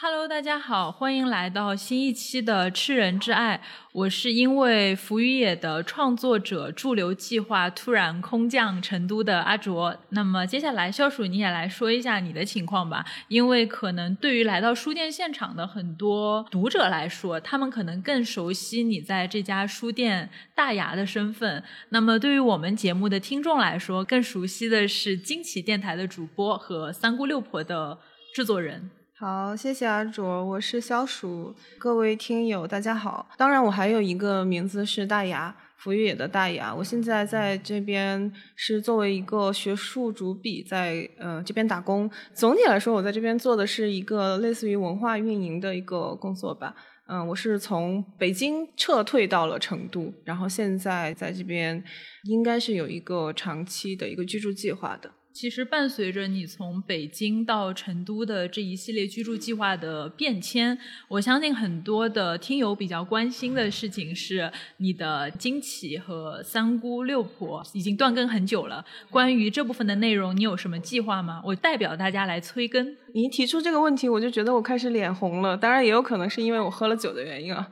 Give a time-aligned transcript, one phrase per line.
[0.00, 3.60] Hello，大家好，欢迎来到新一期的《吃人之爱》。
[3.92, 9.96] 我是因为浮于野的创作者驻留计划突然空降成都的阿卓。
[10.10, 13.04] 那么接下来，肖鼠你也来说一下你的情况吧。
[13.26, 21.64] 因为可能对于来到书店现场的很多读者来说，他们可能更熟悉你在这家书店大牙的身份。
[21.88, 27.98] 那么对于我们节目的听众来说，更熟悉的是惊奇电台的主播和三姑六婆的
[28.32, 28.90] 制作人。
[29.20, 33.28] 好，谢谢阿卓，我是小鼠，各位听友大家好。
[33.36, 36.72] 当然，我还有一个名字是大牙，浮于野的大牙。
[36.72, 42.08] 我现在在这边是作为一个学术主笔，在呃这边打工。
[42.32, 46.76] 总体来说，我在这边做的是一个类似于文化运营的一个工作吧。
[47.08, 51.82] 嗯，我是从北京撤退到了成都，然后现在在这边
[52.28, 55.10] 应该是有一个长期的一个居住计划的。
[55.40, 68.84] 其实伴随着你从北京到成都的这一系列居住计划的变迁，我相信很多的听友比较关心的事情是你的惊奇和三姑六婆已经断更很久了。
[69.10, 71.40] 关于这部分的内容，你有什么计划吗？
[71.44, 72.96] 我代表大家来催更。
[73.14, 75.56] 你提出这个问题，我就觉得我开始脸红了。
[75.56, 77.70] 当然，也有可能是因为我喝了酒的原因啊。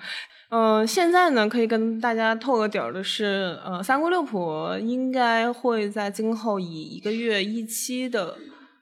[0.49, 8.37] 嗯，现在呢，可以跟大家透个底儿的是，呃，三姑六婆应该会在今后以一个月一期的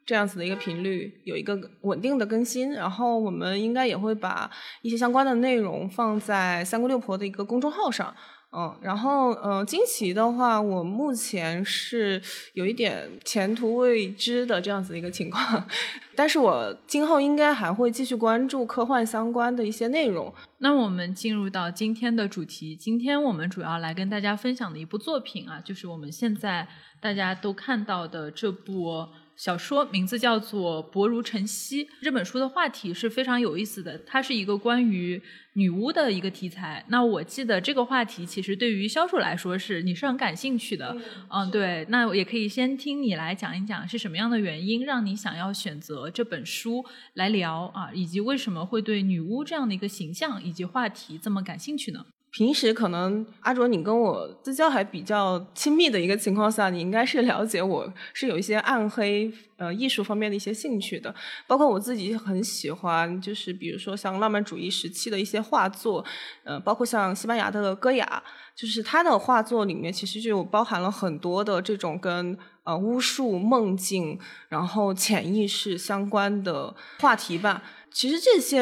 [0.05, 4.51] 这样子的一个频率有一个稳定的更新，然后我们应该也会把
[4.83, 8.15] 一些相关的内容放在三姑六婆的一个公众号上。
[8.57, 15.67] 嗯，然后嗯，惊奇的话，我目前是有一点前途未知的这样子一个情况，
[16.15, 20.33] 但是我今后应该还会继续关注科幻相关的一些内容。
[20.59, 26.69] 那我们进入到今天的主题，今天我们主要来跟大家分享的一部作品啊，就是我们现在
[27.01, 29.09] 大家都看到的这部。
[29.37, 31.85] 小说名字叫做《薄如晨曦》。
[32.03, 35.21] 这本书的话题是非常有意思的，它是一个关于
[35.55, 36.85] 女巫的一个题材。
[36.89, 40.97] 那我记得这个话题其实对于销售来说是你是很感兴趣的。
[41.31, 41.85] 嗯，对。
[41.89, 46.85] 那也可以先听你来讲一讲是什么样的原因让你想要选择这本书
[47.15, 52.05] 来聊啊，以及为什么会对女巫这样的一个形象以及话题这么感兴趣呢？
[52.35, 61.15] 平时可能阿卓，你跟我私交还比较亲密的一个情况下，你应该是了解我是有一些暗黑呃艺术方面的一些兴趣的，
[61.47, 66.05] 包括我自己很喜欢，就是比如说像浪漫主义时期的一些画作，
[66.43, 68.21] 呃，包括像西班牙的戈雅，
[68.57, 74.19] 就是他的画作里面其实就包含了很多的这种跟呃巫术、梦境，
[74.49, 77.63] 然后潜意识相关的话题吧。
[77.95, 78.61] 其实这些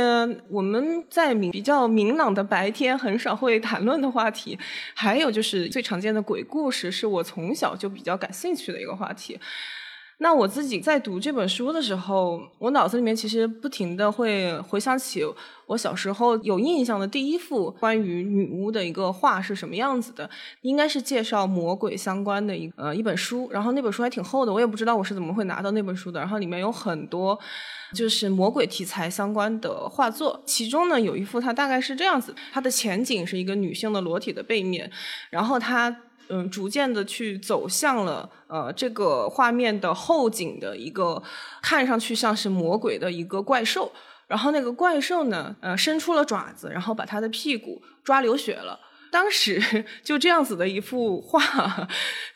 [0.51, 4.59] 我们在明比较明朗的白天很少会谈论的话题，
[4.95, 9.41] 还有就是最常见的鬼故事，是我从小就比较感兴趣的一个话题。
[10.19, 15.23] 那我自己在读这本书的时候，我脑子里面其实不停的会回想起
[15.67, 20.29] 我小时候有印象的第一幅关于女巫的一个画是什么样子的，
[20.61, 27.39] 应该是介绍魔鬼相关的一呃一本书，然后那本书还挺厚的，我也不知道我是怎么会拿到那本书的，然后里面有很多。
[27.95, 34.91] 就是魔鬼题材相关的画作，其中呢有一幅，它大概是这样子：它的前景是一个女性的裸体的背面，
[35.29, 35.95] 然后它
[36.35, 41.23] 嗯逐渐的去走向了呃这个画面的后景的一个
[41.61, 43.93] 看上去像是魔鬼的一个怪兽，
[44.27, 48.81] 然后那个怪兽呢呃伸出了爪子，然后把他的屁股抓流血了。
[49.11, 49.61] 当时
[50.03, 51.87] 就这样子的一幅画，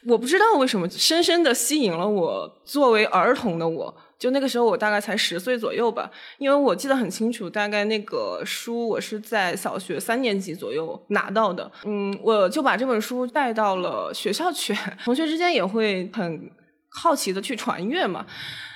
[0.07, 3.97] 我不知道为什么深深的吸引了我，作为儿童的我。
[4.19, 11.71] 就那个时候，我大概才十岁左右吧，因为我记得很清楚，大概那个书我是在小学三年级左右拿到的。
[11.85, 16.51] 嗯，我就把这本书带到了学校去， 同学之间也会很
[16.89, 18.25] 好奇的去传阅嘛。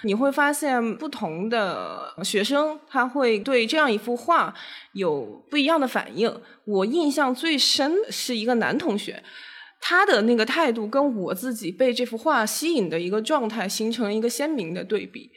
[0.04, 4.54] 你会发现，不同的学生他会对这样一幅画
[4.92, 6.40] 有不一样的反应。
[6.66, 9.22] 我印象最深的是一个男同学。
[9.80, 15.30] 他的那个态度跟我自己被这幅画吸引的一个状态形成了一个鲜明的对比。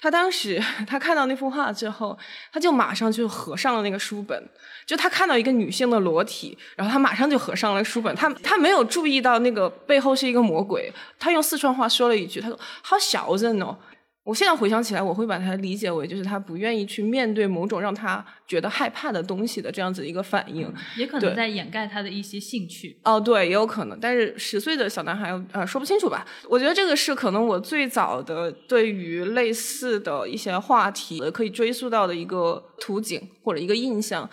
[0.00, 2.18] 他当时他看到那幅画之后，
[2.52, 4.48] 他就马上就合上了那个书本。
[4.84, 8.12] 就他看到一个女性的裸体，然后他马上就合上了书本。
[8.16, 10.92] 他他没有注意到那个背后是一个魔鬼。
[11.20, 13.76] 他用四川话说了一句：“他说好小人哦。”
[14.24, 22.96] 我现在回想起来，我会把它理解为就是他不愿意去面对某种让他觉得害怕的东西的这样子一个反应，也可能在掩盖他的一些兴趣。
[23.02, 23.98] 哦，对，也有可能。
[23.98, 26.24] 但是十岁的小男孩，呃，说不清楚吧？
[26.48, 34.28] 我觉得这个是可能我最早的对于类似的一些话题可以追溯到的一个图景或者一个印象。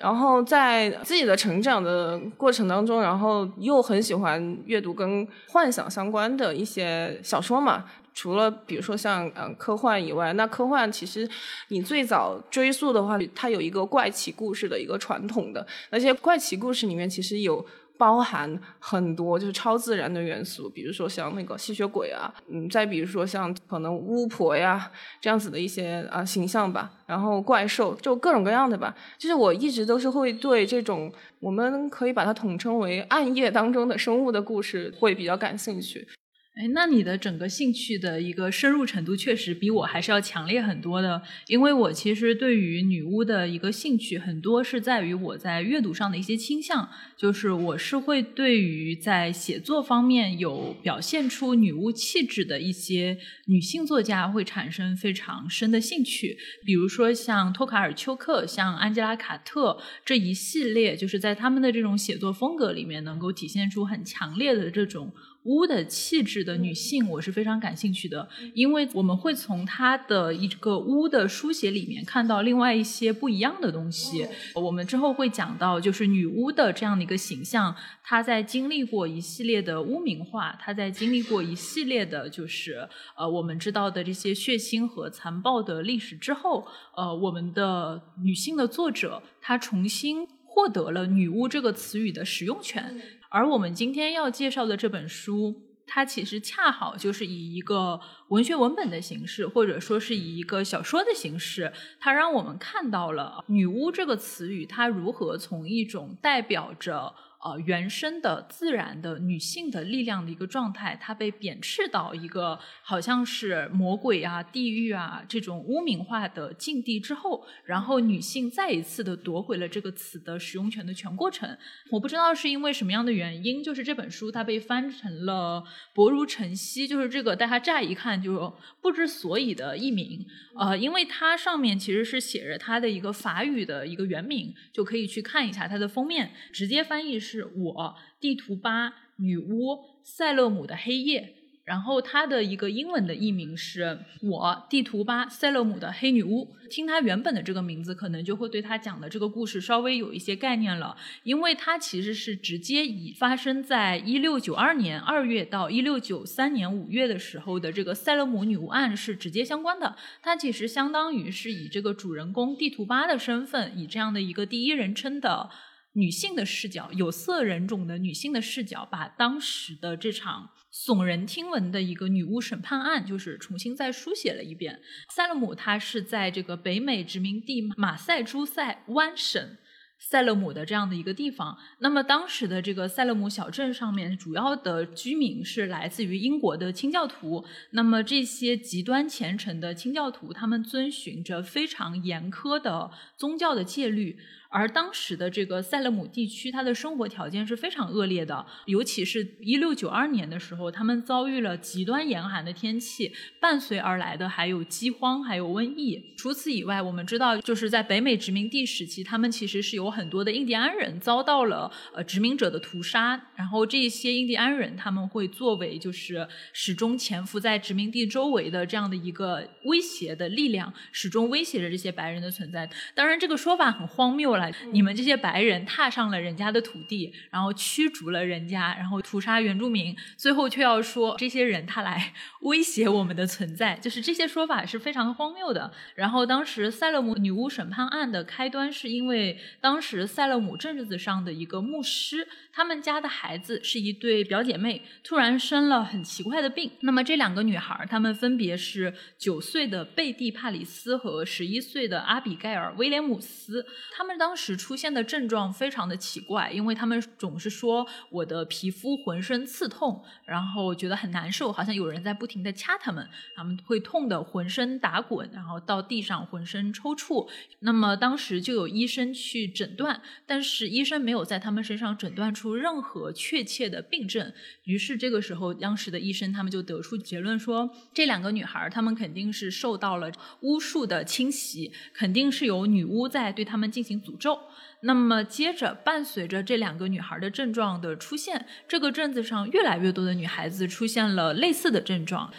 [0.00, 7.84] 然后在自己的成长的过程当中，然后又很喜欢阅读跟幻想相关的一些小说嘛。
[8.14, 11.28] 除了比如说像嗯科幻以外，那科幻其实
[11.68, 17.66] 你最早追溯的话，它有一个怪奇故事的一个传统的，那些怪奇故事里面其实有。
[17.98, 28.92] 包含很多就是超自然的元素，比如说像那个吸血鬼啊，嗯，再比如说像可能巫婆呀这样子的一些啊形象吧，然后怪兽就各种各样的吧。
[29.18, 36.08] 就是我一直都是会对这种我们可以把它统称为暗夜当中的生物的故事会比较感兴趣。
[36.54, 41.22] 哎，那你的整个兴趣的一个深入程度确实比我还是要强烈很多的。
[41.46, 53.16] 因为我其实对于女巫的一个兴趣，很多是在于我在阅读上的一些倾向，就是我是会对于在写作方面有表现出女巫气质的一些
[53.46, 56.36] 女性作家会产生非常深的兴趣。
[56.66, 65.14] 比如说像托卡尔丘克、像安吉拉卡特这一系列，就是在他们的这种写作风格里面，能够体现出很强烈的这种。
[65.44, 74.26] 巫的气质的女性，我是非常感兴趣的，因为我们会从她的一个巫的书写里面看到另外一些不一样的东西。
[74.54, 77.74] 我们之后会讲到，就是女巫的这样的一个形象，
[78.04, 86.66] 她在经历过一系列的污名化，她在经历过一系列的，就是呃我们知道的这些血腥和残暴的历史之后，
[86.96, 92.94] 呃，我们的女性的作者她重新获得了“女巫”这个词语的使用权。
[93.32, 97.98] 而我们今天要介绍的这本书，它其实恰好就是以一个
[98.28, 107.14] 文学文本的形式，或者说是以一个小说的形式，它让我们看到了“女巫”这个词语，它如何从一种代表着。
[107.44, 121.58] 呃，原生的、自然的女性的力量的一个状态，它被贬斥到一个好像是魔鬼啊、地狱啊这种污名化的境地之后，然后女性再一次的夺回了这个词的使用权的全过程。
[121.90, 130.24] 我不知道是因为什么样的原因，就是这本书它被翻成了“薄如晨曦”，就是这个大家乍一看就不知所以的译名。
[130.56, 137.31] 呃，因为它上面其实是写着它的一个法语的一个原名，就可以去看一下它的封面，直接翻译是。
[137.32, 141.34] 是我地图八女巫塞勒姆的黑夜，
[141.64, 146.54] 然后它的一个英文的译名是我地图八塞勒姆的黑女巫。
[146.68, 159.96] 听它原本的这个名字，可能就会对它讲的这个故事稍微有一些概念了，因为它其实是直接以发生在一六九二年二月到一六九三年五月的时候的这个塞勒姆女巫案是直接相关的。
[160.22, 165.50] 它其实相当于是以这个主人公地图八的身份，以这样的一个第一人称的。
[165.94, 174.80] 女性的视角，有色人种的女性的视角，把当时的这场耸人听闻的一个女巫审判案，就是重新再书写了一遍。
[175.14, 179.58] 塞勒姆，它是在这个北美殖民地马赛诸塞湾省
[179.98, 181.58] 塞勒姆的这样的一个地方。
[181.80, 187.44] 那么当时的这个塞勒姆小镇上面，主要的居民是来自于英国的清教徒。
[187.72, 194.18] 那么这些极端虔诚的清教徒，他们遵循着非常严苛的宗教的戒律。
[194.52, 203.10] 而当时的这个塞勒姆地区，它的生活条件是非常恶劣的，尤其是一六九二年的时候，他们遭遇了极端严寒的天气，
[203.40, 206.12] 伴随而来的还有饥荒，还有瘟疫。
[206.18, 222.68] 除此以外，我们知道，就是在北美殖民地时期，他们其实是有很多的印第安人遭到了呃殖民者的屠杀，然后这些印第安人他们会作为就是始终潜伏在殖民地周围的这样的一个威胁的力量，始终威胁着这些白人的存在。
[222.94, 224.41] 当然，这个说法很荒谬了。
[224.70, 235.72] 你们这些白人踏上了人家的土地，然后驱逐了人家，然后屠杀原住民，最后却要说这些人他来威胁我们的存在，就是这些说法是非常荒谬的。
[235.94, 242.26] 然后当时塞勒姆女巫审判案的开端，是因为当时塞勒姆镇子上的一个牧师。
[242.54, 246.70] 他们家的孩子是一对表姐妹，突然生了很奇怪的病。
[246.80, 253.64] 那么这两个女孩，她们分别是九岁的贝蒂·帕里斯和十一岁的阿比盖尔·威廉姆斯。
[253.96, 267.28] 她们当当时出现的症状非常的奇怪，因为他们总是说我的皮肤浑身刺痛，然后觉得很难受，好像有人在不停的掐他们，他们会痛的浑身打滚，然后到地上浑身抽搐。
[267.58, 272.54] 那么当时就有医生去诊断，但是医生没有在他们身上诊断出。
[272.54, 274.32] 任何确切的病症，
[274.64, 280.10] 于是这个时候，当时的医生他们就得出结论说，这两个女孩她们肯定是受到了
[280.40, 284.38] 巫术的侵袭，肯定是有女巫在对她们进行诅咒。
[284.84, 292.32] 那么接着，伴随着这两个女孩的症状的出现，这个镇子上越来越多的女孩子出现了类似的症状。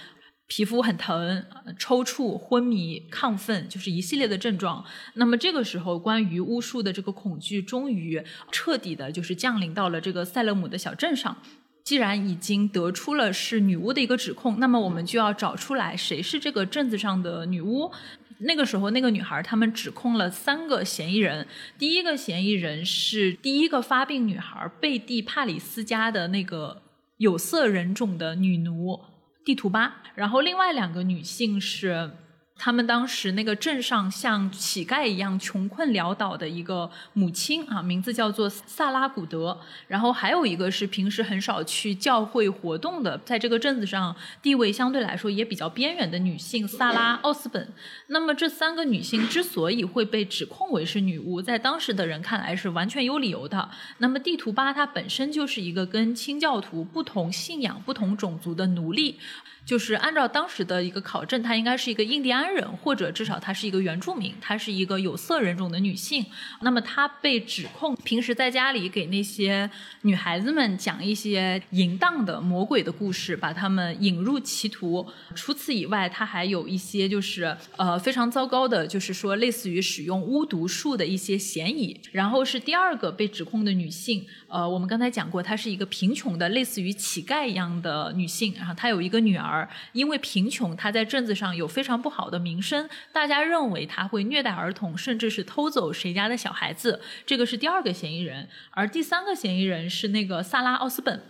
[0.45, 1.45] 皮肤很疼、
[1.79, 4.83] 抽搐、昏迷、亢奋，就是一系列的症状。
[5.15, 8.21] 那么这个时候，关于巫术的这个恐惧，终于
[8.51, 11.37] 彻底的，就是降临到了这个塞勒姆的小镇上。
[11.83, 17.91] 既然已经得出了是女巫的一个指控，那么我们就要找出来谁是这个镇子上的女巫。
[18.45, 21.47] 那个时候，那个女孩他们指控了三个嫌疑人。
[21.77, 26.81] 第一个嫌疑人是第一个发病女孩贝蒂帕里斯家的那个
[27.17, 28.99] 有色人种的女奴
[29.43, 32.11] 蒂图巴，然后另外两个女性是。
[32.63, 39.59] 他们当时那个镇上像乞丐一样穷困潦倒的一个母亲啊，名字叫做萨拉古德。
[39.89, 47.67] 然后还有一个是平时很少去教会活动的，在这个镇子上地位相对来说也比较边缘的女性萨拉奥斯本。
[48.07, 53.69] 那么这三个女性之所以会被指控为是女巫，在当时的人看来是完全有理由的。
[53.97, 59.19] 那么地图巴它本身就是一个跟清教徒不同信仰、不同种族的奴隶。
[59.65, 66.25] 就是按照当时的一个考证，她应该是一个印第安人，或者至少她是一个原住民，她是一个有色人种的女性。
[66.61, 69.69] 那么她被指控平时在家里给那些
[70.01, 75.07] 女孩子们讲一些淫荡的魔鬼的故事，把她们引入歧途。
[75.33, 81.97] 除此以外，她还有一些就是呃非常糟糕的，就是说类似于使用巫毒术的一些嫌疑。
[82.11, 89.52] 然后是第二个被指控的女性，呃，我们刚才讲过，她是一个贫穷的，类似于乞丐一样的女性，然后她有一个女儿。
[89.53, 96.99] 而因为贫穷，他在镇子上有非常不好的名声，大家认为他会虐待儿童，甚至是偷走谁家的小孩子。
[97.25, 101.21] 这个是第二个嫌疑人，而第三个嫌疑人是那个萨拉奥斯本。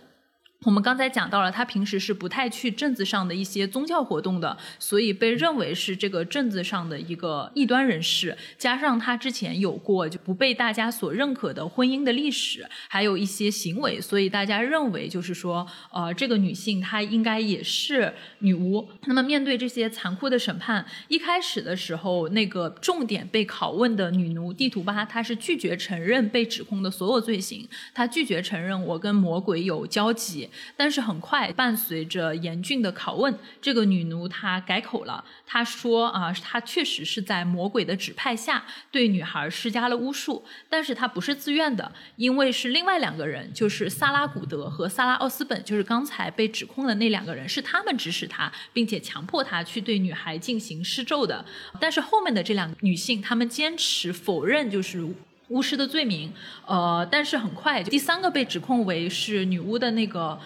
[0.64, 8.34] 我们刚才讲到了，他平时是不太去镇子上的一些宗教活动的，所以被认为是这个镇子上的一个异端人士。
[8.56, 18.88] 加上他之前有过就不被大家所认可的婚姻的历史，还有一些行为，所以大家认为就是说，呃，这个女性她应该也是女巫。
[19.04, 30.48] 那么面对这些残酷的审判，一开始的时候，那个重点被拷问的女奴地图巴，她是拒绝承认被指控的所有罪行，她拒绝承认我跟魔鬼有交集。
[30.76, 35.24] 但是很快，伴随着严峻的拷问，这个女奴她改口了。
[35.46, 51.44] 她说：“啊，她确实是在魔鬼的指派下对女孩施加了巫术，但是她不是自愿的，因为是另外两个人，就是萨拉古德和萨拉奥斯本，就是刚才被指控的那两个人，是他们指使她，并且强迫她去对女孩进行施咒的。
[51.80, 55.04] 但是后面的这两个女性，她们坚持否认，就是。”
[55.48, 56.32] 巫师的罪名，
[56.66, 60.38] 呃，但是很快，第三个被指控为是女巫的那个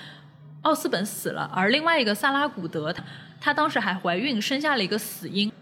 [0.62, 3.05] 奥斯本死了，而另外一个萨拉古德，她
[3.40, 5.52] 她当时还怀孕，生下了一个死婴。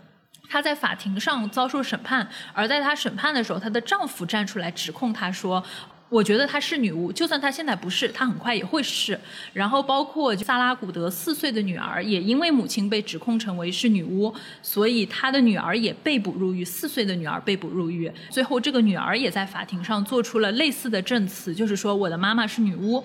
[0.49, 5.63] 她在法庭上遭受审判，而在她审判的时候，她的丈夫站出来指控她说。
[6.09, 9.19] 我觉得她是女巫，就算她现在不是，她很快也会是。
[9.53, 14.33] 然后包括萨拉古德四岁的女儿，也因为母亲被指控成为是女巫，
[14.63, 16.65] 所以她的女儿也被捕入狱。
[16.65, 23.03] 四岁的女儿被捕入狱，最后这个女儿也在法庭上做出了类似的证词，就是说我的妈妈是女巫。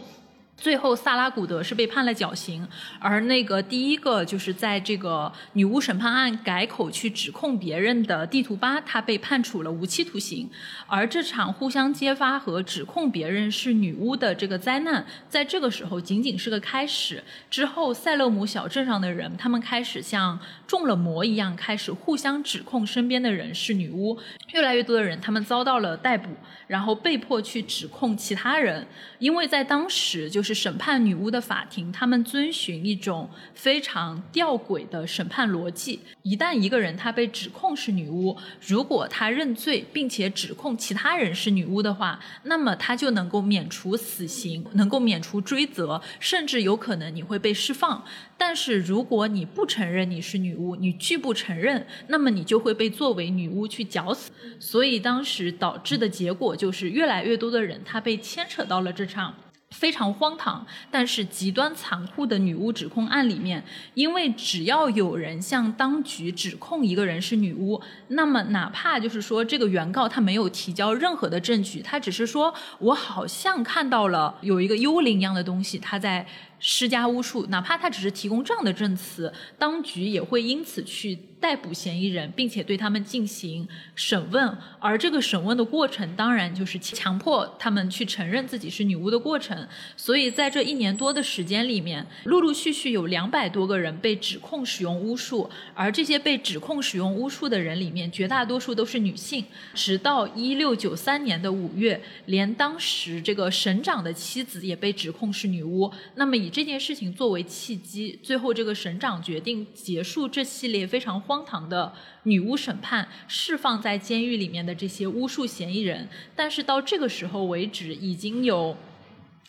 [0.61, 2.67] 最后，萨拉古德是被判了绞刑，
[2.99, 10.47] 而那个第一个就是在这个女巫审判案改口去指控别人的地图巴，他被判处了无期徒刑。
[10.85, 17.23] 而这场互相揭发和指控别人是女巫的这个灾难，在这个时候仅仅是个开始。
[17.49, 20.39] 之后，塞勒姆小镇上的人，他们开始向
[20.71, 24.17] 中了魔一样，开始互相指控身边的人是女巫。
[24.53, 26.29] 越来越多的人，他们遭到了逮捕，
[26.67, 28.87] 然后被迫去指控其他人，
[29.19, 30.61] 因为在当时就是。
[30.61, 35.99] 审判女巫的法庭，他们遵循一种非常吊诡的审判逻辑。
[36.21, 38.37] 一旦一个人他被指控是女巫，
[38.67, 48.05] 如果他认罪并且指控其他人是女巫的话，那么他就能够免除死刑，能够免除追责，甚至有可能你会被释放。
[48.37, 54.31] 但是如果你不承认你是女，你拒不承认，那么你就会被作为女巫去绞死。
[54.59, 59.33] 所以当时导致的结果就是，越来越多的人他被牵扯到了这场。
[59.71, 63.63] 非常荒唐，但是极端残酷的女巫指控案里面，
[63.93, 76.27] 因为只要有人向当局指控一个人是女巫，那么哪怕就是说这个原告他没有提交任何的证据，他只是说我好像看到了有一个幽灵一样的东西，他在。
[76.61, 84.55] 施加巫术，哪怕他只是提供这样的证词，当局也会因此去逮捕嫌疑人，并且对他们进行审问。
[84.79, 89.67] 而这个审问的过程，当然就是强迫他们去承认自己是女巫的过程。
[89.97, 99.43] 所以在这一年多的时间里面，陆陆续续有两百多个人被指控使用巫术，而这些被指控使用巫术的人里面，绝大多数都是女性。
[99.73, 105.91] 直到一六九三年的五月，连当时这个省长的妻子也被指控是女巫。
[106.15, 116.09] 那么以这件事情作为契机，最后这个省长决定结束这系列非常荒唐的女巫审判，释放在监狱里面的这些巫术嫌疑人。
[116.35, 118.75] 但是到这个时候为止，已经有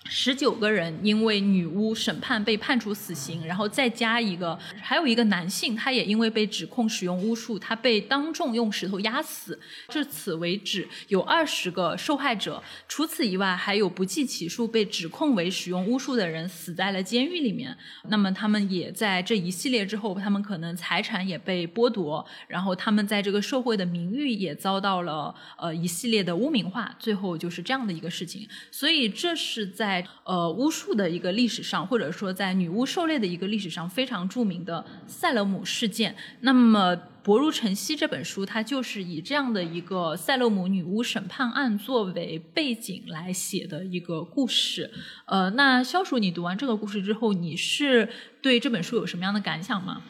[0.05, 9.59] 十九个人因为女巫审判被判处死刑，然后再加一个，还有一个男性，他也因为被指控使用巫术，他被当众用石头压死。
[9.89, 12.63] 至此为止，有二十个受害者。
[12.89, 17.75] 除此以外，还有不计其数被指控为使用巫术的人死在了监狱里面。
[18.09, 26.95] 那么他们也在这一系列之后，他们可能财产也被剥夺，然后他们在这个社会的名誉也遭到了呃一系列的污名化。
[26.99, 28.47] 最后就是这样的一个事情。
[28.73, 29.92] 所以这是在。
[29.93, 36.17] 在呃巫术的一个历史上，或者说在女巫狩猎的一个历史上非常著名的塞勒姆事件。
[36.41, 44.91] 那么《薄如晨曦》这本书，它就是以这样的一个塞勒姆女巫审判案作为背景来写的一个故事。
[45.27, 48.09] 呃，那肖叔，你读完这个故事之后，你是
[48.41, 50.01] 对这本书有什么样的感想吗？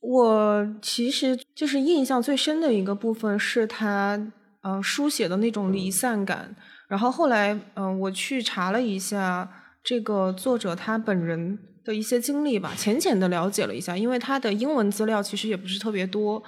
[0.00, 4.32] 我其实就是印象最深的一个部分是他
[4.62, 6.56] 呃书写的那种离散感。
[6.94, 9.48] 然后后来，嗯，我去查了一下
[9.82, 16.40] 这个作者他本人的一些经历吧，浅浅的了解了一下，因为他的英文资料其实也不是特别多。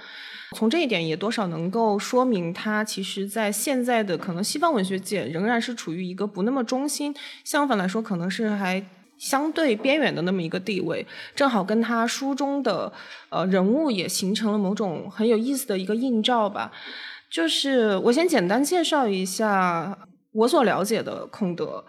[0.54, 7.12] 从这一点也多少能够说明他其实在现在的可能西方文学界仍然是处于一个不那么中心，
[7.42, 8.80] 相反来说可能是还
[9.18, 11.04] 相对边缘的那么一个地位。
[11.34, 12.92] 正好跟他书中的
[13.30, 16.70] 呃人物也形成了某种很有意思的一个映照吧。
[17.28, 19.98] 就是我先简单介绍一下。
[20.36, 21.82] 我所了解的孔德，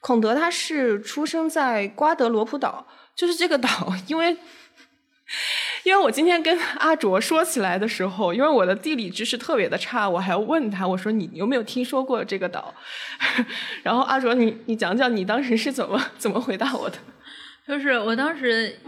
[0.00, 3.68] 孔德他是出生在瓜德罗普岛，就是这个岛，
[4.06, 4.36] 因为
[5.82, 12.72] 因为我今天跟阿卓说起来的时候，因为我的地理知识特别的差，我还问他，我说你有没有听说过这个岛？
[13.82, 16.96] 然后阿卓，你你讲讲你当时是怎么怎么回答我的？
[17.66, 18.78] 就是我当时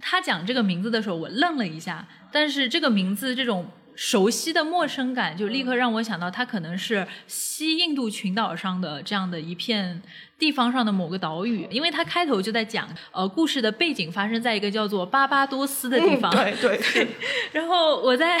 [0.00, 3.70] 他讲这个名字的时候，我愣了一下，但是这个名字这种。
[3.94, 10.02] 熟悉的陌生感就立刻让我想到，它可能是西印度群岛上的这样的一片
[10.38, 16.30] 地方上的某个岛屿，因为它开头就在讲，呃，故事的背景发生在一个叫做巴巴多斯的地方。
[16.32, 17.08] 对对对。
[17.52, 18.40] 然后我在。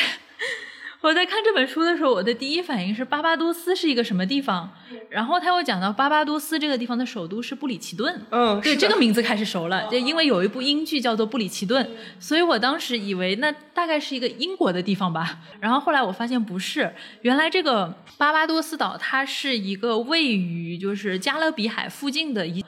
[1.04, 4.72] 我在看这本书的时候，我的第一反应是巴巴多斯是一个什么地方？
[5.10, 8.22] 然后他又讲到巴巴多斯这个地方的首都是布里奇顿。
[8.30, 11.84] 嗯，对这个名字开始熟了，就因为有一部英剧叫做《布里奇顿》，
[12.18, 15.40] 所以我当时以为那大概是一个英国的地方吧。
[15.60, 16.90] 然后后来我发现不是，
[17.20, 22.64] 原来这个巴巴多斯岛它是一个位于就是加勒比海附近的一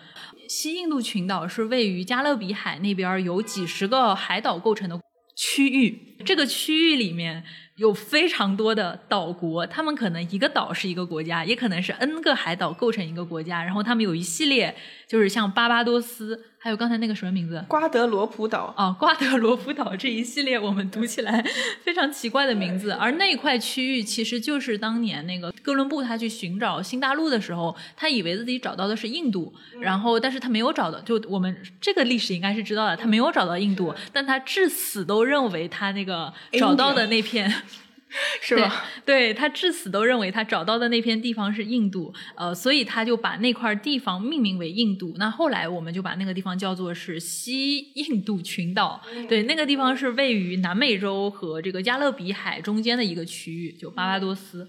[0.47, 5.01] 西印度群岛，是位于加勒比海那边有几十个海岛构成的
[5.35, 6.19] 区域。
[6.23, 7.43] 这个区域里面。
[7.77, 14.75] 有非常多的岛国，他们可能一个岛是一个国家，也可能是 N 个海岛构成一个国家，然后他们有一系列，
[15.07, 16.43] 就是像巴巴多斯。
[16.67, 17.65] 还有刚才那个什么名字？
[17.69, 21.41] 瓜德罗普岛啊，瓜德罗普岛这一系列我们读起来
[21.85, 22.91] 非常奇怪的名字。
[22.91, 30.99] 而那块区域其实就是当年那个哥伦布他去寻找新大陆的时候，他以为自己找到的是印度，然后但是他没有找到。
[31.03, 37.63] 就我们这个历史应该是知道的，他没有找到印度，但他至死都认为他那个找到的那片。
[38.41, 38.85] 是吧？
[39.05, 45.13] 对他至死都认为他找到的那片地方是印度，呃，所以他就把那块地方命名为印度。
[45.19, 49.03] 那后来我们就把那个地方叫做是西印度群岛。
[49.29, 54.67] 对，那个地方是位于南美洲和这个加勒比海中间的一个区域，就巴巴多斯。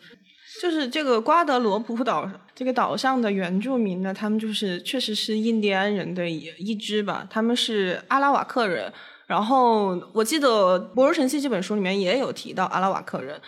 [0.60, 8.92] 就是这个瓜德罗普岛这个岛上的原住民呢，他们就是确实是印第安人的一支吧，他们是阿拉瓦克人。
[9.28, 13.40] 然后我记得《薄如晨曦》这本书里面也有提到阿拉瓦克人，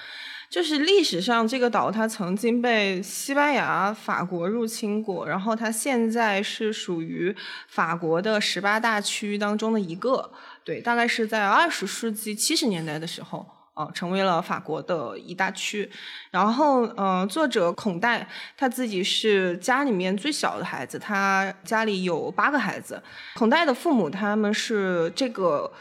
[0.49, 7.33] 就是历史上这个岛它曾经被西班牙、法国入侵过，然后它现在是属于
[7.69, 10.31] 法国的十八大区当中的一个，
[10.65, 13.58] 对，大概是在二十世纪七十年代的时候。
[13.79, 15.89] 啊，成为了法国的一大区。
[16.31, 23.01] 然后，嗯，作者孔代他自己是家里面最小的孩子，他家里有八个孩子。
[23.35, 25.71] 孔代的父母他们是这个。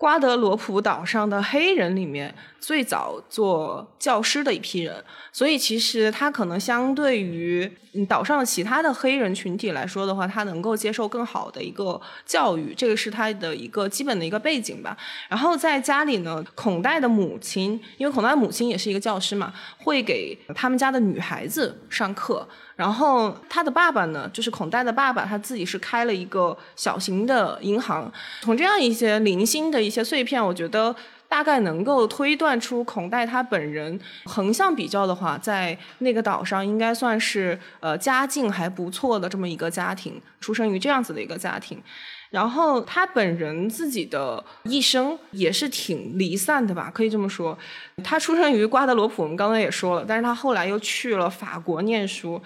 [0.00, 7.70] 瓜德罗普岛上的黑人里面最早做教师的一批人，所以其实他可能相对于
[8.08, 14.96] 岛上的其他的黑人群体来说的话，他能够接受更好的一个教育，这个是他的一个基本的一个背景吧。
[15.28, 22.46] 然后在家里呢，孔代的母亲，因为孔代母亲也是一个教师嘛，会给他们家的女孩子上课。
[22.76, 28.12] 然后他的爸爸呢，就是孔代的爸爸，他自己是开了一个小型的银行。
[28.42, 30.94] 从这样一些零星的一些碎片，我觉得
[31.28, 41.82] 大概能够推断出孔代他本人横向比较的话，在那个岛上应该算是呃家境还不错的这么一个家庭，出生于这样子的一个家庭。
[42.30, 47.56] 然后他本人自己的一生也是挺离散的吧，可以这么说。
[48.04, 52.40] 他出生于瓜德罗普，我们刚刚也说了，但是他后来又去了法国念书。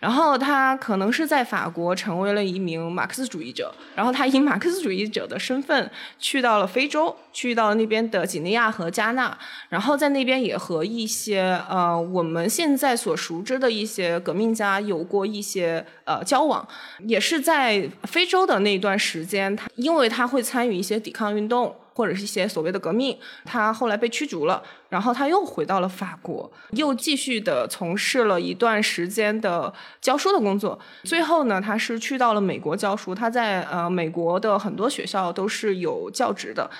[0.00, 9.36] 然后他可能是在法国成为了一名马克思主义者，然后他以马克思主义者的身份去到了非洲，去到了那边的几内亚和加纳，
[9.68, 16.66] 然后在那边也和一些呃我们现在所熟知的一些革命家有过一些呃交往，
[17.00, 21.76] 也是在非洲的那段时间，他因为他会参与一些抵抗运动。
[21.92, 30.78] 或者是一些所谓的革命，他后来被驱逐了，然后他又回到了法国，又继续的从事了一段时间的教书的工作。
[31.04, 36.70] 最后呢，他是去到了美国教书，他在呃美国的很多学校都是有教职的。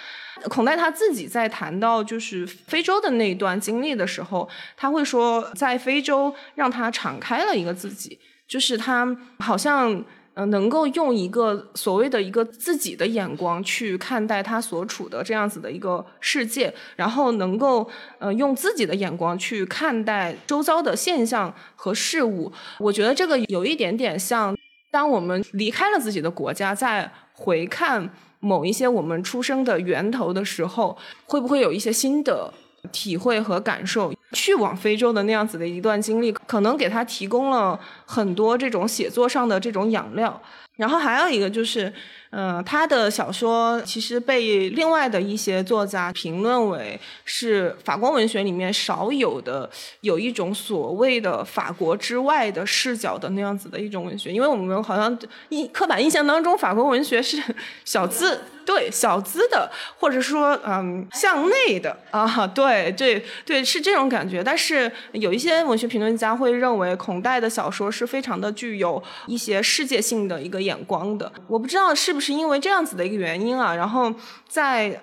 [0.48, 8.18] 孔代他自己在谈到就是非洲的那一段经历的时候，他会说，在非洲让他敞开了一个自己，
[8.48, 10.04] 就是他好像。
[10.40, 17.86] 呃，能够用一个所谓的一个自己的眼光去看待他所处的这样子的一个世界，然后能够
[18.18, 24.56] 呃用自己的眼光去看待周遭的现象和事物，我觉得这个有一点点像，
[24.90, 32.54] 当我们离开了自己的国家，在回看某一些我们出生的源头的时候，会不会有一些新的？
[32.92, 40.40] 体会和感受，去往非洲的那样子的一段经历，可能给他提供了很多这种写作上的这种养料。
[40.76, 41.92] 然后还有一个就是。
[42.32, 49.68] 嗯，他的小说其实被另外的一些作家评论为是法国文学里面少有的
[50.02, 57.42] 有一种所谓的法国之外的视角的那样子的一种文学，因为我们好像印刻板印象当中法国文学是
[57.84, 64.44] 小资，对小资的，或者说嗯向内的啊，对对对是这种感觉。
[64.44, 72.30] 但是有一些文学评论家会认为孔代的小说是非常的具有一些世界性的一个眼光的，我不知道是是。
[72.40, 74.10] 因为这样子的一个原因啊，然后
[74.48, 74.98] 在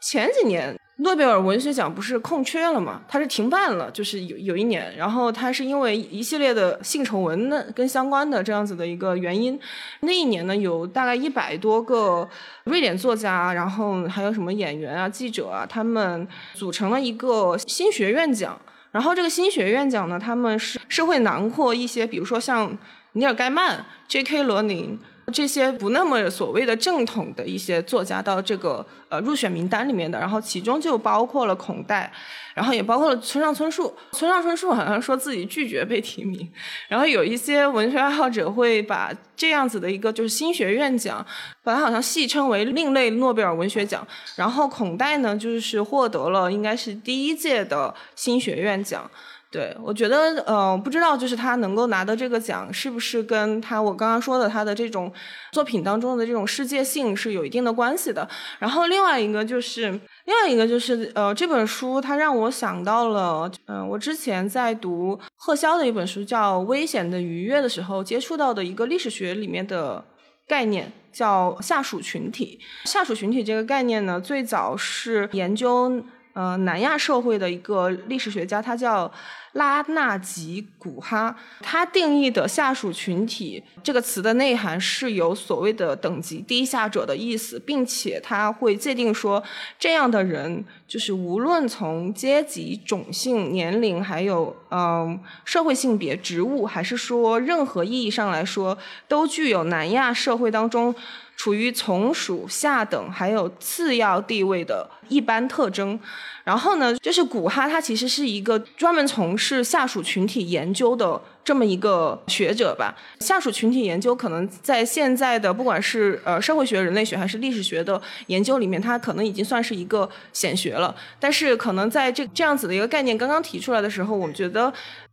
[0.00, 3.02] 前几年诺贝尔文学奖不是空缺了嘛？
[3.06, 9.58] 它是停办了，就是有有一年，然后它是因为一系列的性丑闻的跟相关的这样子的一个原因，
[10.00, 12.26] 那一年呢有大概一百多个
[12.64, 18.58] 瑞典作家，然后还有什么演员啊、记者啊，他们组成了一个新学院奖，
[18.92, 22.78] 然后这个新学院奖呢，他们是是会囊括一些，比如说像
[23.12, 24.44] 尼尔盖曼、J.K.
[24.44, 24.98] 罗琳。
[25.30, 32.12] 这些不那么所谓的正统的一些作家到这个呃入选名单里面的，然后其中就包括了孔代，
[32.54, 33.94] 然后也包括了村上春树。
[34.12, 36.50] 村上春树好像说自己拒绝被提名，
[36.88, 41.24] 然后有一些文学爱好者会把这样子的一个就是新学院奖，
[41.62, 44.06] 把它好像戏称为另类诺贝尔文学奖。
[44.36, 49.10] 然后孔代呢，就是获得了应该是第一届的新学院奖。
[49.52, 55.12] 对，我觉得，呃，不知道就是他能够拿的这个奖，是不是跟他我刚刚说的他的这种
[55.50, 58.28] 作品当中的这种世界性是有一定的关系的。
[58.60, 59.90] 然后另外一个就是，
[60.26, 70.04] 另外一个就是，呃，这本书它让我想到了，嗯，我之前在读贺潇的一本书叫《危险的愉悦》的时候，接触到的一个历史学里面的
[70.46, 72.60] 概念，叫下属群体。
[72.84, 76.00] 下属群体这个概念呢，最早是研究。
[76.32, 79.10] 呃，南亚社会的一个历史学家，他叫
[79.54, 81.36] 拉纳吉古哈。
[81.60, 89.42] 他定义的下属群体这个词的内涵是有所谓的等级低下者的意思，并且他会界定说，
[89.78, 100.94] 这样的人就是无论从阶级、种姓、年龄，还有嗯社会性别、职务，还是说任何意义上来说，都具有南亚社会当中。
[101.40, 105.98] 处于从属、下等还有次要地位的一般特征，
[106.44, 112.94] 然后呢，就是古哈他其实是一个专门从事下属群体研究的这么一个学者吧。
[113.20, 120.94] 下属群体研究可能在现在的不管是呃社会学、人类学还是历史学的研究里面，它可能已经算是一个显学了。
[121.18, 124.70] 但是可能在这这样子的一个概念刚刚提出来的时候，我们觉得。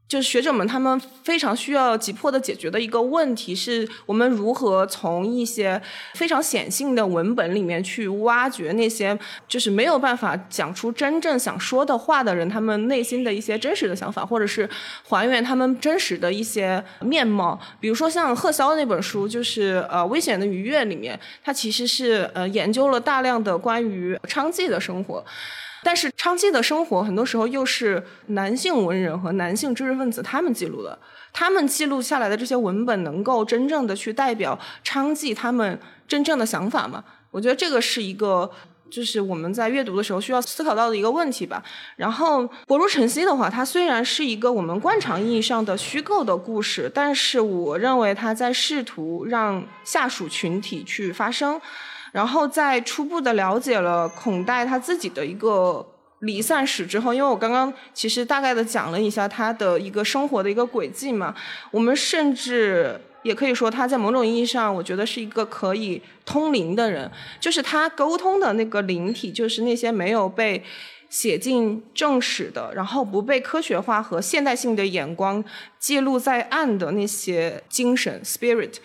[0.08, 5.82] 就是学者们他们非常需要急迫的解决的一个问题，是我们如何从一些
[6.13, 9.17] 非常显性的文本里面去挖掘那些
[9.50, 14.70] 就是没有办法讲出真正想说的话的人，他们内心的一些真实的想法，或者是
[15.04, 17.60] 还原他们真实的一些面貌。
[17.82, 25.26] 比如说像贺潇那本书，就是呃《危险的愉悦》里面，它其实是呃研究了大量的关于娼妓的生活。
[25.88, 31.00] 但是娼妓的生活很多时候又是男性文人和男性知识分子他们记录的，
[31.32, 37.02] 他们记录下来的这些文本能够真正的去代表娼妓他们真正的想法吗？
[37.32, 38.52] 我觉得这个是一个
[38.89, 41.63] 就是我们在阅读的时候需要思考到的一个问题吧。
[41.95, 51.62] 然后《薄如晨曦》的话，它虽然是一个我们惯常意义上的虚构的故事，但是我认为它在试图让下属群体去发声。
[52.17, 55.86] 然后在初步的了解了孔代他自己的一个
[56.21, 61.36] 离散史之后，因为我刚刚其实大概的讲了一下他的一个生活的一个轨迹嘛，
[61.69, 67.08] 我们甚至也可以说他在某种意义上，我觉得是一个可以通灵的人，
[67.39, 70.63] 就是他沟通的那个灵体，就是那些没有被
[71.12, 75.43] 写进正史的，然后不被科学化和现代性的眼光
[75.77, 78.77] 记录在案的那些精神 spirit。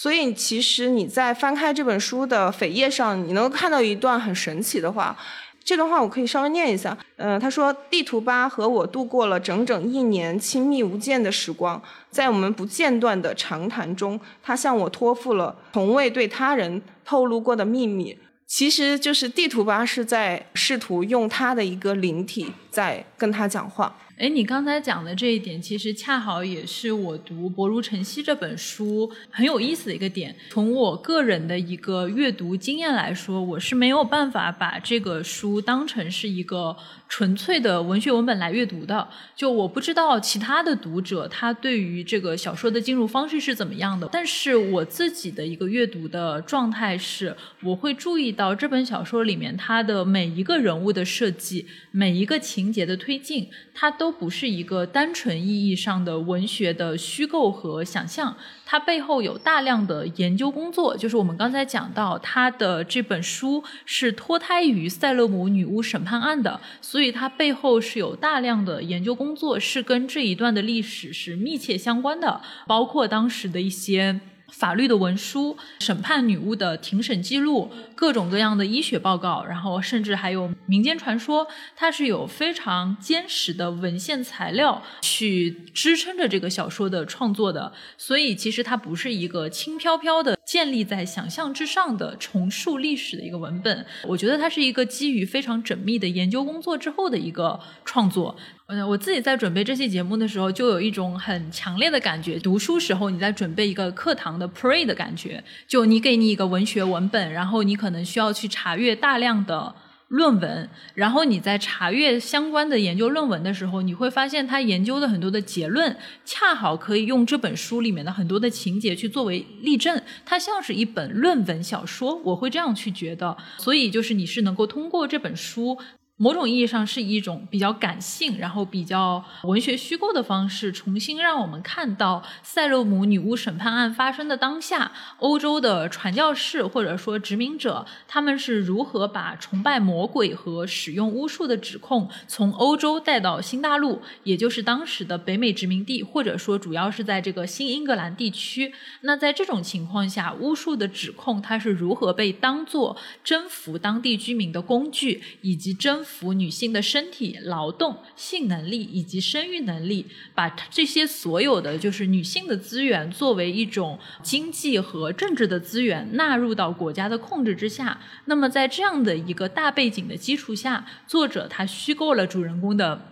[0.00, 5.18] 所以其实你在翻开这本书的扉页上，你能够看到一段很神奇的话。
[5.64, 6.96] 这段话我可以稍微念一下。
[7.16, 11.82] 嗯，他说：“地图八和我度过了整整一年亲密无间的时光，
[12.12, 18.16] 在我们不间断的长谈中，他向我托付了从未对他人透露过的秘密。
[18.46, 30.34] 其实就是地图八是在试图用他的一个灵体在跟他讲话。”哎，你刚才讲的这一点，其实恰好也是我读《薄如晨曦》这本书很有意思的一个点。
[30.50, 36.76] 从我个人的一个阅读经验来说，我是没有办法把这个书当成是一个。
[37.08, 58.36] 纯粹的文学文本来阅读的，就我不知道其他的读者他对于这个小说的进入方式是怎么样的，但是我自己的一个阅读的状态是，我会注意到这本小说里面它的每一个人物的设计，每一个情节的推进，它都不是一个单纯意义上的文学的虚构和想象。
[58.70, 74.20] 它背后有大量的研究工作，就是我们刚才讲到，它的这本书是脱胎于塞勒姆女巫审判案的，所以它背后是有大量的研究工作，是跟这一段的历史是密切相关的，包括当时的一些。
[74.52, 87.72] 法律的文书、审判女巫的庭审记录、各种各样的医学报告，然后甚至还有民间传说，它是有非常坚实的文献材料去支撑着这个小说的创作的。
[87.96, 93.86] 所以，其实它不是一个轻飘飘的建立在想象之上的重塑历史的一个文本。
[94.04, 98.36] 我觉得它是一个基于非常缜密的研究工作之后的一个创作。
[98.70, 102.38] 嗯，我自己在准备这期节目的时候，就有一种很强烈的感觉。
[102.38, 109.74] 读书时候，你在准备一个课堂的 pre 的感觉，就你给你一个文学文本，然后你可能需要去查阅大量的
[110.08, 123.34] 论文，然后你在查阅相关的研究论文的时候，你会发现他研究的很多的结论，恰好可以用这本书里面的很多的情节去作为例证，它像是一本论文小说，我会这样去觉得。
[123.56, 125.78] 所以就是你是能够通过这本书。
[126.20, 148.74] 某种意义上是一种比较感性，然后比较文学虚构的方式，重新让我们看到塞勒姆女巫审判案发生的当下，欧洲的传教士或者说殖民者，他们是如何把崇拜魔鬼和使用巫术的指控从欧洲带到新大陆，也就是当时的北美殖民地，或者说主要是在这个新英格兰地区。
[149.02, 156.04] 那在这种情况下，巫术的指控它是如何被当作征服当地居民的工具，以及征。
[156.08, 168.00] 服女性的身体、劳动、性能力以及生育能力，把这些所有的就是女性的资源作为一种经济和政治的资源纳入到国家的控制之下。
[168.24, 173.02] 那么在这样的一个大背景的基础下，作者他虚构了主人公的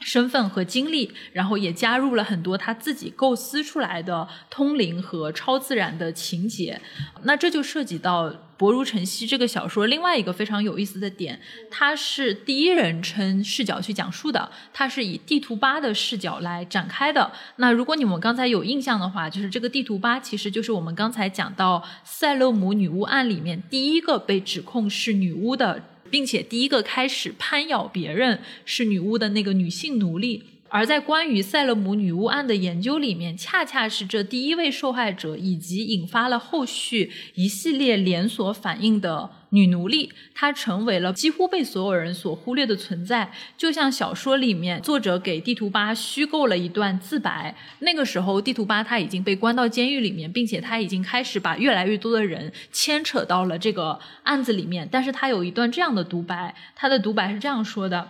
[0.00, 6.80] 身份和经历，然后也加入了很多他自己构思出来的通灵和超自然的情节。
[7.24, 8.30] 那这就涉及到。
[8.60, 17.32] 《薄如晨曦》这个小说，另外一个非常有意思的点，它是第一人称视角去讲述的，它是以地图八的视角来展开的。
[17.56, 30.44] 那如果你们刚才有印象的话，就是这个地图八其实就是我们刚才讲到塞勒姆女巫案里面第一个被指控是女巫的，并且第一个开始攀咬别人是女巫的那个女性奴隶。
[30.70, 43.32] 而在关于塞勒姆女巫案的研究里面，恰恰是这第一位受害者，以及引发了后续一系列连锁反应的女奴隶，她成为了几乎被所有人所忽略的存在。
[43.58, 54.88] 就像小说里面，作者给地图巴虚构了一段自白，那个时候地图巴他已经被关到监狱里面，并且他已经开始把越来越多的人牵扯到了这个案子里面。
[54.88, 58.08] 但是他有一段这样的独白，他的独白是这样说的。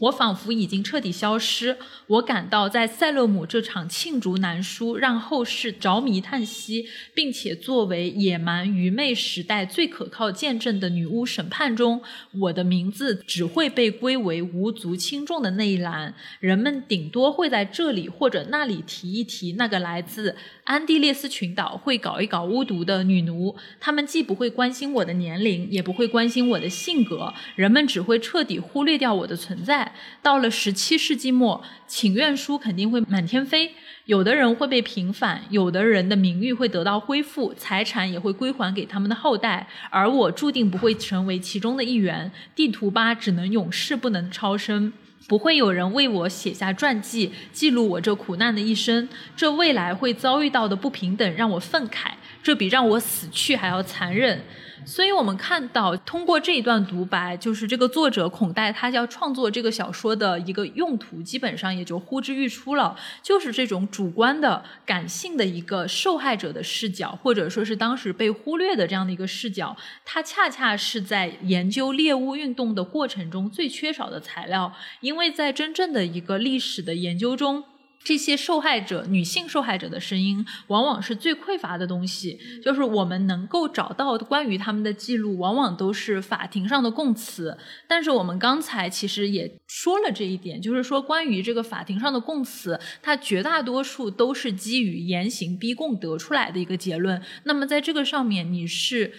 [0.00, 1.76] 我仿佛已经彻底消失。
[2.06, 12.02] 我感到，在塞勒姆这场罄竹难书、让后世着迷叹息，并且作为野蛮愚昧时代最可靠见证的女巫审判中，
[12.40, 16.14] 我的名字只会被归为无足轻重的那一栏。
[16.40, 23.54] 人们顶多会在这里或者那里提一提那个来自安地列斯群岛、会搞一搞巫毒的女奴。
[23.80, 27.32] 他们既不会关心我的年龄，也不会关心我的性格。
[27.56, 29.81] 人们只会彻底忽略掉我的存在。
[30.20, 42.30] 到了十七世纪末，请愿书肯定会满天飞，有的人会被平反，有的人的名誉会得到恢复，财产也会归还给他们的后代，而我注定不会成为其中的一员。
[42.54, 44.92] 地图吧只能永世不能超生。
[45.28, 49.08] 不会有人为我写下传记，记录我这苦难的一生。
[49.36, 52.10] 这未来会遭遇到的不平等让我愤慨，
[52.42, 54.42] 这比让我死去还要残忍。
[54.84, 77.64] 所以我们看到，通过这一段独白，就是这个作者孔代他要创作这个小说的一个用途，基本上也就呼之欲出了，就是这种主观的、感性的一个受害者的视角，或者说是当时被忽略的这样的一个视角，它恰恰是在研究猎物运动的过程中最缺少的材料，因为在真正的一个历史的研究中。
[78.04, 82.38] 这些受害者、女性受害者的声音，往往是最匮乏的东西。
[82.64, 87.56] 就是我们能够找到关于他们的记录，往往都是法庭上的供词。
[87.86, 97.22] 但是我们刚才其实也说了这一点，就是说关于这个法庭上的供词，它绝大多数都是基于严刑逼供得出来的一个结论。
[97.44, 99.12] 那么在这个上面，你是。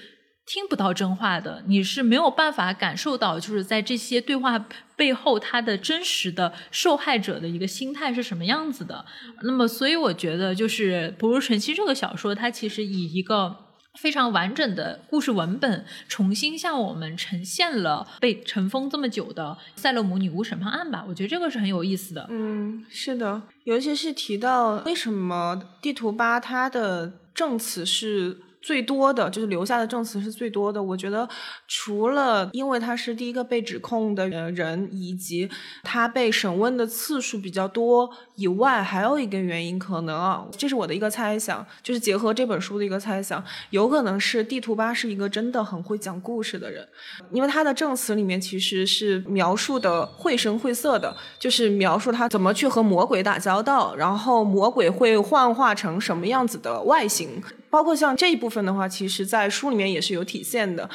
[0.46, 9.06] 听不到真话的，你是没有办法感受到，就是在这些对话背后，他的真实的受害者的一个心态是什么样子的。
[9.44, 13.56] 那么，所以我觉得，就是《不如晨曦》这个小说，它其实以一个
[13.96, 21.06] 非常完整的故事文本，重新向我们呈现了被尘封这么久的塞勒姆女巫审判案吧。
[21.08, 22.28] 我觉得这个是很有意思的。
[22.30, 28.40] 嗯，是的，尤其是提到为什么地图吧它的证词是。
[28.64, 30.82] 最多的就是留下的证词是最多的。
[30.82, 31.28] 我觉得，
[31.68, 35.50] 除了因为他是第一个被指控的人，以及
[35.84, 46.88] 他被审问的次数比较多以外，还有一个原因，可能啊，这是我的一个猜想，就是结合这本书的一个猜想，有可能是地图吧是一个真的很会讲故事的人，
[47.32, 57.44] 因为他的证词里面其实是描述的绘声绘色的，就是描述他怎么去和魔鬼打交道，然后魔鬼会幻化成什么样子的外形。
[57.74, 60.88] 包括像这一部分的话，其实，在书里面也是有体现的。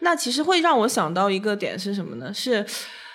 [0.00, 2.30] 那其实会让我想到一个点是什么呢？
[2.34, 2.66] 是。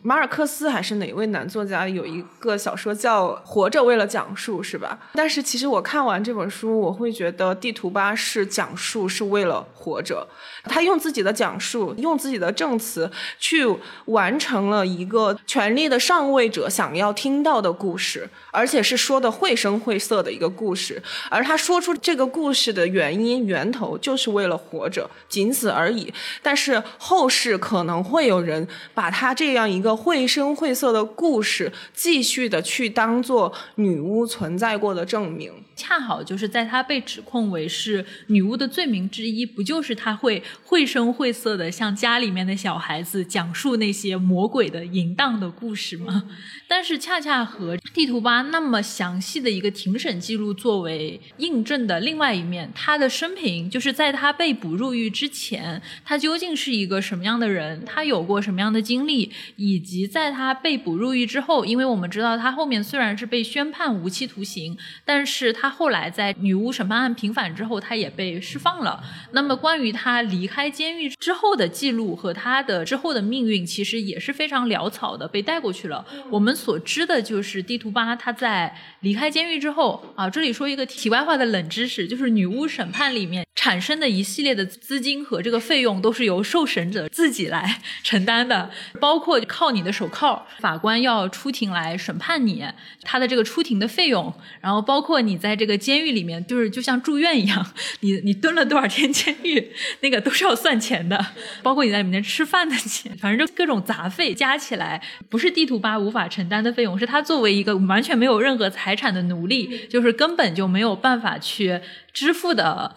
[0.04, 4.98] 马尔克斯还是哪位男作家有一个小说叫《活着为了讲述》，是吧？
[5.14, 10.28] 但是其实我看完这本书，我会觉得地图巴士讲述是为了活着，
[10.64, 13.66] 他用自己的讲述，用自己的证词去
[14.06, 21.02] 完成了一个权力的上位者想要听到的故事，而且是说的绘声绘色的一个故事。
[21.30, 26.14] 而他说出这个故事的原因源头，就是为了活着，仅此而已。
[26.42, 29.92] 但是后世可能会有人把他这样一个。
[30.02, 35.54] 绘声绘色的故事，继续的去当做女巫存在过的证明。
[35.76, 46.24] 恰好就是在她被指控为是女巫的罪名之一，不就是她会绘声绘色的向家里面的小孩子讲述那些魔鬼的淫荡的故事吗？
[46.68, 57.84] 但是恰恰和地图吧那么详细的一个庭审记录作为印证的另外一面，她的生平就是在她被捕入狱之前，她究竟是一个什么样的人？
[57.86, 59.32] 她有过什么样的经历？
[59.56, 69.02] 以及在她被捕入狱之后，因为我们知道她后面虽然是被宣判无期徒刑，但是她后来在女巫审判案平反之后，她也被释放了。
[69.32, 76.06] 那么关于她离开监狱之后的记录和她的之后的命运，其实也是非常潦草的被带过去了。
[76.30, 92.66] 我们所知的就是地图巴她在离开监狱之后啊，这里说一个题外话的冷知识，就是女巫审判里面产生的一系列的资金和这个费用都是由受审者自己来承担的， 包括靠你的手铐，法官要出庭来审判你，
[93.04, 95.51] 他的这个出庭的费用，然后包括你在。
[95.56, 97.66] 这个监狱里面就是就像住院一样，
[98.02, 101.26] 你你蹲了多少天监狱， 那个都是要算钱的，
[101.62, 111.80] 包括你在里面吃饭的钱，反正就各种杂费加起来，不是地图吧无法承担的费用，是他作为一个完全没有任何财产的奴隶，就是根本就没有办法去
[112.14, 112.96] 支付的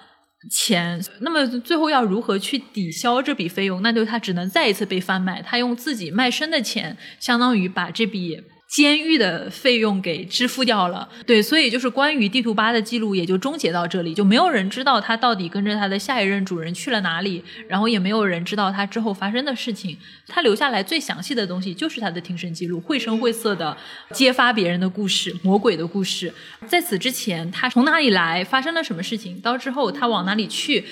[0.51, 1.03] 钱。
[1.21, 3.83] 那么最后要如何去抵消这笔费用？
[3.83, 8.41] 那就他只能再一次被贩卖，他用自己卖身的钱，相当于把这笔。
[8.75, 19.97] 监狱的费用给支付掉了，对，所以就是关于地图八的记录也就终结到这里，就没有人知道他到底跟着他的下一任主人去了哪里，然后也没有人知道他之后发生的事情。
[20.27, 23.77] 他留下来最详细的东西就是他的庭审记录，绘声绘色的
[24.11, 26.35] 揭发别人的故事、魔鬼的故事。
[26.67, 30.85] 在此之前，他从哪里来，发生了什么事情，到之后他往哪里去，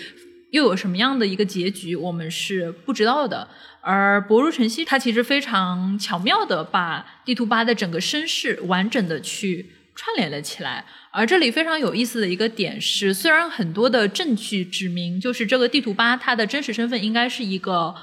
[0.51, 3.49] 又有什么样的一个结局，我们是不知道的。
[3.85, 10.85] 而《薄如晨曦》它其实非常巧妙的把地图吧的整个身世完整的去串联了起来。
[11.11, 17.95] 而这里非常有意思的一个点是，虽然很多的证据指明，就是这个地图吧它的真实身份应该是一个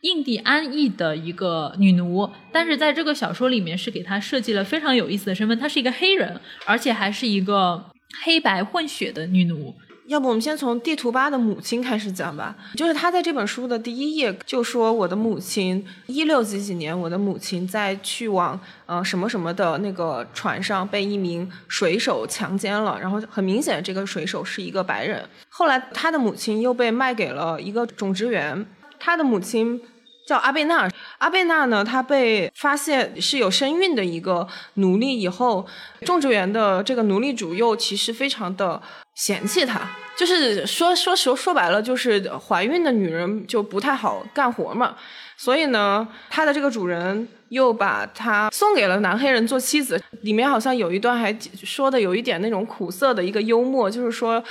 [0.00, 7.86] 印第安裔的一个女奴，但是在这个小说里面是给她设计了非常有意思的身份，她是一个黑人，而且还是一个
[8.24, 9.74] 黑白混血的女奴。
[10.12, 12.54] 要不我们先从地图巴的母亲开始讲吧。
[12.76, 25.26] 就是他在这本书的第一页就说，我的母亲一六几几年，我的母亲在去往呃什么什么的那个船上被一名水手强奸了，然后很明显这个水手是一个白人。
[25.48, 28.66] 后来他的母亲又被卖给了一个种植园，
[28.98, 29.80] 他的母亲。
[30.24, 30.88] 叫阿贝娜，
[31.18, 31.84] 阿贝娜呢？
[31.84, 35.66] 她被发现是有身孕的一个奴隶以后，
[36.06, 38.80] 种植园的这个奴隶主又其实非常的
[39.14, 39.80] 嫌弃她，
[40.16, 44.94] 就是说说实说白了，就是怀孕的女人就不太好干活嘛。
[45.36, 50.00] 所以呢，她的这个主人又把她送给了男黑人做妻子。
[50.22, 54.42] 里面好像有一段还说的有一点那种苦涩的一个幽默，就是说。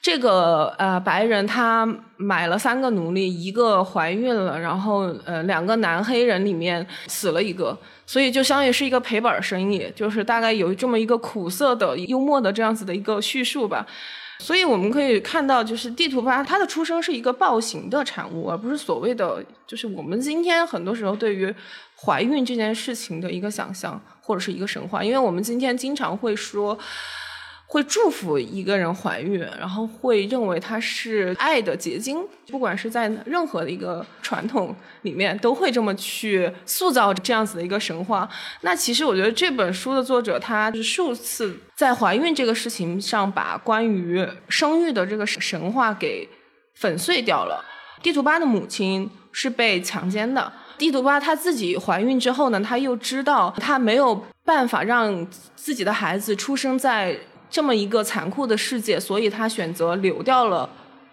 [0.00, 1.84] 这个呃白人他
[2.16, 7.76] 买了三个奴隶，一个怀孕了，然后呃两个男黑人里面死了一个，
[8.08, 13.86] 所以就相当于是一个赔本生意，就是大概有这么一个苦涩的、幽默的这样子的一个叙述吧。
[14.38, 21.54] 所以我们可以看到，就是地图吧，它的出生是一个暴行的产物，而不是所谓的就是我们今天很多时候对于
[21.96, 26.78] 怀孕这件事情的一个想象或者是一个神话，因为我们今天经常会说。
[27.70, 38.26] 会祝福一个人怀孕，然后会认为它是爱的结晶，不管是在任何的一个传统里面，都会这么去塑造这样子的一个神话。
[38.62, 46.26] 那其实我觉得这本书的作者，他是数次在怀孕这个事情上，把关于生育的这个神话给
[46.74, 47.62] 粉碎掉了。
[48.02, 57.14] 地图巴的母亲是被强奸的，地图巴她自己怀孕之后呢，她又知道她没有办法让自己的孩子出生在。
[57.50, 60.68] 这么一个残酷的世界，所以她选择流掉了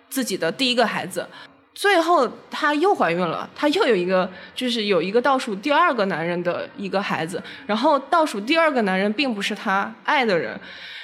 [0.10, 1.28] 自己的第一个孩子。
[1.74, 7.42] 最后她又怀孕了，她又有一个，就是有一个倒数第二个男人的一个孩子。
[7.66, 10.60] 然后倒数第二个男人并不是她爱的人。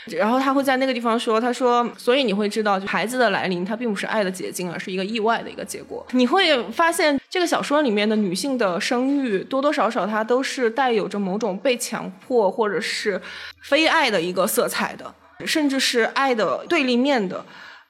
[0.08, 6.04] 然后他会在那个地方说：“他说，所以你会知道，孩子的来临，它并不是爱的结晶，而是一个意外的一个结果。
[6.14, 13.22] 你会发现，这个小说里面的女性的生育，多多少少它都是带有着某种被强迫或者是
[13.62, 15.14] 非爱的一个色彩的。”
[15.46, 17.46] 甚至是爱的对立面的。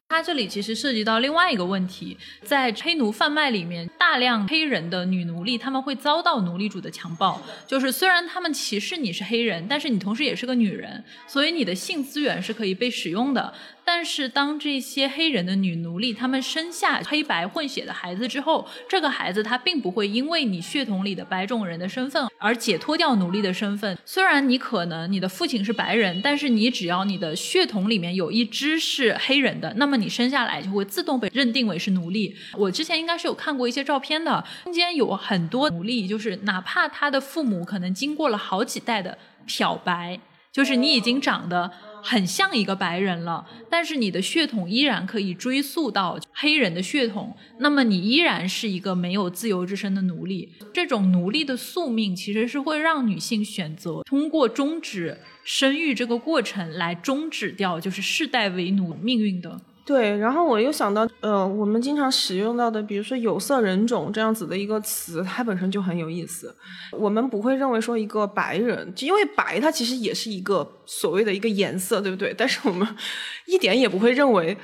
[0.10, 7.42] 它这里其实涉及到另外一个问题，在黑奴贩卖里面，大量黑人的女奴隶他们会遭到奴隶主的强暴。
[7.66, 13.54] 就是虽然他们歧视你是黑人，但是你同时也是个女人，所以你的性资源是可以被使用的。
[13.84, 23.98] 但是，当这些黑人的女奴隶她们生下黑白混血的孩子之后，这个孩子他并不会因为你血统里的白种人的身份而解脱掉奴隶的身份。
[24.06, 32.36] 虽然你可能你的父亲是白人，但是你只要你的血统里面有一只是黑人的，那么你生下来就会自动被认定为是奴隶。
[32.54, 40.20] 我之前应该是有看过一些照片的，中间有很多奴隶，就是哪怕他的父母可能经过了好几代的漂白，
[40.52, 41.72] 就是你已经长得。
[42.04, 50.52] 很像一个白人了，但是你的血统依然可以追溯到黑人的血统，那么你依然是一个没有自由之身的奴隶。
[50.74, 59.62] 这种奴隶的宿命其实是会让女性选择通过终止生育这个过程来终止掉就是世代为奴命运的。
[59.92, 66.56] 对，然后我又想到，呃，我们经常使用到的，比如说有色人种这样子的一个词，它本身就很有意思。
[66.94, 72.34] 我们不会认为说一个白人，因为白它其实也是一个所谓的一个颜色，对不对？
[72.38, 72.88] 但是我们
[73.48, 74.58] 一点也不会认为。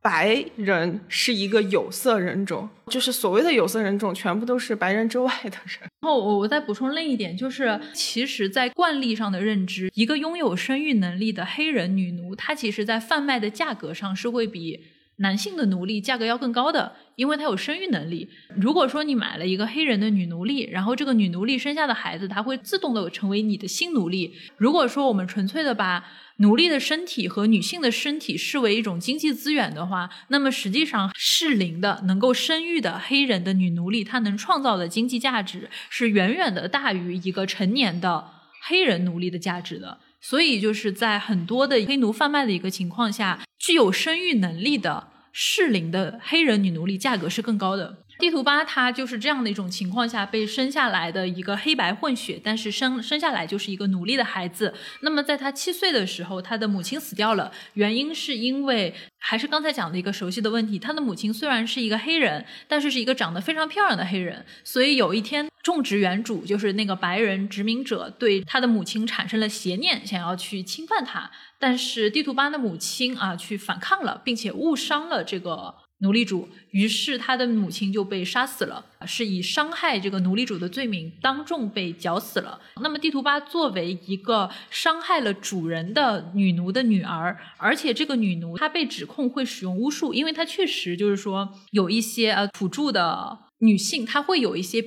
[0.00, 5.80] 白人是一个有色人种，就是所谓的有色人种，全部都是白人之外的人。
[5.80, 14.80] 然后我我再补充另一点，就是其实，在惯例上的认知，一个拥有生育能力的黑人女奴，她其实在贩卖的价格上是会比
[15.18, 18.28] 男性的奴隶价格要更高的，因为他有生育能力。
[18.54, 24.34] 如果说你买了一个黑人的女奴隶，然后这个女奴隶生下的孩子，她会自动的成为你的新奴隶。
[24.58, 26.04] 如果说我们纯粹的把
[26.36, 38.22] 奴隶的身体和女性的身体视为一种经济资源的话，那么实际上适龄的能够生育的黑人的女奴隶，她能创造的经济价值是远远的大于一个成年的
[38.68, 39.98] 黑人奴隶的价值的。
[40.20, 48.04] 所以就是在很多的黑奴贩卖的一个情况下，具有生育能力的适龄的黑人女奴隶价格是更高的。
[48.18, 54.72] 地图巴他就是这样的一种情况下被生下来的一个黑白混血，但是生生下来就是一个奴隶的孩子。
[55.00, 75.74] 那么在他七岁的时候，他的母亲死掉了，原因是因为还是刚才讲的一个熟悉的问题，他的母亲虽然是一个黑人，但是是一个长得非常漂亮的黑人，所以有一天种植园主就是那个白人殖民者对他的母亲产生了邪念，想要去侵犯他，但是地图巴的母亲啊去反抗了，并且误伤了这个。
[76.00, 82.60] 奴隶主，于是他的母亲就被杀死了，是以伤害这个奴隶主的罪名当众被绞死了。
[82.82, 94.84] 那么地图巴作为一个伤害了主人的女奴的女儿，而且这个女奴她被指控会使用巫术，因为她确实就是说有一些呃土著的女性，她会有一些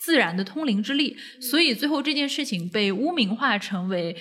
[0.00, 4.16] 自然的通灵之力，所以最后这件事情被污名化成为。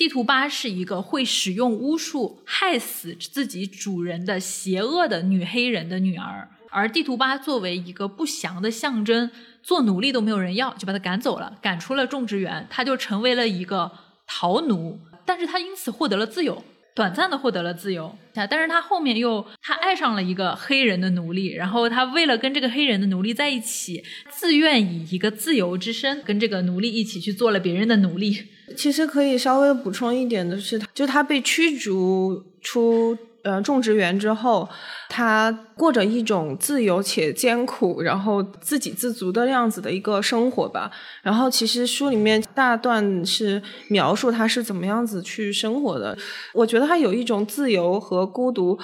[0.00, 9.30] 地图巴是一个会使用巫术害死自己主人的邪恶的女黑人的女儿，而地图巴作为一个不祥的象征，
[9.62, 13.92] 做奴隶都没有人要，就把他赶走了，赶出了种植园，他就成为了一个
[14.26, 16.64] 逃奴，但是他因此获得了自由。
[16.94, 28.46] 短暂的获得了自由，但是他后面又他爱上了一个黑人的奴隶，然后他为了跟这个黑人的奴隶在一起，自愿以一个自由之身跟这个奴隶一起去做了别人的奴隶。
[28.76, 33.16] 其实可以稍微补充一点的是，就他被驱逐出。
[33.42, 34.68] 呃，种植园之后，
[35.08, 40.90] 他过着一种自由且艰苦，然后自给自足的那样子的一个生活吧。
[41.22, 46.14] 然后，其实书里面大段是描述他是怎么样子去生活的。
[46.52, 48.78] 我觉得他有一种自由和孤独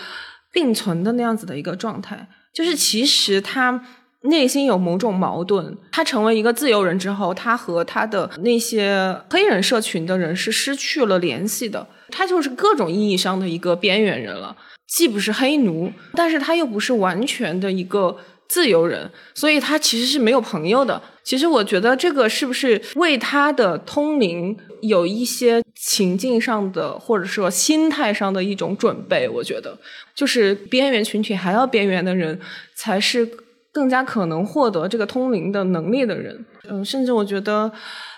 [0.50, 3.84] 并存的那样子的一个状态，就是其实他
[4.26, 5.76] 内心有某种矛盾。
[5.92, 11.86] 他成为一个自由人之后，他和他的那些黑人社群的人是失去了联系的。
[12.10, 14.56] 他就是各种意义上的一个边缘人了，
[14.86, 18.16] 既不是黑奴，但是他又不是完全的一个
[18.48, 21.02] 自由人，所以他其实是没有朋友的。
[21.24, 29.28] 其实我觉得这个是不是为他的通灵有一些情境上的，或者说心态上的一种准备？
[29.28, 29.76] 我觉得，
[30.14, 32.38] 就是边缘群体还要边缘的人，
[32.76, 33.28] 才是
[33.76, 36.46] 更加可能获得这个通灵的能力的人。
[36.70, 37.70] 嗯，甚至我觉得。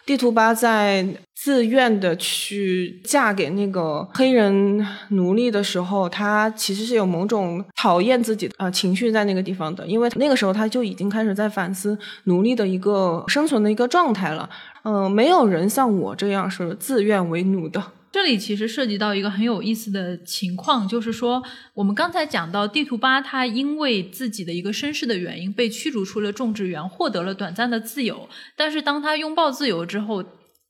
[0.06, 14.48] 地图巴在自愿的去嫁给那个黑人奴隶的时候，他其实是有某种讨厌自己啊情绪在那个地方的，因为那个时候他就已经开始在反思奴隶的一个生存的一个状态了。
[14.82, 17.82] 嗯，没有人像我这样是自愿为奴的。
[18.10, 21.42] 这里其实涉及到一个很有意思的情况，就是说，
[21.74, 28.28] 我们刚才讲到地图八，他因为自己的一个身世的原因被驱逐出了种植园，获得了短暂的自由。
[28.56, 30.24] 但是当他拥抱自由之后，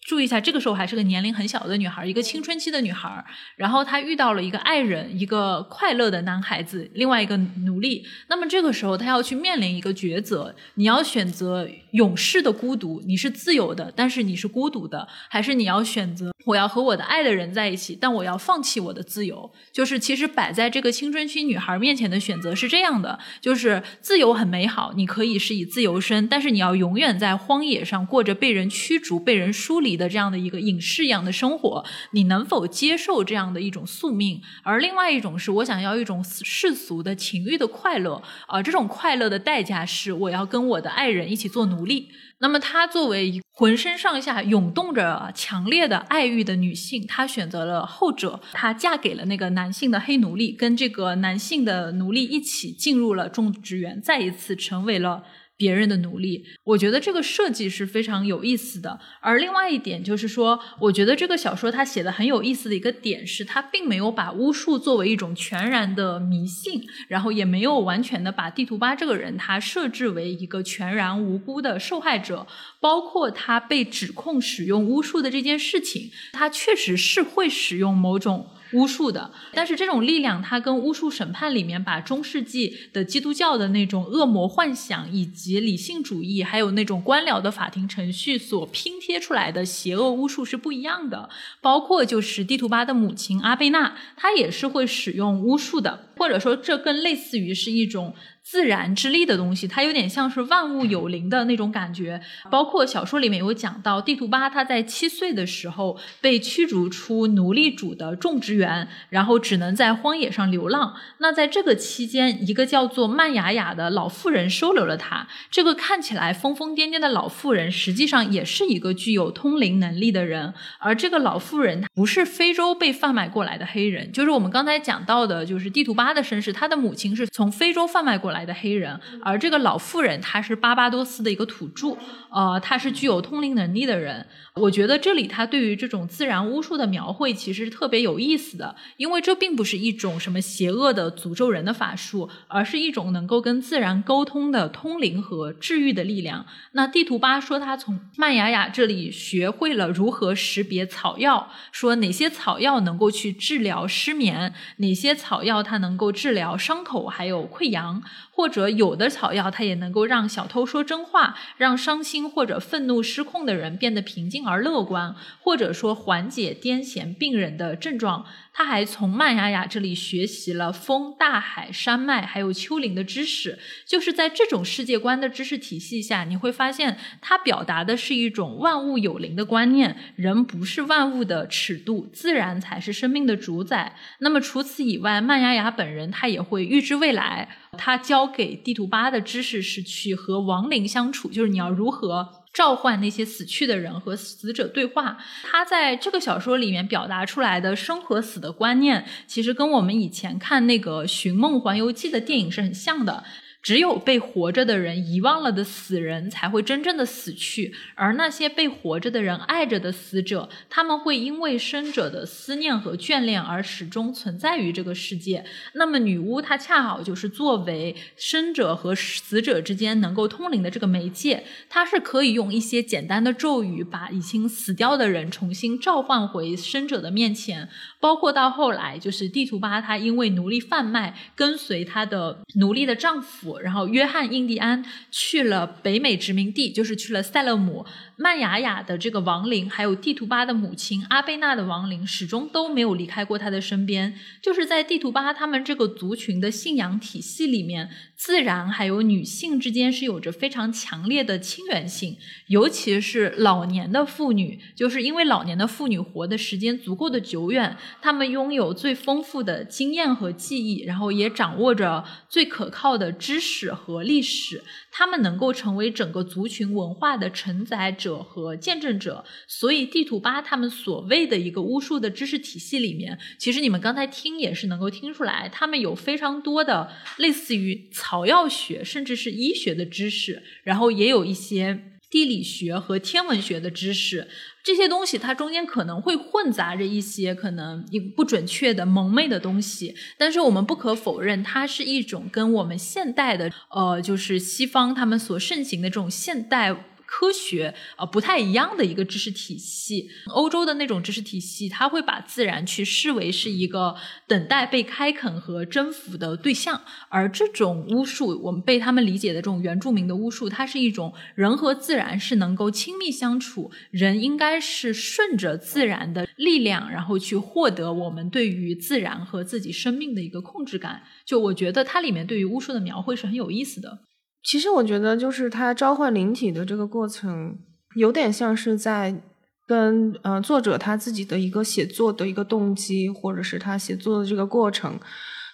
[0.09, 3.23] 注意一下，这个时候还是个年龄很小的女孩，一个青春期的女孩。
[3.57, 8.07] 然后她遇到了一个爱人，一个快乐的男孩子，另外一个奴隶。
[8.29, 19.53] 那么这个时候，她要去面临一个抉择：你要选择永世的孤独，你是自由的，但是你是孤独的；还是你要选择我要和我的爱的人在一起，但我要放弃我的自由？
[19.71, 29.98] 就是其实摆在这个青春期女孩面前的选择是这样的：就是自由很美好，你可以是以自由身，但是你要永远在荒野上过着被人驱逐、被人疏离。
[29.99, 34.41] 的这样的一个隐士一样的生活，你能否接受这样的一种宿命？
[34.63, 42.09] 而另外一种是我想要一种世俗的情欲的快乐，而这种快乐的代价是我要跟我的爱人一起做奴隶。
[42.41, 55.25] 那么她作为浑身上下涌动着强烈的爱欲的女性，她选择了后者，她嫁给了那个男性的黑奴隶，跟这个男性的奴隶一起进入了种植园，再一次成为了。
[55.59, 59.01] 别人的努力，我觉得这个设计是非常有意思的。
[59.21, 72.47] 而另外一点就是说，我觉得这个小说它写的很有意思的一个点是，它并没有把巫术作为一种全然的迷信，然后也没有完全的把地图巴这个人他设置为一个全然无辜的受害者，
[72.79, 78.51] 包括他被指控使用巫术的这件事情，他确实是会使用某种。
[78.73, 91.29] 巫术的，但是这种力量，它跟巫术审判里面把中世纪的基督教的那种恶魔幻想，以及理性主义，还有那种官僚的法庭程序所拼贴出来的邪恶巫术是不一样的。
[91.61, 98.15] 包括就是地图巴的母亲阿贝娜，她也是会使用巫术的，或者说这更类似于是一种。
[98.51, 102.19] 自然之力的东西，它有点像是万物有灵的那种感觉。
[102.51, 110.95] 包括小说里面有讲到，地图巴他在七岁的时候被驱逐出奴隶主的种植园，然后只能在荒野上流浪。
[111.19, 115.29] 那在这个期间，一个叫做曼雅雅的老妇人收留了他。
[115.51, 120.55] 这个看起来疯疯癫癫的老妇人，实际上也是一个具有通灵能力的人。
[120.79, 128.38] 而这个老妇人不是非洲被贩卖过来的黑人，就是我们刚才讲到的，就是地图巴的身世，他的母亲是从非洲贩卖过来。
[128.39, 131.97] 来的黑人，而这个老妇人她是巴巴多斯的一个土著，
[132.31, 134.25] 呃，她是具有通灵能力的人。
[134.55, 146.45] 我觉得这里他对于这种自然巫术的描绘其实特别有意思的，因为这并不是一种什么邪恶的诅咒人的法术，而是一种能够跟自然沟通的通灵和治愈的力量。
[146.73, 158.03] 那地图巴说他从曼雅雅这里学会了如何识别草药，说哪些草药能够去治疗失眠，哪些草药它能够治疗伤口还有溃疡。
[158.39, 168.25] 或者有的草药，它也能够让小偷说真话，让伤心或者愤怒失控的人变得平静而乐观，或者说缓解癫痫病人的症状。
[168.53, 173.59] 他还从曼雅雅这里学习了风、大海、山脉还有丘陵的知识。
[173.85, 183.97] 就是在这种世界观的知识体系下，你会发现它表达的是一种万物有灵的观念，人不是万物的尺度，自然才是生命的主宰。
[184.21, 187.49] 那么除此以外，曼雅雅本人他也会预知未来。
[187.79, 195.17] 他教给地图八的知识是去和亡灵相处，就是你要如何召唤那些死去的人和死者对话。
[195.45, 203.23] 他在这个小说里面表达出来的生和死的观念，其实跟我们以前看那个《寻梦环游记》的电影是很像的。
[203.69, 215.45] 只有被活着的人遗忘了的死人才会真正的死去，而那些被活着的人爱着的死者，他们会因为生者的思念和眷恋而始终存在于这个世界。
[215.75, 227.69] 那么女巫她恰好就是作为生者和死者之间能够通灵的这个媒介，她是可以用一些简单的咒语把已经死掉的人重新召唤回生者的面前。
[228.01, 233.59] 包括到后来，就是地图巴他因为奴隶贩卖跟随他的奴隶的丈夫。
[233.59, 237.85] 然后，约翰·印第安去了北美殖民地，就是去了塞勒姆。
[238.21, 244.19] 曼雅雅的这个亡灵，还有地图巴的母亲阿贝娜的亡灵，始终都没有离开过他的身边。
[244.43, 252.17] 就是在地图巴他们这个族群的信仰体系里面，自然还有女性之间是有着非常强烈的亲缘性，
[252.49, 264.65] 尤其是老年的妇女，就是因为老年的妇女活的时间足够的久远，她们拥有最丰富的经验和记忆，然后也掌握着最可靠的知识和历史。
[264.91, 281.95] 他们能够成为整个族群文化的承载者者和见证者，所以地图巴他们所谓的一个巫术的知识体系里面，其实你们刚才听也是能够听出来，他们有非常多的类似于草药学甚至是医学的知识，然后也有一些。
[282.11, 284.27] 地理学和天文学的知识，
[284.65, 287.85] 这些东西它中间可能会混杂着一些可能
[288.17, 296.75] 不准确的蒙昧的东西，但是我们不可否认，它是一种跟我们现代的呃，就是西方他们所盛行的这种现代。
[297.11, 300.11] 科学啊，不太一样的一个知识体系。
[300.27, 303.97] 欧洲的那种知识体系，它会把自然去视为是一个
[304.27, 306.83] 等待被开垦和征服的对象。
[307.09, 321.03] 而这种巫术，我们被他们理解的这种原住民的巫术，它是一种人和自然是能够亲密相处，人应该是顺着自然的力量，然后去获得我们对于自然和自己生命的一个控制感。
[321.25, 324.01] 就我觉得它里面对于巫术的描绘是很有意思的。
[324.43, 327.59] 其实我觉得，就是他召唤灵体的这个过程，
[327.97, 329.21] 有点像是在
[329.67, 334.99] 跟呃作者他自己的一个写作的一个动机，或者是他写作的这个过程，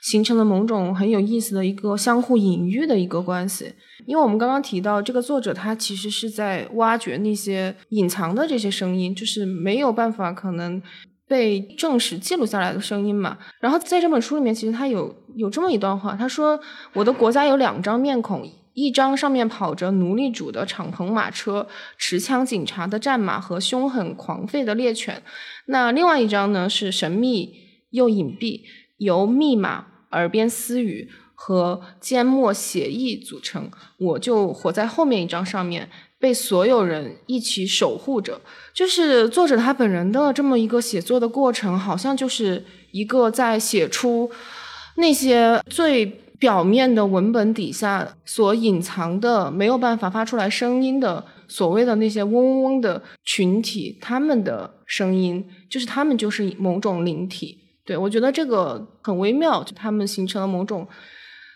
[0.02, 3.72] 形成了某种很有意思的一个相互隐喻的一个关系。
[4.06, 10.80] 因为我们刚刚提到，这个作者他其实是在挖掘那些隐藏的这些声音，就是没有办法可能
[11.26, 13.38] 被正史记录下来的声音嘛。
[13.60, 16.60] 然后在这本书里面，其实他有有这么一段话，他说
[16.92, 25.22] ：“我的国家有两张面孔。”一张上面跑着奴隶主的敞篷马车、持枪警察的战马和凶狠狂吠的猎犬，
[25.66, 27.54] 那另外一张呢是神秘
[27.90, 28.62] 又隐蔽，
[28.98, 33.70] 由密码、耳边私语和缄默协议组成。
[33.96, 38.40] 我就活在后面一张上面，被所有人一起守护着。
[38.74, 44.28] 就是作者他本人的这么一个写作的过程，好像就是一个在写出
[44.96, 46.20] 那些最。
[46.44, 57.56] 表面的文本底下所隐藏的没有办法发出来声音的所谓的那些嗡嗡嗡的群体，他们的声音就是他们就是某种灵体。
[57.86, 60.86] 对我觉得这个很微妙，就他们形成了某种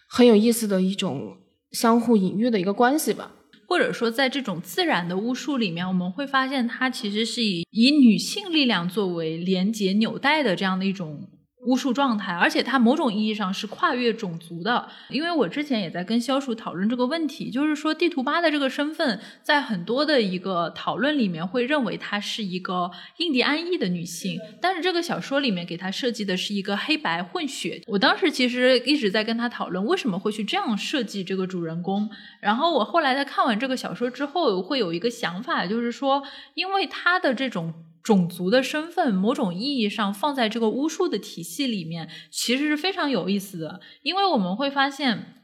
[0.09, 1.37] 很有意思的一种
[1.73, 3.33] 相互隐喻的一个关系吧。
[3.69, 11.29] 或者说，在这种自然的巫术里面，我们会发现它其实是以以女性力量作为连接纽带的这样的一种。
[11.69, 14.89] 巫术状态，而且它某种意义上是跨越种族的。
[15.11, 27.83] 因为我之前也在跟肖叔讨论这个问题，就是说地图巴的这个身份，在很多的一个讨论里面会认为她是一个印第安裔的女性，但是这个小说里面给她设计的是一个黑白混血。
[27.87, 32.09] 我当时其实一直在跟他讨论为什么会去这样设计这个主人公，
[32.41, 36.23] 然后我后来在看完这个小说之后，会有一个想法，就是说，
[36.55, 37.75] 因为他的这种。
[38.09, 45.35] 种族的身份，某种意义上放在这个巫术的体系里面，其实是非常有意思的，因为我们会发现。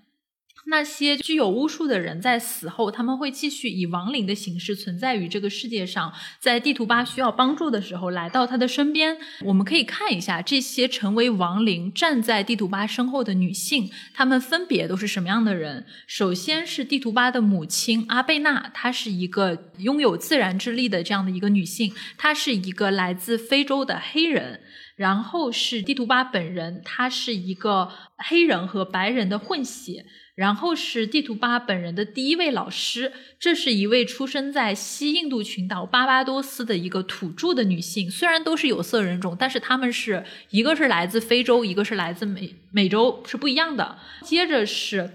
[0.66, 6.12] 那些具有巫术的人在死后，他们会继续以亡灵的形式存在于这个世界上。
[6.38, 9.18] 在地图巴需要帮助的时候，来到他的身边。
[9.42, 15.84] 我们可以看一下这些成为亡灵站在地图巴身后的女性，她们分别都是什么样的人？
[16.06, 24.60] 首先是地图巴的母亲阿贝娜，她是一个拥有自然之力的这样的一个女性，她是一个来自非洲的黑人。
[24.96, 30.06] 然后是地图巴本人，他是一个黑人和白人的混血。
[30.34, 38.10] 然后是地图巴本人的第一位老师，这是一位出生在西印度群岛巴巴多斯的一个土著的女性。
[38.10, 43.98] 虽然都是有色人种，但是他们是一个是来自非洲，一个是来自美美洲，是不一样的。
[44.22, 45.10] 接着是。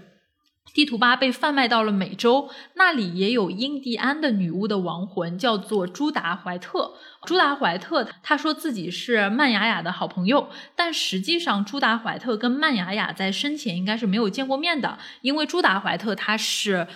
[0.72, 6.94] 地图巴被贩卖到了美洲，那里也有印第安的女巫的亡魂，叫做朱达怀特。
[7.24, 16.86] 朱达怀特他说自己是曼雅雅的好朋友，但实际上朱达怀特跟曼雅雅在生前应该是没有见过面的，因为朱达怀特他是。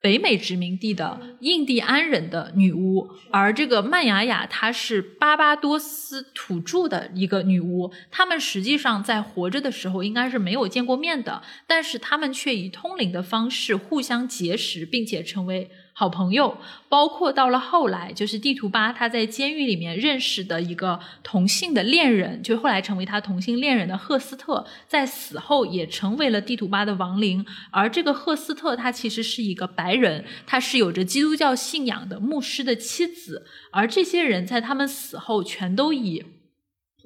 [0.00, 7.92] 北美殖民地的印第安人的女巫，而这个曼雅雅她是巴巴多斯土著的一个女巫。
[8.10, 15.70] 他们实际上在活着的时候应该是没有见过面的，但是他们却以通灵的方式互相结识，并且成为。
[15.98, 16.56] 好朋友，
[16.88, 27.44] 包括到了后来，就是地图巴他在监狱里面认识的一个同性的恋人，就后来成为他同性恋人的赫斯特，在死后也成为了地图巴的亡灵。
[27.72, 36.24] 而这个赫斯特他其实是一个白人，他是有着基督教信仰的牧师的妻子，而这些人在他们死后全都以。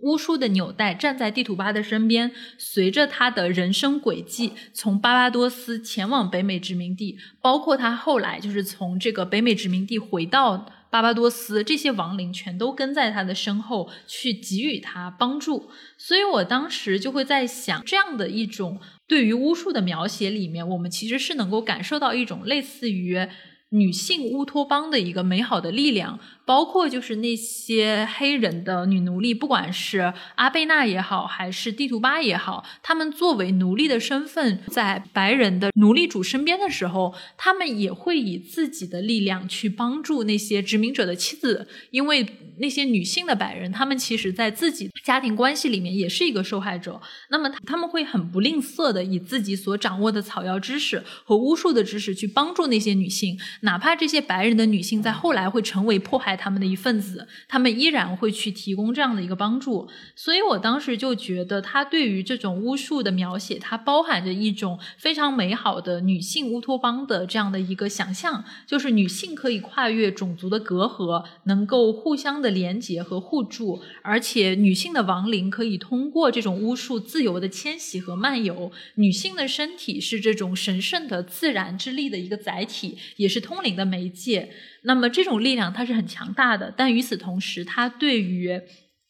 [0.02, 15.70] 巫术的纽带站在地图巴的身边，随着他的人生轨迹，从巴巴多斯前往北美殖民地，包括他后来就是从这个北美殖民地回到巴巴多斯，这些亡灵全都跟在他的身后去给予他帮助。
[15.96, 23.26] 所以我当时就会在想，这样的一种对于巫术的描写里面，我们其实是能够感受到一种类似于
[23.70, 26.18] 女性乌托邦的一个美好的力量。
[26.44, 42.26] 包括就是那些黑人的女奴隶，不管是阿贝娜也好，还是地图巴也好，他们作为奴隶的身份，在白人的奴隶主身边的时候，他们也会以自己的力量去帮助那些殖民者的妻子，因为
[42.58, 56.31] 那些女性的白人，他们其实在自己家庭关系里面也是一个受害者，那么他们会很不吝啬的以自己所掌握的草药知识和巫术的知识去帮助那些女性，哪怕这些白人的女性在后来会成为迫害。
[56.36, 84.50] 他们的一份子，他们依然会去提供这样的一个帮助，所以我当时就觉得，他对于这种巫术的描写，它包含着一种非常美好的女性乌托邦的这样的一个想象，就是女性可以跨越种族的隔阂，能够互相的连结和互助，而且女性的亡灵可以通过这种巫术自由的迁徙和漫游，女性的身体是这种神圣的自然之力的一个载体，也是通灵的媒介。
[84.84, 88.60] 那么这种力量它是很强大的，但与此同时，它对于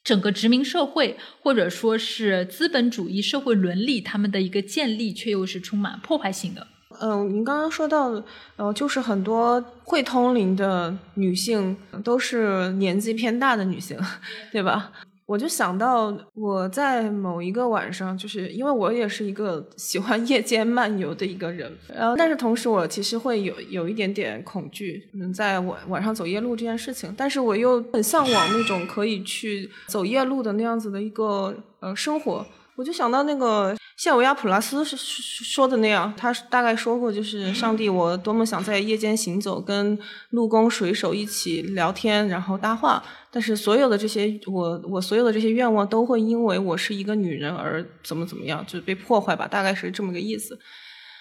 [0.04, 6.66] 整个殖民社会或者说是资本主义社会伦理他们的一个建立，却又是充满破坏性的。
[7.00, 8.22] 嗯，您刚刚说到，
[8.56, 13.98] 呃，就是很多会通灵的女性都是年纪偏大的女性，
[14.52, 14.92] 对吧？
[15.32, 32.44] 我就想到我在某一个晚上，就是因为我也是一个喜欢夜间漫游的一个人，然后但是同时我其实会有有一点点恐惧，嗯，在晚晚上走夜路这件事情，但是我又很向往那种可以去走夜路的那样子的一个呃生活，
[32.76, 33.74] 我就想到那个。
[33.94, 39.96] 夏维亚普拉斯说的那样，他大概说过，就是上帝，我多么想在夜间行走，跟
[40.30, 43.00] 陆工水手一起聊天，然后搭话。
[43.30, 50.58] 但是所有的这些，我我所有的这些愿望都会因为我是一个女人而怎么怎么样，就是被破坏吧，大概是这么个意思。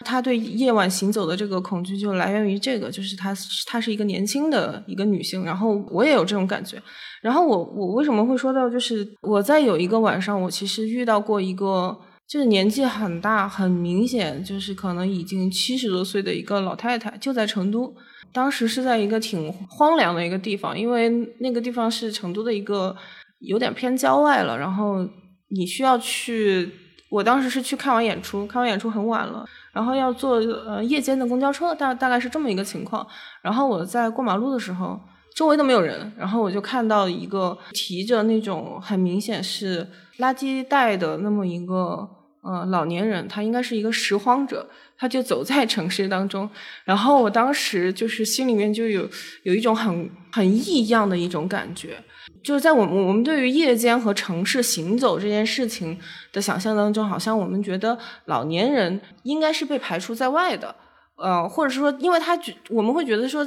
[0.02, 3.34] 他对夜晚行走的这个恐惧就来源于这个，就是她
[3.66, 6.82] 她是一个年轻的一个女性，然后我也有这种感觉。
[7.22, 11.98] 然后我我为什么会说到，就是我在有一个晚上，我其实遇到过一个。
[12.28, 17.94] 就是年纪很大，很明显就是可能已经七十多岁的一个老太太，就在成都。
[18.32, 21.10] 当时是在一个挺荒凉的一个地方，因为
[21.42, 22.96] 那个地方是成都的一个
[23.40, 25.06] 有点偏郊外了，然后
[25.50, 26.72] 你需要去，
[27.10, 33.06] 我当时是去看完演出，看完演出很晚了，然后要坐呃夜间的公交车，大大概是这么一个情况。
[33.42, 35.00] 然后我在过马路的时候，
[35.36, 39.88] 周围都没有人，然后我就看到一个提着那种很明显是
[40.20, 42.08] 垃圾袋的那么一个
[42.42, 44.68] 呃老年人，他应该是一个拾荒者，
[44.98, 46.50] 他就走在城市当中。
[46.84, 49.10] 然后我当时就是心里面就有
[49.44, 51.98] 有一种很很异样的一种感觉。
[52.44, 55.98] 就是在我们我们对于夜间和城市行走这件事情
[56.34, 60.76] 的想象当中，好像我们觉得老年人应该是被排除在外的，
[61.18, 63.46] 呃，或者是说，因为他觉我们会觉得说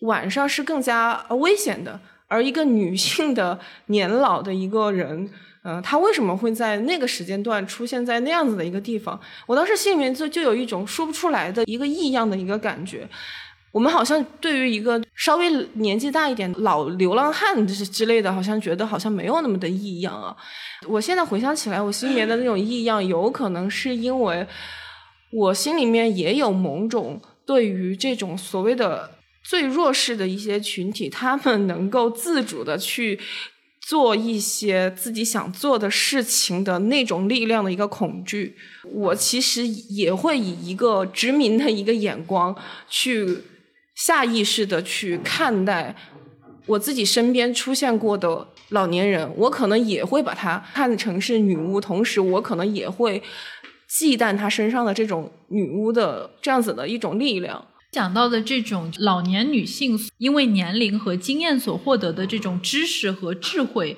[0.00, 1.98] 晚上是更加危险的，
[2.28, 5.30] 而一个女性的年老的一个人，
[5.62, 9.20] 嗯，他为什么会在那个时间段出现在那样子的一个地方？
[9.46, 13.08] 我当时心里面就就有一种说不出来的一个异样的一个感觉。
[13.72, 20.34] 我们好像对于一个稍微年纪大一点老流浪汉之之类的，好像觉得好像没有那么的异样啊。
[20.88, 24.44] 我现在回想起来，我心里面的那种异样，有可能是因为
[25.32, 29.08] 我心里面也有某种对于这种所谓的
[29.44, 33.20] 最弱势的一些群体，他们能够自主的去
[33.80, 38.56] 做一些自己想做的事情的那种力量的一个恐惧。
[38.84, 42.56] 我其实也会以一个殖民的一个眼光
[42.88, 43.38] 去。
[43.96, 45.94] 下意识的去看待
[46.64, 53.22] 我自己身边出现过的老年人，我可能也会把他看成是女巫，同时我可能也会
[53.86, 57.62] 忌惮他身上的这种女巫的这样子的一种力量。
[57.92, 63.96] 讲到的这种老年女性，因为年龄和经验所获得的这种知识和智慧。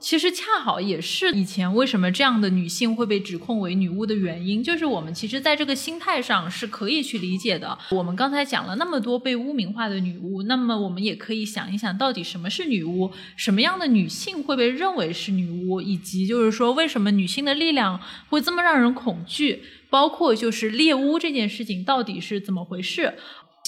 [0.00, 7.76] 其实恰好也是以前为什么这样的女性会被指控为女巫的原因，就是我们其实在这个心态上是可以去理解的。
[7.90, 18.00] 我们刚才讲了那么多被污名化的女巫，那么我们也可以想一想到底什么是女巫，什么样的女性会被认为是女巫，以及就是说为什么女性的力量
[18.30, 23.14] 会这么让人恐惧，包括就是猎巫这件事情到底是怎么回事。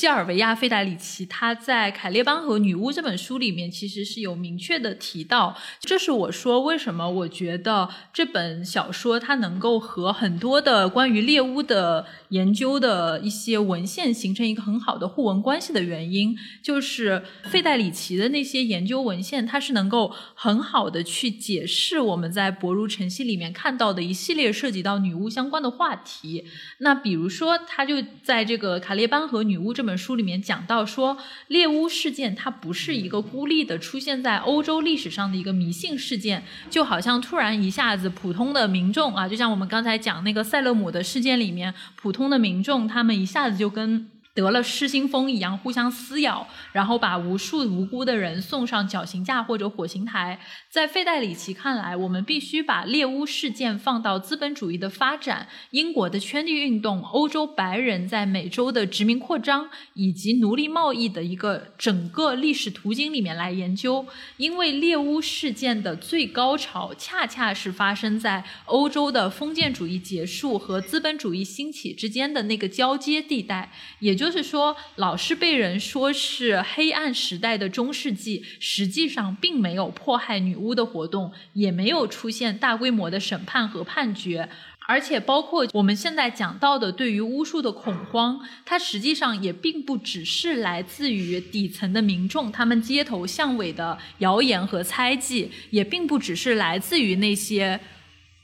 [0.01, 26.47] 西尔维亚·费代里奇，他在《凯列邦和女巫》这本书里面，其实是有明确的提到，这是我说为什么我觉得这本小说它能够和很多的关于猎巫的研究的一些文献形成一个很好的互文关系的原因，就是费代里奇的那些研究文献，它是能够很好的去解释我们在《薄如晨曦》里面看到的一系列涉及到女巫相关的话题。
[26.79, 31.19] 那比如说，他就在这个《卡列邦和女巫》这本本书里面讲到说，
[31.49, 44.09] 猎巫事件它不是一个孤立的出现在欧洲历史上的一个迷信事件，就好像突然一下子普通的民众啊，就像我们刚才讲那个塞勒姆的事件里面，普通的民众他们一下子就跟。
[44.41, 50.41] 得了失心疯一样互相撕咬，然后把无数无辜的人送上绞刑架或者火刑台。
[50.71, 64.07] 在费代里奇看来，我们必须把猎巫事件放到资本主义的发展、英国的圈地运动、欧洲白人在美洲的殖民扩张以及奴隶贸易的一个整个历史图景里面来研究。
[64.39, 74.21] 因为猎巫事件的最高潮恰恰是发生在欧洲的封建主义结束和资本主义兴起之间的那个交接地带，也。
[74.21, 84.49] 就就是说，老是被人说是黑暗时代的中世纪，实际上并没有迫害女巫的活动，也没有出现大规模的审判和判决，
[84.87, 97.81] 而且包括我们现在讲到的对于巫术的恐慌，它实际上也并不只是来自于底层的民众，他们街头巷尾的谣言和猜忌，也并不只是来自于那些。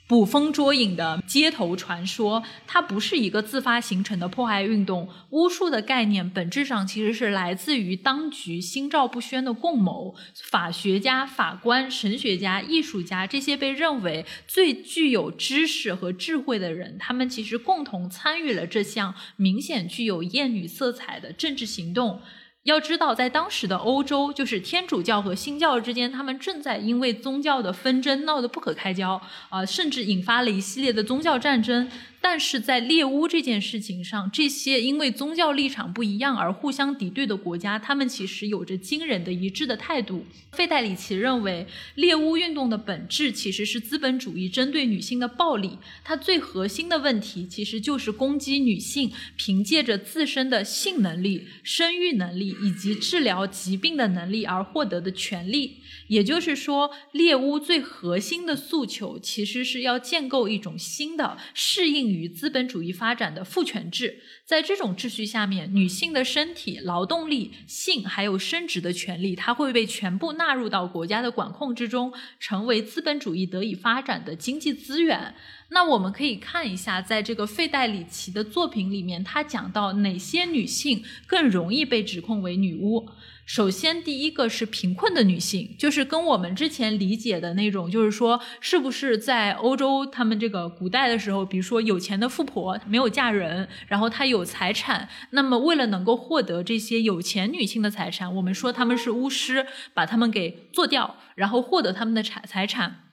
[0.08, 5.08] 捕风捉影的街头传说，它不是一个自发形成的破坏运动。
[5.30, 10.14] 巫术的概念本质上其实是来自于当局心照不宣的共谋。
[10.34, 22.20] 法学家、法官、神学家、艺术家这些被认为最具有知识和智慧的人，他们其实共同参与了这项明显具有厌女色彩的政治行动。
[22.66, 31.88] 要知道，在当时的欧洲，就是天主教和新教之间，他们正在因为宗教的纷争闹得不可开交啊，甚至引发了一系列的宗教战争。
[32.28, 40.26] 但是在猎巫这件事情上，这些因为宗教立场不一样而互相敌对的国家，他们其实有着惊人的一致的态度。
[40.50, 55.76] 费代里奇认为，猎巫运动的本质其实是资本主义针对女性的暴力，它最核心的问题其实就是攻击女性凭借着自身的性能力、生育能力以及治疗疾病的能力而获得的权利。
[56.08, 62.06] 也就是说，猎巫最核心的诉求其实是要建构一种新的适应。
[62.06, 64.20] 于资本主义发展的父权制。
[64.44, 75.34] 在这种秩序下面，女性的身体、劳动力、性还有生殖的权利，它会被全部纳入到国家的管控之中，成为资本主义得以发展的经济资源。
[75.70, 83.08] 那我们可以看一下，在这个费代里奇的作品里面，他讲到哪些女性更容易被指控为女巫。
[83.46, 103.05] 首先，第一个是贫困的女性，就是跟我们之前理解的那种，就是说，是不是在欧洲他们这个古代的时候，比如说有钱的富婆没有嫁人，然后她有财产，那么为了能够获得这些有钱女性的财产，我们说他们是巫师，把他们给做掉，然后获得他们的财财产。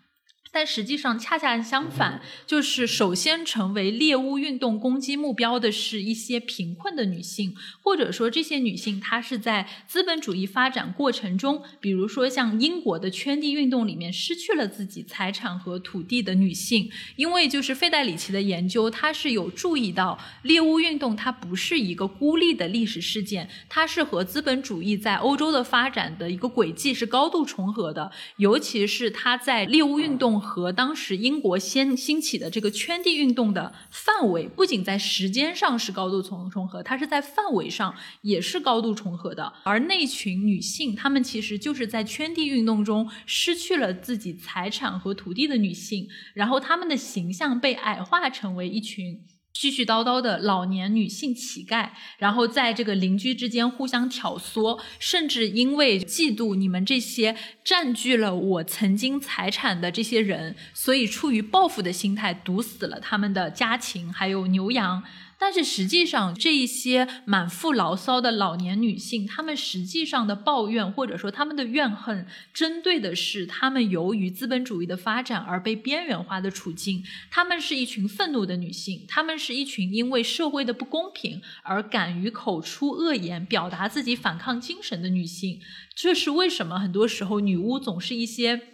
[0.55, 16.91] 但实际上恰恰相反，就是首先成为猎巫运动攻击目标的是一些贫困的女性，或者说这些女性她是在资本主义发展过程中，比如说像英国的圈地运动里面失去了自己财产和土地的女性。
[17.15, 30.42] 因为就是费代里奇的研究，他是有注意到猎巫运动它不是一个孤立的历史事件，它是和资本主义在欧洲的发展的一个轨迹是高度重合的，尤其是它在猎巫运动。
[30.43, 39.53] 和当时英国先兴起的这个圈地运动的范围，不仅在时间上是高度重重合，它是在范围上也是高度重合的。
[39.63, 49.23] 而那群女性，她们其实就是在圈地运动中失去了自己财产和土地的女性，然后她们的形象被矮化成为一群。
[49.55, 65.03] 絮絮叨叨的老年女性乞丐，然后在这个邻居之间互相挑唆，甚至因为嫉妒你们这些占据了我曾经财产的这些人，所以出于报复的心态，毒死了他们的家禽还有牛羊。
[65.37, 77.03] 但是实际上，这一些满腹牢骚的老年女性，她们实际上的抱怨或者说她们的怨恨，针对的是她们由于资本主义的发展而被边缘化的处境。
[77.29, 85.59] 她们是一群愤怒的女性，她们是一群因为社会的不公平而敢于口出恶言、表达自己反抗精神的女性。
[85.93, 86.79] 这是为什么？
[86.79, 88.72] 很多时候，女巫总是一些。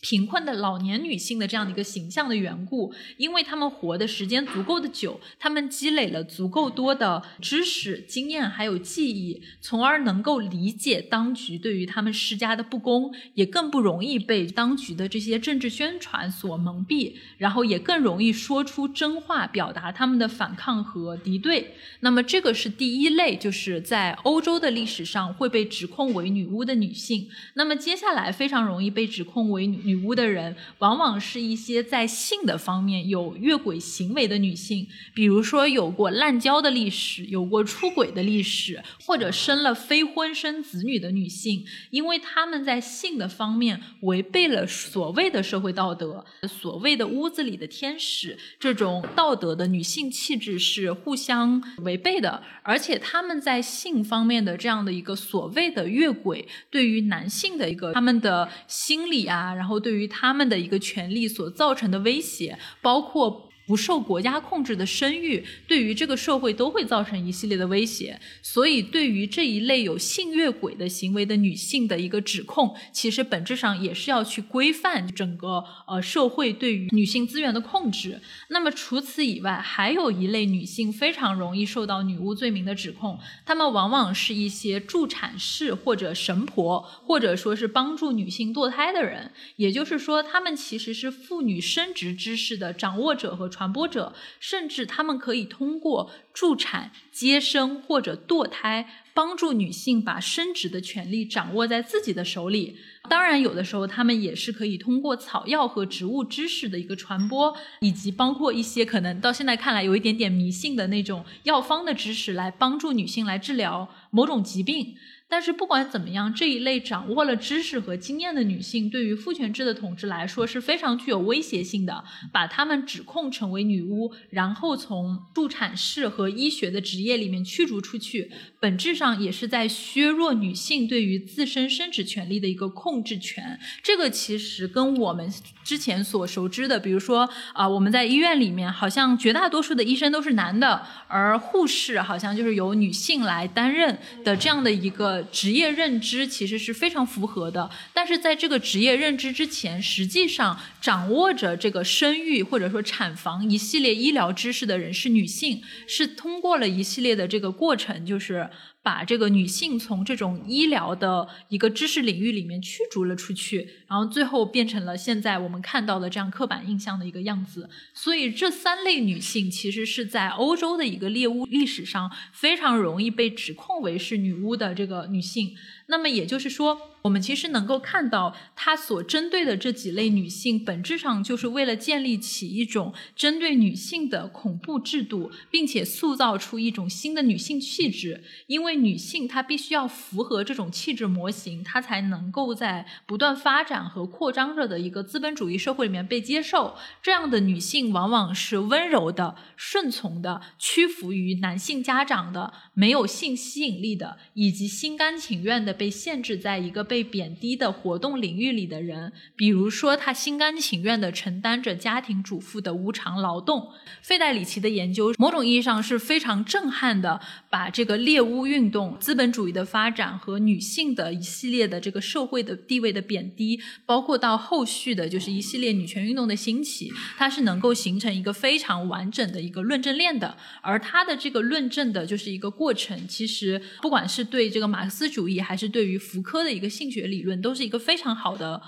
[0.00, 21.74] 贫困的老年女性的这样的一个形象的缘故，因为她们活的时间足够的久，她们积累了足够多的知识、经验还有记忆，从而能够理解当局对于他们施加的不公，也更不容易被当局的这些政治宣传所蒙蔽，然后也更容易说出真话，表达他们的反抗和敌对。
[21.98, 27.28] 那么，这个是第一类，就是在欧洲的历史上会被指控为女巫的女性。
[27.54, 29.87] 那么，接下来非常容易被指控为女。
[29.88, 59.77] 女巫的人往往是一些在性的方面有越轨行为的女性，比如说有过滥交的历史，有过出轨的历史，或者生了非婚生子女的女性，因为她们在性的方面违背了所谓的社会道德，所谓的屋子里的天使这种道德的女性气质是互相违背的，而且她们在性方面的这样的一个所谓的越轨，对于男性的一个他们的心理啊，然后。
[59.78, 63.47] 对于他们的一个权利所造成的威胁，包括。
[63.68, 68.18] 不受国家控制的生育，对于这个社会都会造成一系列的威胁。
[68.40, 78.18] 所以，对于这一类有性越轨的行为的女性的一个指控，其实本质上也是要去规范整个呃社会对于女性资源的控制。
[78.48, 89.30] 那么，除此以外，还有一类女性非常容易受到女巫罪名的指控，她们往往是一些助产士或者神婆，或者说是帮助女性堕胎的人。
[89.56, 93.46] 也就是说，她们其实是妇女生殖知识的掌握者和。
[93.58, 102.78] 传播者，甚至他们可以通过助产、接生或者堕胎，帮助女性把生殖的权利掌握在自己的手里。
[103.08, 114.94] 当然，有的时候他们也是可以通过草药和植物知识的一个传播，以及包括一些可能到现在看来有一点点迷信的那种药方的知识，来帮助女性来治疗某种疾病。
[115.30, 122.02] 但是不管怎么样，这一类掌握了知识和经验的女性，对于父权制的统治来说是非常具有威胁性的。
[122.32, 133.58] 把她们指控成为女巫，然后从助产士和医学的职业里面驱逐出去，本质上也是在削弱女性对于自身生殖权利的一个控制权。
[133.82, 135.32] 这个其实跟我们
[135.62, 145.22] 之前所熟知的，比如说啊，我们在医院里面，好像绝大多数的医生都是男的，而护士好像就是由女性来担任的这样的一个。
[145.30, 158.47] 职业认知其实是非常符合的，但是在这个职业认知之前，实际上掌握着这个生育或者说产房一系列医疗知识的人是女性，是通过了一系列的这个过程，就是。
[158.88, 167.68] 把这个女性从这种医疗的一个知识领域里面驱逐了出去，然后最后变成了现在我们看到的这样刻板印象的一个样子。
[167.92, 175.54] 所以这三类女性其实是在欧洲的一个猎巫历史上非常容易被指控为是女巫的这个女性。
[175.90, 188.22] 那么也就是说，我们其实能够看到，它所针对的这几类女性，本质上就是为了建立起一种针对女性的恐怖制度，并且塑造出一种新的女性气质。
[188.48, 196.76] 因为女性她必须要符合这种气质模型，她才能够在不断发展和扩张着的一个资本主义社会里面被接受。
[197.02, 205.77] 这样的女性往往是温柔的、顺从的、屈服于男性家长的、没有性吸引力的，以及心甘情愿的。
[205.78, 213.68] 被限制在一个被贬低的活动领域里的人，比如说他心甘情愿地承担着家庭主妇的无偿劳动。
[214.02, 230.36] 费代里奇的研究，某种意义上是非常震撼的，把这个猎巫运动、资本主义的发展和女性的一系列的这个社会的地位的贬低，包括到后续的就是一系列女权运动的兴起，它是能够形成一个非常完整的一个论证链的。
[230.62, 238.60] 而它的这个论证的就是一个过程，其实不管是对这个马克思主义还是对于福柯的一个性学理论，都是一个非常好的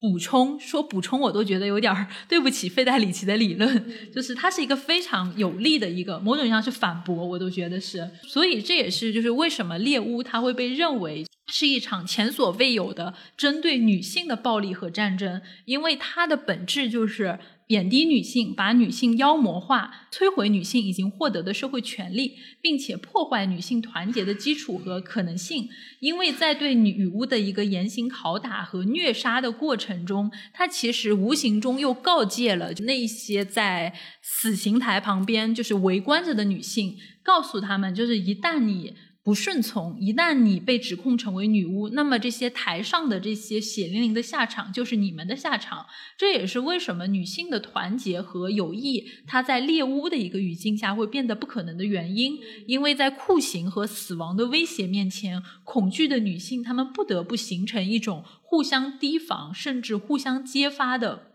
[0.00, 0.58] 补充。
[0.58, 3.84] 说补充，我都觉得有点对不起费代里奇的理论，
[4.14, 8.10] 就是它是一个非常有力的一个，某种意义上是反驳，我都觉得是。
[8.22, 17.38] 所以这也是就是为什么猎巫它会被认为是一场前所未有的针对女性的暴力和战争，因为它的本质就是。
[17.66, 25.68] 贬低女性，把女性妖魔化，摧毁女性已经获得的社会权利，并且破坏女性团结的基础和可能性。
[26.00, 38.94] 因为在对女巫的一个严刑拷打和虐杀的过程中，它其实无形中又告诫了那些在死刑台旁边就是围观着的女性，告诉他们，就是一旦你。
[39.24, 45.86] 不顺从，一旦你被指控成为女巫，那么这些台上的这些血淋淋的下场就是你们的下场。
[46.18, 52.36] 这也是为什么女性的团结和友谊，它在猎巫的一个语境下会变得不可能的原因。
[52.66, 61.28] 因为在酷刑和死亡的威胁面前，恐惧的女性她们不得不形成一种互相提防，甚至互相揭发的。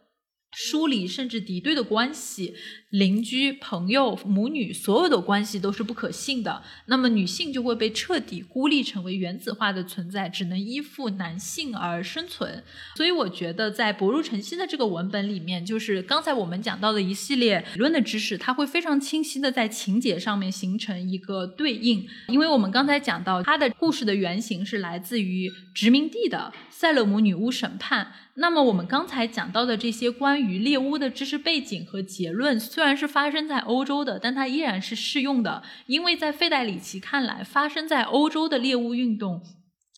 [0.53, 2.55] 疏离甚至敌对的关系，
[2.91, 6.63] 邻居、朋友、母女，所有的关系都是不可信的。
[6.85, 12.63] 那么女性就会被彻底孤立，成为原子化的存在，只能依附男性而生存。
[12.95, 22.07] 所以，我觉得在薄如晨曦的这个文本里面，就是刚才我们讲到的一系列理论的知识，它会非常清晰的在情节上面形成一个对应。
[22.29, 28.13] 因为我们刚才讲到，它的故事的原型是来自于殖民地的塞勒姆女巫审判。
[28.39, 39.41] 那么我们刚才讲到的这些关于猎巫的知识背景和结论，虽然是发生在欧洲的，但它依然是适用的，因为在费代里奇看来，发生在欧洲的猎物运动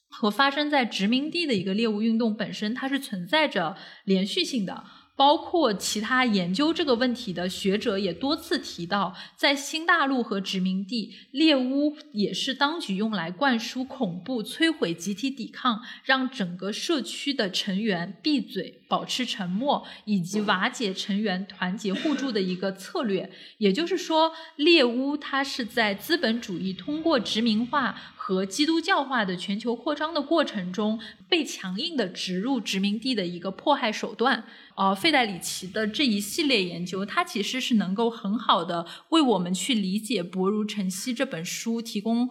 [0.10, 3.76] 和发生在殖民地的一个猎物运动本身，它是存在着
[4.06, 4.86] 连续性的。
[5.20, 23.30] 包括其他研究这个问题的学者也多次提到，在新大陆和殖民地，猎巫也是当局用来灌输恐怖、摧毁集体抵抗、让整个社区的成员闭嘴、保持沉默，以及瓦解成员团结互助的一个策略。
[23.58, 28.02] 也就是说，猎巫它是在资本主义通过殖民化。
[28.30, 34.44] 和基督教化的全球扩张的过程中，被强硬的植入殖民地的一个迫害手段。
[34.76, 42.30] 呃，费代里奇的这一系列研究，它其实是能够很好的为我们去理解《薄如晨曦》这本书提供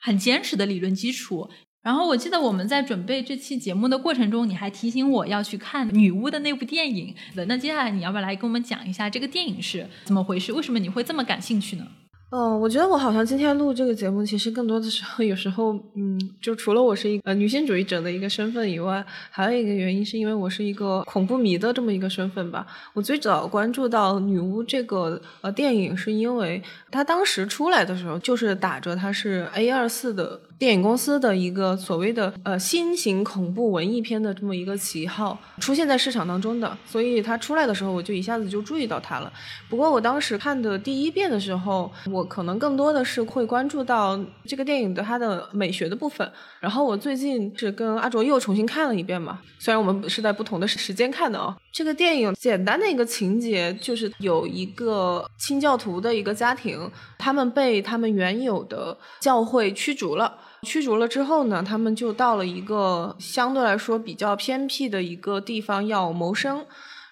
[0.00, 1.48] 很坚实的理论基础。
[1.80, 7.14] 然后，我记得我们在准备这期节目的过程中，你还提醒我要去看女巫的那部电影。
[7.46, 10.52] 那接下来你要不要来跟我们讲一下这个电影是怎么回事？
[10.52, 11.86] 为什么你会这么感兴趣呢？
[12.30, 22.66] 嗯，我觉得我好像今天录这个节目，其实更多的时候， 有时候，嗯，就除了我是一个女性主义者的一个身份以外，还有一个原因是因为我是一个恐怖迷的这么一个身份吧。
[22.94, 26.60] 我最早关注到女巫这个呃电影，是因为
[26.90, 30.40] 它当时出来的时候，就是打着它是 A 二四的。
[30.58, 39.30] 电影公司的一个所谓的呃新型恐怖文艺片的这么一个旗号出现在市场当中的，所以它出来的时候我就一下子就注意到它了。
[39.68, 46.26] 不过我当时看的第一遍的时候，我可能更多的是会关注到这个电影的它的美学的部分。
[46.58, 51.54] 然后我最近是跟阿卓又重新看了一遍嘛，虽然我们是在不同的时间看的哦。
[51.70, 60.38] 这个电影简单的一个情节就是有一个清教徒的一个家庭，他们被他们原有的教会驱逐了。
[60.62, 66.64] 驱逐了之后呢，他们就到了一个相对来说比较偏僻的一个地方要谋生。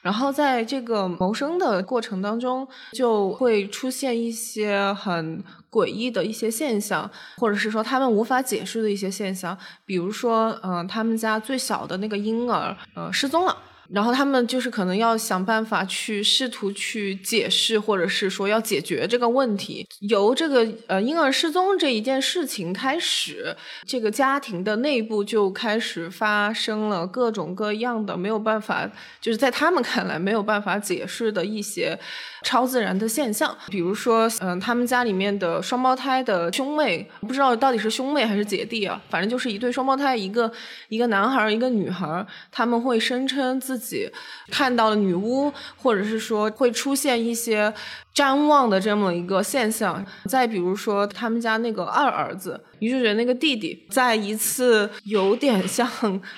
[0.02, 13.56] 然后在这个谋生的过程当中，就会出现一些很诡异的一些现象，或者是说他们无法解释的一些现象，比如说，嗯，他们家最小的那个婴儿，呃，失踪了。
[13.90, 19.86] 然后他们就是可能要想办法去试图去解释，或者是说要解决这个问题。
[20.00, 23.56] 由这个呃婴儿失踪这一件事情开始，
[23.86, 28.90] 这个家庭的内部就开始发生了各种各样的没有办法，
[29.20, 31.98] 就是在他们看来没有办法解释的一些。
[32.44, 40.52] 超自然的现象，比如说，嗯，他们家里面的双胞胎的兄妹，不知道到底是兄妹还是姐弟啊，反正就是一对双胞胎，一个
[40.88, 44.08] 一个男孩，一个女孩，他们会声称自己
[44.50, 47.74] 看到了女巫，或者是说会出现一些。
[48.14, 55.90] 瞻望的这么一个现象，再比如说他们家那个二儿子，女主角那个弟弟，在一次有点像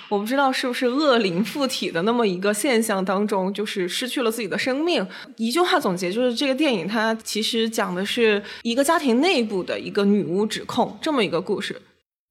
[0.08, 5.06] 我不知道是不是恶灵附体的那么一个现象当中，就是失去了自己的生命。
[5.36, 11.82] 一句话总结，就是这个电影它其实讲的是一个家庭内部的一个女巫指控这么一个故事。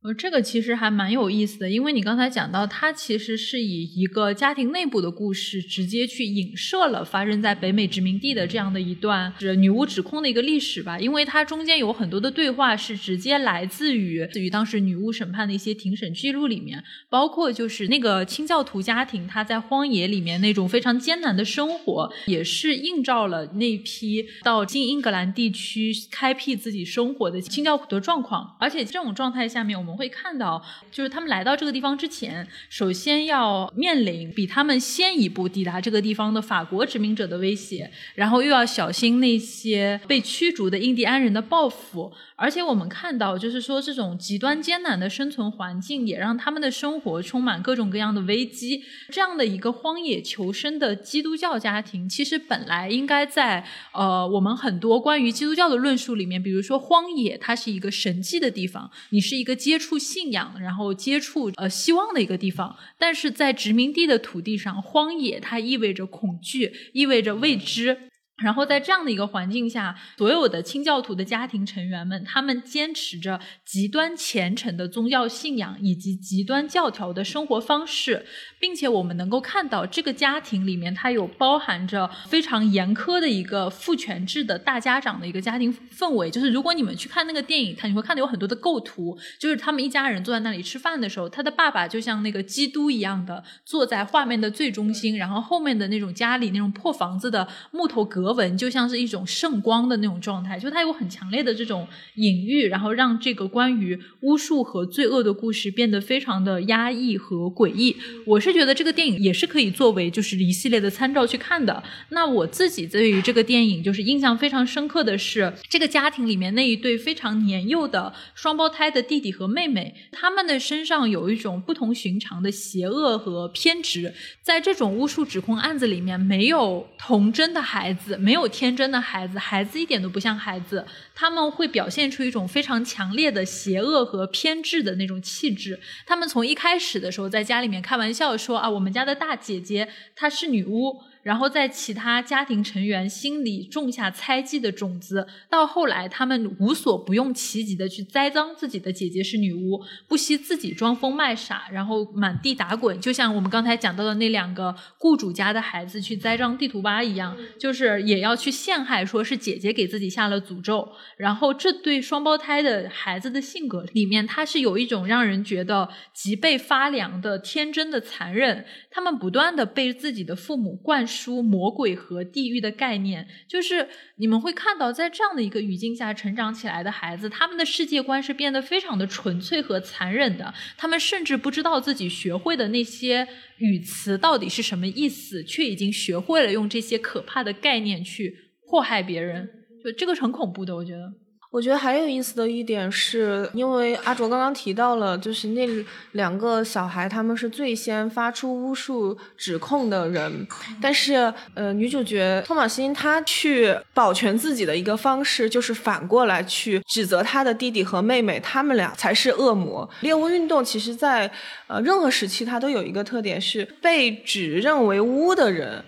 [0.05, 10.99] 呃，这个其实还蛮有意思的，因为你刚才讲到，它其实是以一个家庭内部的故事，直接去影射了发生在北美殖民地的这样的一段是女巫指控的一个历史吧。
[10.99, 28.55] 因为它中间有很多的对话是直接来自于自于当时女巫审判的一些庭审记录里面，包括就是那个清教徒家庭他在荒野里面那种非常艰难的生活，也是映照了那批到新英格兰地区开辟自己生活的清教徒的状况。
[28.59, 29.94] 而且这种状态下面，我们。
[29.95, 42.11] 会看到，就是他们来到这个地方之前，首先要面临比他们先一步抵达这个地方的法国殖民者的威胁，然后又要小心那些被驱逐的印第安人的报复。
[42.37, 48.83] 而且我们看到，就是说这种极端艰难的生存环境，也让他们的生活充满各种各样的危机。
[49.09, 62.75] 这样的一个荒野求生的基督教家庭，其实本来应该在呃我们很多关于基督教的论述里面，比如说荒野，它是一个神迹的地方，你是一个接触信仰，然后接触呃希望的一个地方。
[62.97, 68.09] 但是在殖民地的土地上，荒野它意味着恐惧，意味着未知。
[68.43, 78.25] 然后在这样的一个环境下，所有的清教徒的家庭成员们，他们坚持着极端虔诚的宗教信仰以及极端教条的生活方式，
[78.59, 86.29] 并且我们能够看到这个家庭里面，它有包含着非常严苛的一个父权制的大家长的一个家庭氛围。
[86.29, 98.24] 就是如果你们去看那个电影，它你会看到有很多的构图，就是他们一家人坐在那里吃饭的时候，他的爸爸就像那个基督一样的坐在画面的最中心，然后后面的那种家里那种破房子的木头格。
[98.25, 107.95] 格纹就像是一种圣光的那种状态，就它有很强烈的这种隐喻，然后让这个关于巫术和罪恶的故事变得非常的压抑和诡异。
[108.25, 111.83] 我是觉得这个电影也是可以作为就是一系列的参照去看的。
[112.09, 124.11] 那我自己对于这个电影就是印象非常深刻的是，这个家庭里面那一对非常年幼的双胞胎的弟弟和妹妹，他们的身上有一种不同寻常的邪恶和偏执。
[124.41, 128.14] 在这种巫术指控案子里面，没有童真的孩子。
[128.17, 135.79] 没有天真的孩子，孩子一点都不像孩子，他们会表现出一种非常强烈的邪恶和偏执的那种气质。
[136.05, 141.01] 他们从一开始的时候在家里面开玩笑说啊，我们家的大姐姐她是女巫。
[141.25, 160.87] 然后在其他家庭成员心里种下猜忌的种子，到后来他们无所不用其极的去栽赃自己的姐姐是女巫，不惜自己装疯卖傻，然后满地打滚，就像我们刚才讲到的那两个雇主家的孩子去栽赃地图吧一样，就是也要去陷害，说是姐姐给自己下了诅咒。
[161.17, 171.14] 然后这对双胞胎的孩子的性格里面，他是有一种让人觉得脊背发凉的天真的残忍，他们不断的被自己的父母灌输。
[171.15, 173.87] 书魔鬼和地狱的概念，就是
[174.17, 180.53] 你们会看到，在这样的一个语境下成长起来的孩子，他们的世界观是变得非常的纯粹和残忍的。
[180.77, 183.25] 他们甚至不知道自己学会的那些
[183.59, 188.35] 语词到底是什么意思，却已经学会了用这些可怕的概念去
[188.67, 189.49] 祸害别人。
[189.83, 191.24] 就这个很恐怖的，我觉得。
[191.55, 195.65] 我觉得还有意思的一点是，因为阿卓刚刚提到了，就是那
[196.11, 200.45] 两个小孩，他们是最先发出巫术指控的人，
[200.81, 209.89] 但是呃，女主角托马辛她去保全自己的一个方式，就是反过来去指责她的弟弟和妹妹，他们俩才是恶魔。
[210.01, 211.31] 猎巫运动其实，在
[211.67, 215.85] 呃任何时期，它都有一个特点是被指认为巫的人。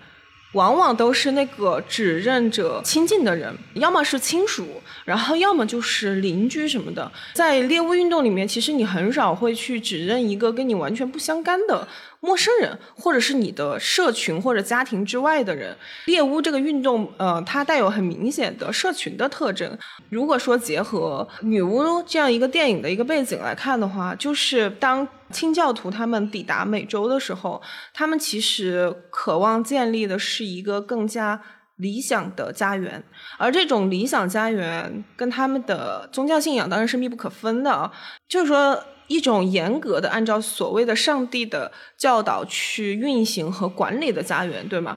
[0.54, 4.66] 往往都是那个指认者亲近的人，要么是亲属，
[5.08, 7.10] 然后要么就是邻居什么的。
[7.32, 11.88] 在猎巫运动里面，其实你很少会去指认一个跟你完全不相干的
[12.20, 15.74] 陌生人，或者是你的社群或者家庭之外的人。
[16.04, 19.78] 猎巫这个运动，呃，它带有很明显的社群的特征。
[20.10, 25.08] 如果说结合女巫这样一个电影的一个背景来看的话，就是当。
[25.30, 27.60] 清教徒他们抵达美洲的时候，
[27.92, 31.38] 他们其实渴望建立的是一个更加
[31.78, 33.02] 理想的家园，
[33.38, 37.92] 而这种理想家园跟他们的宗教信仰当然是密不可分的啊。
[38.28, 44.96] 就是说，一种严格的按照所谓的上帝的教导去运行和管理的家园，对吗？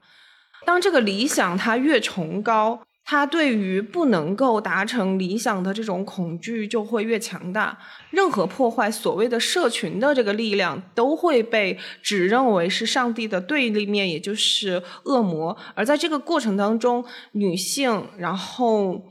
[0.64, 2.82] 当这个理想它越崇高。
[3.12, 7.78] 他对于不能够达成理想的这种恐惧就会越强大，
[8.08, 15.54] 任何破坏所谓的社群的这个力量都会被指认为是上帝的对立面，也就是恶魔。
[15.74, 19.02] 而在这个过程当中，女性，然后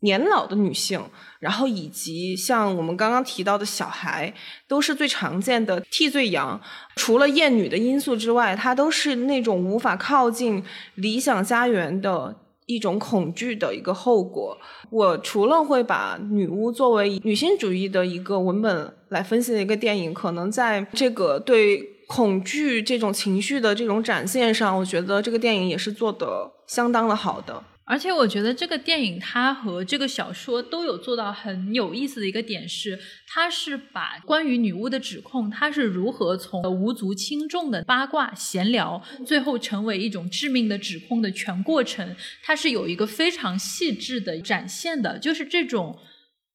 [0.00, 1.00] 年老的女性，
[1.38, 4.34] 然后以及像我们刚刚提到的小孩，
[4.66, 6.60] 都是最常见的替罪羊。
[6.96, 10.64] 除了厌女的因素之外，它都是那种无法靠近
[10.96, 12.40] 理想家园的。
[12.66, 14.56] 一种恐惧的一个后果。
[14.90, 27.62] 我除了会把女巫作为女性主义的一个文本来分析的一个电影，可能在这个对恐惧这种情绪的这种展现上，我觉得这个电影也是做的相当的好的。
[27.86, 32.98] 而且我觉得这个电影它和这个小说都有做到很有意思的一个点是，
[33.28, 45.98] 它是把关于女巫的指控，它是如何从无足轻重的八卦闲聊，最后成为一种致命的指控的全过程，它是有一个非常细致的展现的，就是这种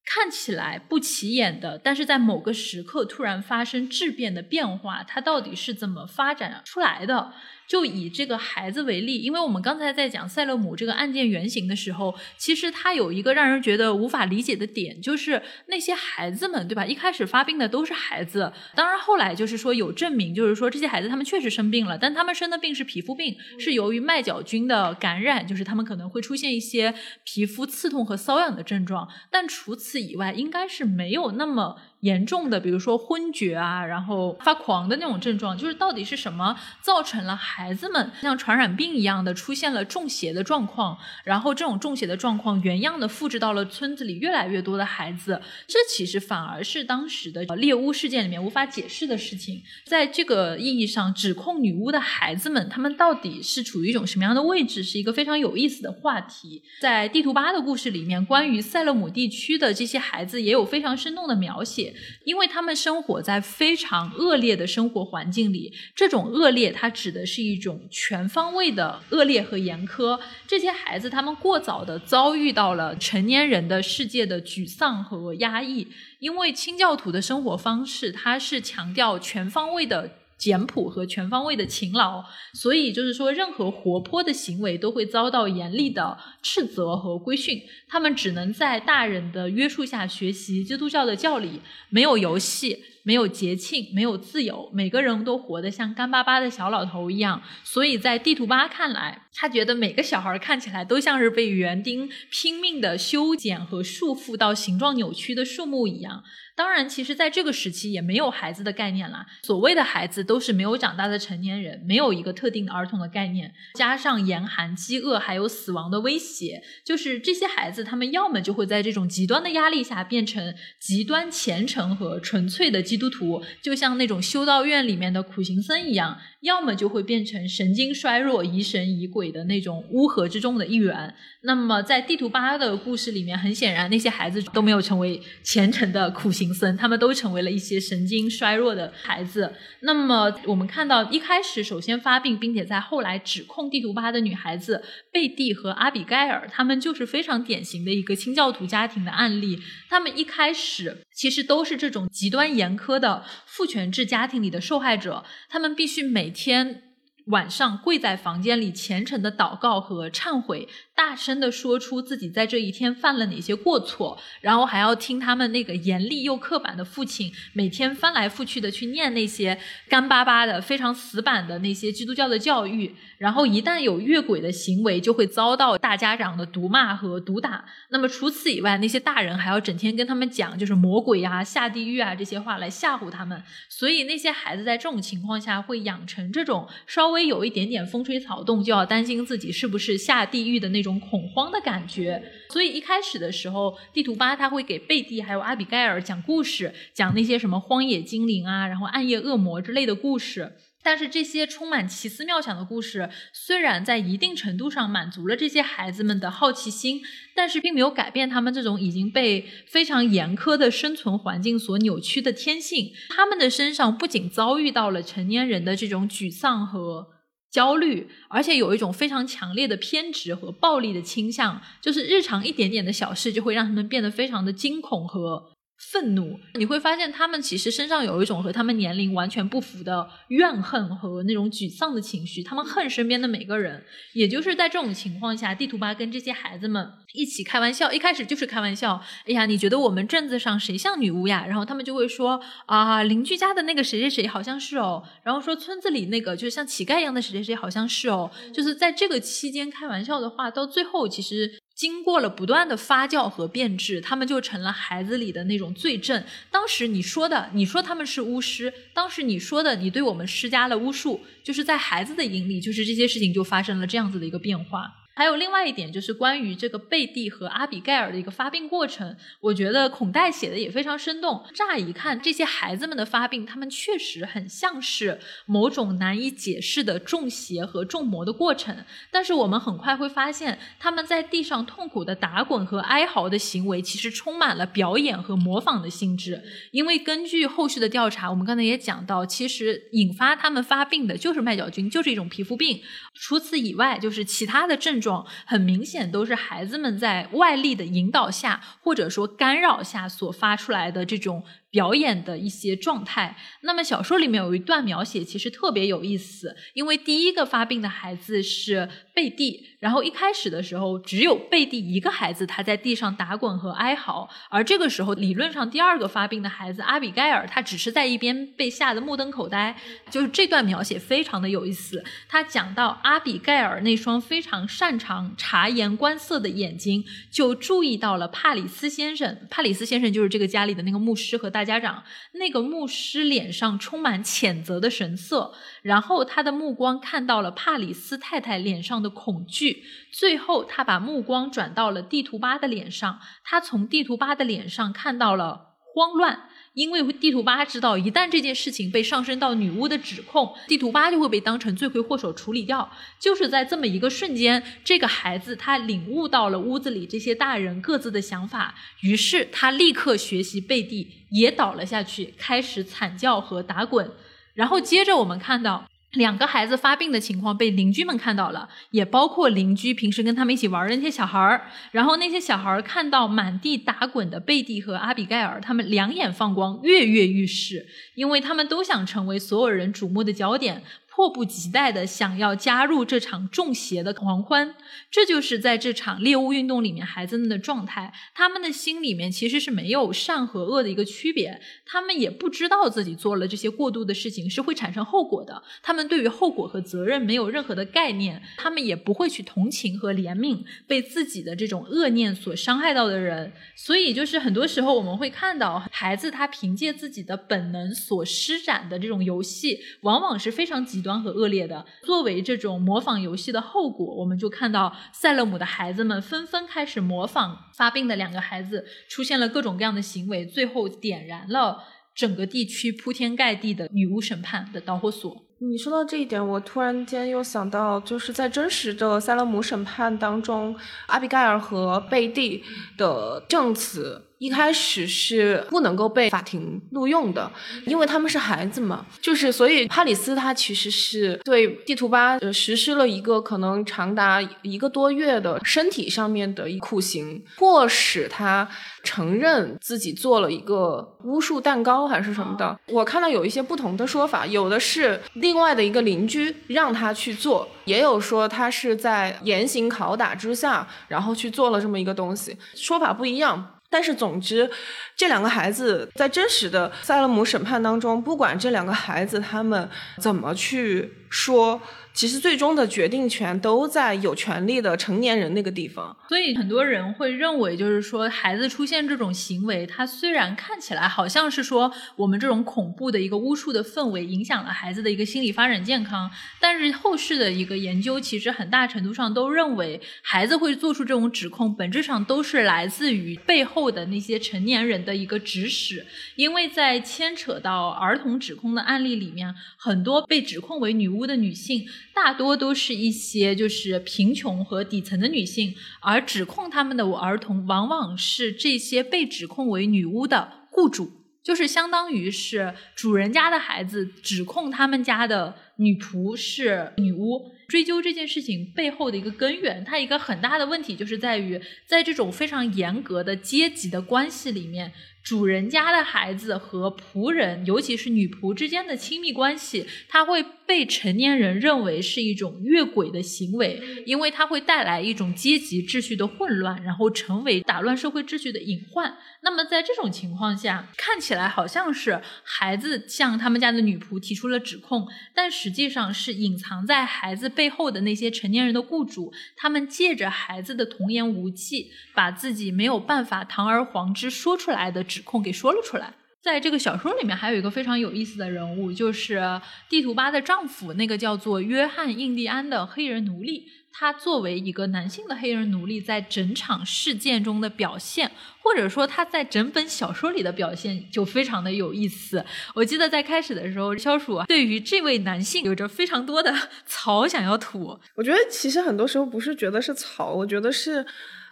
[0.04, 7.32] 看起来不起眼的，但是在某个时刻突然发生质变的变化，它到底是怎么发展出来的？
[7.70, 16.84] 就以这个孩子为例，因为我们刚才在讲塞勒姆这个案件原型的时候，其实他有一个让人觉得无法理解的点，就是那些孩子们，对吧？
[16.84, 26.92] 一开始发病的都是孩子，当然后来就是说有证明，就是说这些孩子他们确实生病了，但他们生的病是皮肤病，是由于麦角菌的感染，就是他们可能会出现一些
[27.22, 31.76] 皮肤刺痛和瘙痒的症状，但除此以外，应该是没有那么。
[32.00, 49.62] 严重的，比如说昏厥啊，然后发狂的那种症状，就是到底是什么造成了孩子们像传染病一样的出现了中邪的状况，然后这种中邪的状况原样的复制到了村子里越来越多的孩子，这其实反而是当时的猎巫事件里面无法解释的事情。
[49.84, 56.62] 在这个意义上，指控女巫的孩子们，他们到底是处于一种什么样的位置，是一个非常有意思的话题。
[56.80, 61.89] 在地图八的故事里面，关于塞勒姆地区的这些孩子也有非常生动的描写。
[62.24, 70.18] 因为他们生活在非常恶劣的生活环境里，这种恶劣它指的是一种全方位的恶劣和严苛。
[70.46, 75.88] 这些孩子他们过早的遭遇到了成年人的世界的沮丧和压抑，
[76.18, 80.19] 因为清教徒的生活方式它是强调全方位的。
[80.40, 87.60] 简朴和全方位的勤劳，所以就是说，任何活泼的行为都会遭到严厉的斥责和规训。
[87.86, 91.60] 他们只能在大人的约束下学习基督教的教理，
[91.90, 97.42] 没有游戏，没有节庆，没有自由，每个人都活得像干巴巴的小老头一样。
[97.62, 106.24] 所以在地图八看来，他觉得每个小孩看起来都像是被园丁拼命的修剪和束缚到形状扭曲的树木一样。
[106.60, 109.24] 当然，其实，在这个时期也没有孩子的概念啦。
[109.44, 113.50] 所谓的孩子都是没有长大的成年人，没有一个特定的儿童的概念。
[113.76, 131.14] 加上严寒、饥饿，还有死亡的威胁，就是这些孩子，他们要么就会在这种极端的压力下变成极端虔诚和纯粹的基督徒，就像那种修道院里面的苦行僧一样；要么就会变成神经衰弱、疑神疑鬼的那种乌合之众的一员。
[131.42, 136.52] 那么，在地图八的故事里面，很显然，那些孩子都没有成为虔诚的苦行。
[136.52, 139.54] 僧，他们都成为了一些神经衰弱的孩子。
[139.80, 149.58] 那么，我们看到一开始首先发病，并且在后来指控地图巴的女孩子贝蒂和阿比盖尔，他们就是非常典型的一个清教徒家庭的案例。
[149.88, 156.89] 他们一开始其实都是这种极端严苛的父权制家庭里的受害者，他们必须每天
[157.26, 160.68] 晚上跪在房间里虔诚的祷告和忏悔。
[160.94, 177.64] 大声的说出自己在这一天犯了哪些过错，然后还要听他们那个严厉又刻板的父亲每天翻来覆去的去念那些干巴巴的、非常死板的那些基督教的教育，然后一旦有越轨的行为，就会遭到大家长的毒骂和毒打。
[177.88, 183.42] 那么除此以外，那些大人还要整天跟他们讲就是魔鬼啊、下地狱啊这些话来吓唬他们。
[183.70, 192.22] 所以那些孩子在这种情况下会养成这种稍稍微有一点点风吹草动，就要担心自己是不是下地狱的那种恐慌的感觉。
[192.50, 200.52] 所以一开始的时候，地图八他会给贝蒂还有阿比盖尔讲故事，讲那些什么荒野精灵啊，然后暗夜恶魔之类的故事。
[200.82, 207.02] 但是这些充满奇思妙想的故事，虽然在一定程度上满足了这些孩子们的好奇心，
[207.34, 212.92] 但是并没有改变他们这种已经被非常严苛的生存环境所扭曲的天性。
[213.10, 217.08] 他们的身上不仅遭遇到了成年人的这种沮丧和
[217.50, 225.52] 焦虑，而且有一种非常强烈的偏执和暴力的倾向，就是日常一点点的小事就会让他们变得非常的惊恐和。
[225.80, 232.42] 愤怒，你会发现他们其实身上有一种和他们年龄完全不符的怨恨和那种沮丧的情绪。
[232.42, 233.82] 他们恨身边的每个人，
[234.12, 239.02] 也就是在这种情况下，地图巴跟这些孩子们一起开玩笑，一开始就是开玩笑。
[239.26, 241.46] 哎呀，你觉得我们镇子上谁像女巫呀？
[241.46, 245.02] 然后他们就会说啊，邻居家的那个谁谁谁好像是哦。
[245.22, 248.30] 然后说村子里那个就是像乞丐一样的谁谁谁好像是哦。
[248.52, 251.58] 就是在这个期间开玩笑的话，到最后其实。
[251.80, 256.22] 经过了不断的发酵和变质，他们就成了孩子里的那种罪证。
[256.50, 264.92] 当时你说的，你说他们是巫师；当时你说的，你对我们施加了巫术，就是在孩子的眼里，就是这些事情就发生了这样子的一个变化。
[265.14, 271.44] 还有另外一点，就是关于这个贝蒂和阿比盖尔的一个发病过程，我觉得孔代写的也非常生动。
[271.54, 278.74] 乍一看，这些孩子们的发病，他们确实很像是某种难以解释的中邪和中魔的过程。
[279.10, 286.42] 但是我们很快会发现，他们在地上痛苦的打滚和哀嚎的行为，其实充满了表演和模仿的性质。
[286.70, 292.80] 因为根据后续的调查，我们刚才也讲到，其实引发他们发病的就是麦角菌，就是一种皮肤病。
[293.14, 295.26] 除此以外，就是其他的症状。
[295.46, 301.42] 很明显都是孩子们在外力的引导下，或者说干扰下所发出来的这种。
[301.70, 303.36] 表演的一些状态。
[303.60, 306.56] 那么小说里面有一段描写，其实特别有意思。
[306.74, 314.28] 因为第一个发病的孩子是贝蒂，然后一开始的时候只有贝蒂一个孩子，他在地上打滚和哀嚎。
[314.50, 319.74] 而这个时候，理论上第二个发病的孩子阿比盖尔，他只是在一边被吓得目瞪口呆。
[320.10, 322.04] 就是这段描写非常的有意思。
[322.28, 329.38] 他讲到阿比盖尔那双非常擅长察言观色的眼睛，就注意到了帕里斯先生。
[329.48, 331.64] 帕里斯先生就是这个家里的那个牧师和大。
[331.70, 332.02] 家长，
[332.32, 335.52] 那个牧师脸上充满谴责的神色，
[335.82, 346.48] 然后他的目光看到了帕里斯太太脸上的恐惧，最后他把目光转到了地图巴的脸上，他从地图巴的脸上看到了慌乱。
[346.72, 352.88] 因为地图八知道，一旦这件事情被上升到女巫的指控，地图八就会被当成罪魁祸首处理掉。
[353.18, 364.08] 就是在这么一个瞬间，这个孩子他领悟到了屋子里这些大人各自的想法，于是他立刻学习贝蒂，也倒了下去，开始惨叫和打滚。
[364.54, 365.84] 然后接着我们看到。
[366.14, 371.70] 两个孩子发病的情况被邻居们看到了，也包括邻居平时跟他们一起玩儿的那些小孩儿。
[371.92, 377.86] 然后那些小孩儿看到满地打滚的贝蒂和阿比盖尔，他们两眼放光，跃跃欲试，
[378.16, 380.82] 因为他们都想成为所有人瞩目的焦点。
[381.12, 384.76] 迫不及待的想要加入这场中邪的狂欢，
[385.10, 388.12] 这就是在这场猎物运动里面孩子们的状态。
[388.32, 395.60] 他们的心里面其实是没有善和恶的一个区别，他们也不知道自己做了这些过度的事情是会产生后果的。
[395.82, 403.52] 他们对于后果和责任没有任何的概念，他们也不会去同情和怜悯被自己的这种恶念所伤害到的人。
[403.74, 410.99] 所以，就是很多时候我们会看到孩子他凭借自己的本能所施展的这种游戏，往往是非常极。
[411.00, 421.78] 极端和恶劣的，作为这种模仿游戏的后果，我们就看到塞勒姆的孩子们纷纷开始模仿发病的两个孩子，出现了各种各样的行为，最后点燃了
[422.14, 425.34] 整个地区铺天盖地的女巫审判的导火索。
[425.62, 432.62] 你说到这一点，我突然间又想到，就是在真实的塞勒姆审判当中，阿比盖尔和贝蒂
[432.98, 434.26] 的证词。
[434.40, 437.50] 一开始是不能够被法庭录用的，
[437.84, 439.04] 因为他们是孩子嘛。
[439.20, 448.66] 就是所以，帕里斯他其实是对地图巴呃实施了一个可能长达一个多月的身体上面的一酷刑，迫使他
[449.02, 452.80] 承认自己做了一个巫术蛋糕还是什么的。
[452.86, 463.74] 我看到有一些不同的说法，有的是另外的一个邻居让他去做，也有说他是在严刑拷打之下，然后去做了这么一个东西，说法不一样。
[463.90, 464.70] 但是，总之，
[465.16, 471.82] 这两个孩子在真实的塞勒姆审判当中，不管这两个孩子他们怎么去说，
[472.20, 476.14] 其实最终的决定权都在有权利的成年人那个地方。
[476.28, 486.30] 所以很多人会认为，就是说孩子出现这种行为，他虽然看起来好像是说我们这种恐怖的一个巫术的氛围影响了孩子的一个心理发展健康，
[486.60, 496.04] 但是后续的一个研究其实很大程度上都认为，孩子会做出这种指控，本质上都是来自于背后的那些成年人的一个指使，
[496.36, 511.10] 因为在牵扯到儿童指控的案例里面，很多被指控为女巫的女性，大多都是一些就是贫穷和底层的女性，而指控他们的儿童，往往是这些被指控为女巫的雇主，
[511.42, 517.52] 就是相当于是主人家的孩子指控他们家的女仆是女巫。
[517.68, 524.92] 追究这件事情背后的一个根源，它一个很大的问题就是在于，在这种非常严格的阶级的关系里面。
[525.22, 539.18] 主人家的孩子和仆人，尤其是女仆之间的亲密关系，它会被成年人认为是一种越轨的行为，因为它会带来一种阶级秩序的混乱，然后成为打乱社会秩序的隐患。
[539.42, 555.00] 那么在这种情况下，看起来好像是孩子向他们家的女仆提出了指控，但实际上是隐藏在孩子背后的那些成年人的雇主，他们借着孩子的童言无忌，把自己没有办法堂而皇之说出来的。
[555.02, 556.14] 指控给说了出来。
[556.42, 563.68] 在这个小说里面，还有一个非常有意思的人物，就是地图巴的丈夫，那个叫做约翰·印第安的黑人奴隶。
[563.92, 568.30] 他作为一个男性的黑人奴隶，在整场事件中的表现，
[568.62, 572.42] 或者说他在整本小说里的表现，就非常的有意思。
[572.74, 576.54] 我记得在开始的时候，肖鼠对于这位男性有着非常多的
[576.86, 577.98] 槽想要吐。
[578.14, 581.04] 我觉得其实很多时候不是觉得是槽，我觉得是。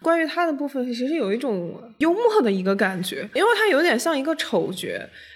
[0.03, 4.89] 关于他的部分，其实有一种幽默的一个感觉，因为他有点像一个丑角。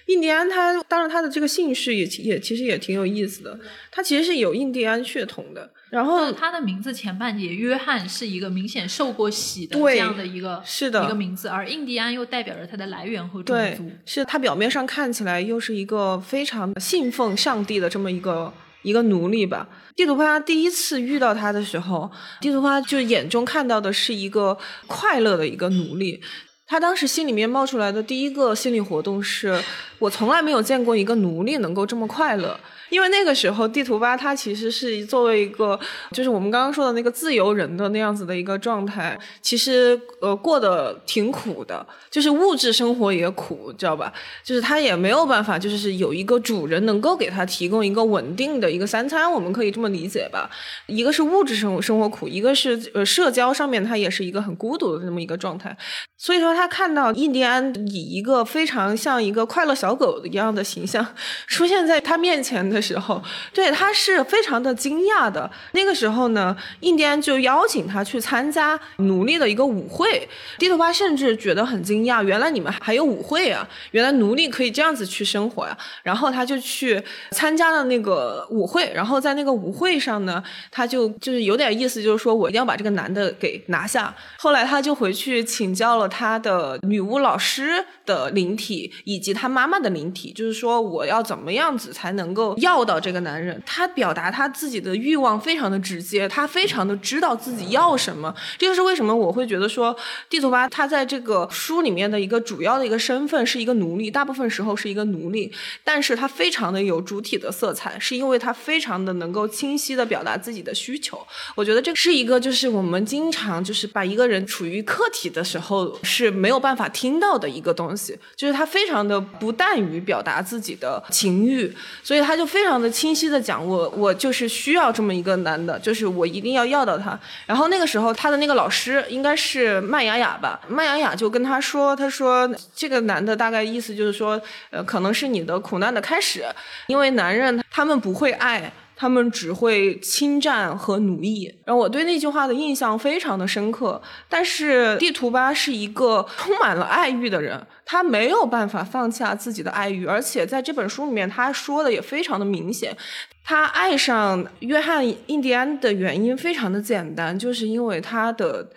[0.06, 3.58] 印第安，他当然他的这个姓氏也也其实也挺有意思的，
[3.90, 5.70] 他其实是有印第安血统的。
[5.90, 13.90] 然后他的名字前半截约翰是一个明显受过洗的这样的一个是的一个名字，而印第安又代表着他的来源和种族。
[14.04, 18.52] 是他表面上看起来又是一个非常信奉上帝的这么一个。
[18.82, 22.10] 一个奴隶吧，地图帕第一次遇到他的时候，
[22.40, 24.56] 地图帕就眼中看到的是一个
[24.86, 26.20] 快乐的一个奴隶。
[26.66, 29.62] 他当时心里面冒出来的第一个心理活动是：
[29.98, 32.58] 我从来没有见过一个奴隶能够这么快乐。
[32.92, 44.12] 因为那个时候，地图吧它其实是作为一个，就是我们刚刚说的那个自由人的那样子的一个状态，其实呃过得挺苦的，就是物质生活也苦，知道吧？
[44.44, 50.50] 就是他也没有办法，就是有一个主人能够给他提供一个稳定的一个三餐，我们可以这么理解吧？
[50.86, 55.74] 一个是物质生生活苦，一个是呃社交上面他也是一个很孤独的这么一个状态。
[56.18, 61.04] 所以说，他看到印第安以一个非常像一个快乐小狗一样的形象
[61.46, 63.22] 出现在他面前的时候，
[63.54, 65.50] 对他是非常的惊讶的。
[65.72, 70.28] 那个时候呢，印第安就邀请他去参加奴隶的一个舞会。
[70.58, 73.66] 地图巴甚至觉得很惊讶，原来你们还有舞会啊！
[73.92, 75.76] 原来奴隶可以这样子去生活呀。
[76.02, 84.14] 然后他就去参加了那个舞会，然后在那个舞会上呢，他就就是有点意思，就是说我一定要把这个男的给拿下。
[84.38, 86.08] 后来他就回去请教了。
[86.12, 93.62] 他的女巫老师的灵体，以及他妈妈的灵体，就是说我要怎么样子才能够要教导这个男人？
[93.66, 98.34] 他表达他自己的欲望非常的直接，他非常的知道自己要什么。
[98.56, 99.94] 这就是为什么我会觉得说
[100.30, 105.52] 地图巴他在这个书里面的一个主要的一个身份是一个奴隶，大部分时候是一个奴隶，
[105.84, 111.20] 但是他非常的有主体的色彩，是因为他非常的能够清晰的表达自己的需求。
[111.54, 115.98] 我觉得这是一个就是我们经常就是把一个人处于客体的时候。
[116.02, 127.18] 是没有办法听到的一个东西，就是他非常的不淡于表达自己的情欲，所以他就非常的清晰的讲，我我就是需要这么一个男的，就是我一定要要到他。
[127.46, 134.38] 然后那个时候他的那个老师应该是麦雅雅吧，麦雅雅就跟他说，他说这个男的大概意思就是说，
[134.68, 136.44] 呃，可能是你的苦难的开始，
[136.88, 138.70] 因为男人他们不会爱。
[138.94, 144.00] 他们只会侵占和奴役，然后我对那句话的印象非常的深刻。
[144.28, 152.96] 但是地图巴是一个充满了爱欲的人，他没有办法放下自己的爱欲，而且在这本书里面他说的也非常的明显，
[153.44, 158.70] 他爱上约翰印第安的原因非常的简单，就是因为他的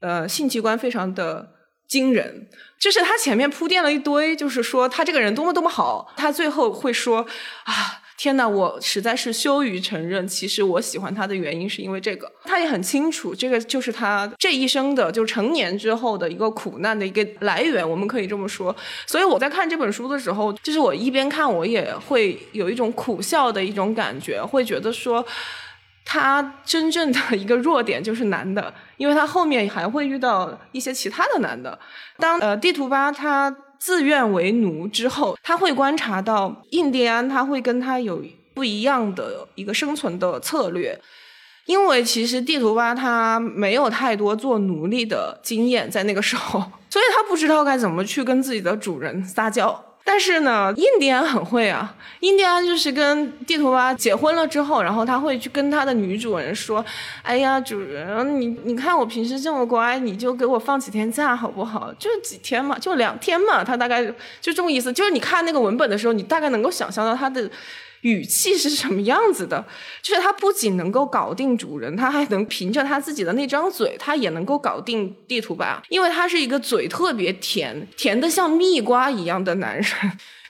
[0.00, 1.50] 呃性器官非常的
[1.86, 2.48] 惊人，
[2.80, 7.26] 就是他前面铺垫了一堆，就是说他这个人多么多么好，他最后会说
[7.64, 7.98] 啊。
[8.22, 12.30] 天呐，我实在是羞于承认，其实我喜欢他的原因是因为这个。
[12.44, 18.72] 他也很清楚，这个就是他这一生的，就成年之后的一个苦难的一个来源，我们可以这么说。
[19.08, 25.26] 所以我在看这本书的时候，就是我一边看，我也会有一种苦笑的一种感觉，会觉得说。
[26.04, 31.78] 他真正的一个弱点就是男的，因为他后面还会遇到一些其他的男的。
[32.18, 38.22] 当呃地图巴他自愿为奴之后，他会观察到印第安他会跟他有
[38.54, 40.96] 不一样的一个生存的策略，
[41.66, 49.84] 因为其实地图巴他没有太多做奴隶的经验，在那个时候， 所以他不知道该怎么去跟自己的主人撒娇。
[50.04, 51.94] 但是呢，印第安很会啊。
[52.20, 56.84] 印第安就是跟地图蛙结婚了之后，然后他会去跟他的女主人说
[57.22, 61.92] ：“哎呀，主人，你你看我平时这么乖，你就给我放几天假好不好？
[61.98, 64.04] 就几天嘛，就两天嘛。”他大概
[64.40, 64.92] 就这么意思。
[64.92, 67.50] 就是你看那个文本的时候，你大概能够想象到他的。
[68.02, 69.66] 语气是什么样子的？
[70.00, 75.82] 就是他不仅能够搞定主人，他还能凭着他自己的那张嘴，他也能够搞定地图吧？
[75.88, 79.86] 因为他是一个嘴特别甜，甜的像蜜瓜一样的男人。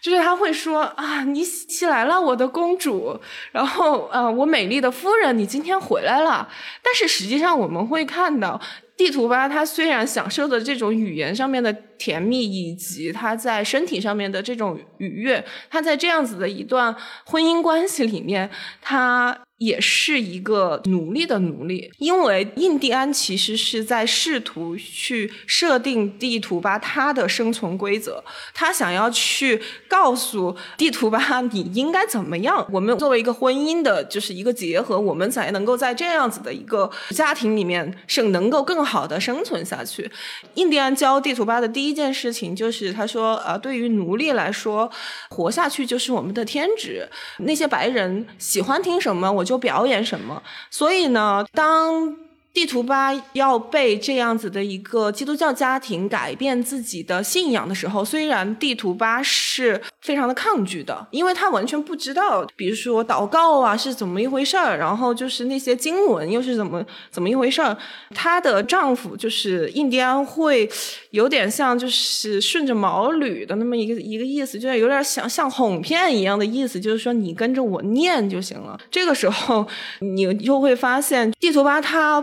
[0.02, 3.18] 就是他会说啊，你起来了，我的公主。
[3.52, 6.48] 然后啊，我美丽的夫人，你今天回来了。
[6.82, 8.60] 但是实际上我们会看到。
[8.94, 18.48] 地图吧，他虽然享受的这种语言上面的甜蜜，以及他在身体上面的这种愉悦，他在这样子的一段婚姻关系里面，
[18.80, 19.36] 他。
[19.62, 32.66] 也是一个奴隶的奴隶，因为印第安其实是在试图去设定地图巴他的生存规则，他想要去告诉地图巴你应该怎么样。
[32.72, 40.10] 我们作为一个婚姻的，就是一个结合，我们才能够在这样子的一个家庭里面是能够更好的生存下去。
[40.54, 44.90] 印第安教地图巴的第一件事情就是他说，呃，对于奴隶来说，
[45.28, 47.08] 活下去就是我们的天职。
[47.38, 49.51] 那些白人喜欢听什么，我就。
[49.52, 50.42] 就表演什么？
[50.70, 52.31] 所以呢，当。
[52.52, 67.74] 地图巴要被这样子的一个基督教家庭改变自己的信仰的时候，虽然地图巴是非常的抗拒的，因为他完全不知道，比如说祷告啊是怎么一回事儿，然后就是那些经文又是怎么怎么一回事儿。
[68.14, 70.68] 她的丈夫就是印第安会
[71.10, 78.78] 有点像就是顺着毛捋的那么一个一个意思，就是有点像像哄骗一样的意思，就是说你跟着我念就行了。
[78.90, 79.66] 这个时候
[80.00, 82.22] 你就会发现地图巴他。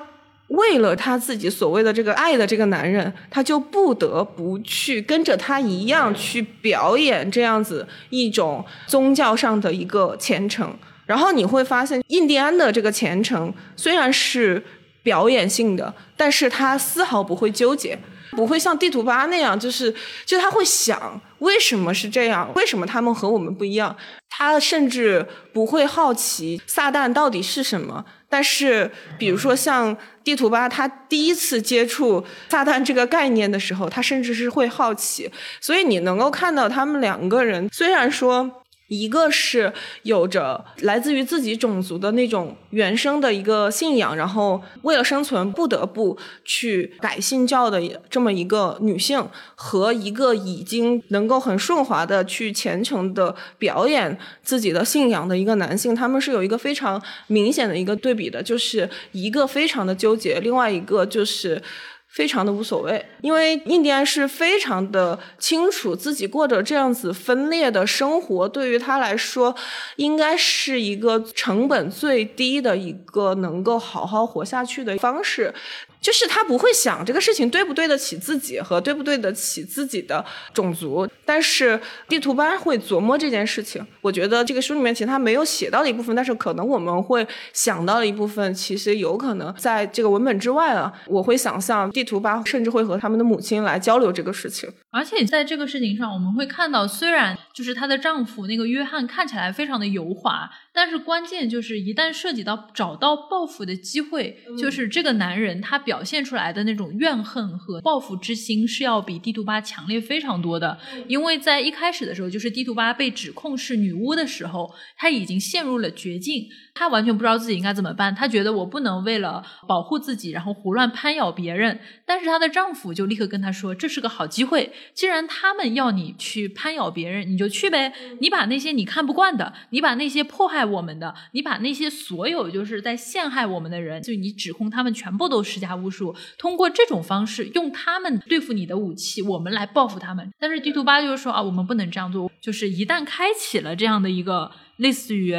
[0.50, 10.72] 为了他自己所谓的这个爱的这个男人，他就不得不去跟着他一样去表演这样子一种宗教上的一个虔诚。
[11.06, 14.64] 然后你会发现，印第安的这个虔诚虽然是
[15.02, 17.98] 表演性的，但是他丝毫不会纠结，
[18.32, 19.94] 不会像地图巴那样，就是
[20.26, 23.96] 就他会想为什么是这样，为什么他们和我们不一样。
[24.30, 28.06] 他甚至不会好奇撒旦到底是什么。
[28.30, 35.32] 但是，比如说像地图吧，他第一次接触撒旦这个概念的时候，他甚至是会好奇。
[35.60, 38.59] 所以你能够看到他们两个人，虽然说。
[38.90, 39.72] 一个是
[40.04, 49.26] 有着来自于自己种族的那种原生的一个信仰，然后为了生存不得不去改信教的这么一个女性，
[49.56, 61.62] 和一个已经能够很顺滑的去虔诚的表演自己的信仰的一个男性，他们是有一个非常明显的一个对比的，就是一个非常的纠结，另外一个就是。
[62.10, 69.56] 非常的无所谓，因为印第安是非常的清楚自己过着这样子分裂的生活，对于他来说，
[69.98, 75.54] 应该是一个成本最低的一个能够好好活下去的方式。
[76.02, 80.24] 就是他不会想这个事情对不对得起自己和对不对得起自己的
[80.54, 83.86] 种族，但是地图班会琢磨这件事情。
[84.02, 90.92] 我觉得这个书里面其实他没有写到的一部分，但是可能我们会想到的一部分，其实有可能在这个文本之外啊。
[91.08, 94.70] 我会想象地图巴甚至会和他们的母亲来交流这个事情。
[94.92, 100.50] 而且在这个事情上，我们会看到，虽然就是她的丈夫那个约翰看起来非常的油滑。
[100.74, 110.78] 但是关键就是，一旦涉及到找到报复的机会，就是这个男人他表现出来的那种怨恨和报复之心是要比地图巴强烈非常多的。
[111.08, 116.48] 因为在一开始的时候，就是地图巴被指控是女巫的时候，他已经陷入了绝境。
[116.74, 121.80] 她完全不知道自己应该怎么办，她觉得我不能为了保护自己，然后胡乱攀咬别人。
[122.06, 127.94] 但是她的丈夫就立刻跟她说：“这是个好机会，既然他们要你去攀咬别人，你就去呗。
[128.20, 140.32] 你把那些你看不惯的，你把那些迫害我们的，你把那些所有就是在陷害我们的人，就你指控他们全部都施加巫术，通过这种方式用他们对付你的武器，我们来报复他们。
[140.40, 145.36] 但是地图八就是说啊，我们不能这样做，就是一旦开启了这样的一个类似于。”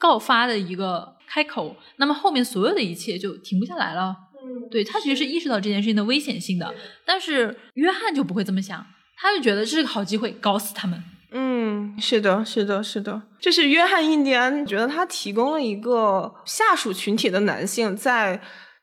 [0.00, 4.16] 告发的一个开口，那么后面所有的一切就停不下来了。
[4.34, 6.74] 嗯，对他其实是意识到这件事情的危险性的，
[7.04, 8.84] 但是约翰就不会这么想，
[9.16, 11.04] 他就觉得这是个好机会，搞死他们。
[11.32, 11.60] 嗯。
[11.70, 18.40] 嗯，是的，是的，是的，这是约翰·印第安觉得他提供了一个下属群体的男性在。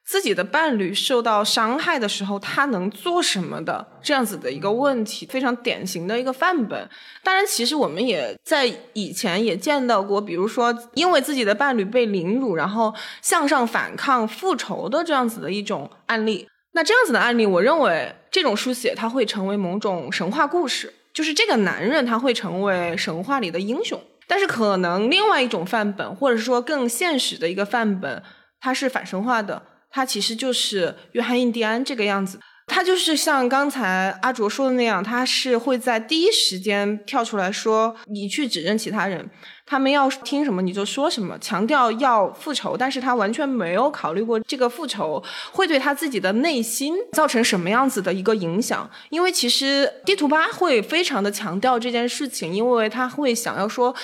[0.08, 6.90] 自己的伴侣受到伤害的时候，他能做什么的这样子的一个问题，非常典型的一个范本。
[7.22, 16.48] 当然，其实我们也在以前也见到过，比如说因为自己的伴侣被凌辱，然后向上反抗、复仇的这样子的一种案例。
[16.72, 24.02] 那这样子的案例，我认为这种书写它会成为某种神话故事，就是这个男人他会成为神话里的英雄。
[24.26, 28.24] 但是可能另外一种范本，或者说更现实的一个范本，
[28.62, 29.62] 它是反神话的。
[29.90, 39.30] 他其实就是约翰·印第安这个样子，他就是像刚才阿卓说的那样，他是会在第一时间跳出来说：“你去指认其他人，
[39.66, 48.90] 他们要听什么你就说什么。”强调要复仇，但是他完全没有考虑过这个复仇会对他自己的内心造成什么样子的一个影响。
[49.10, 53.96] 因为其实地图巴会非常的强调这件事情，因为他会想要说。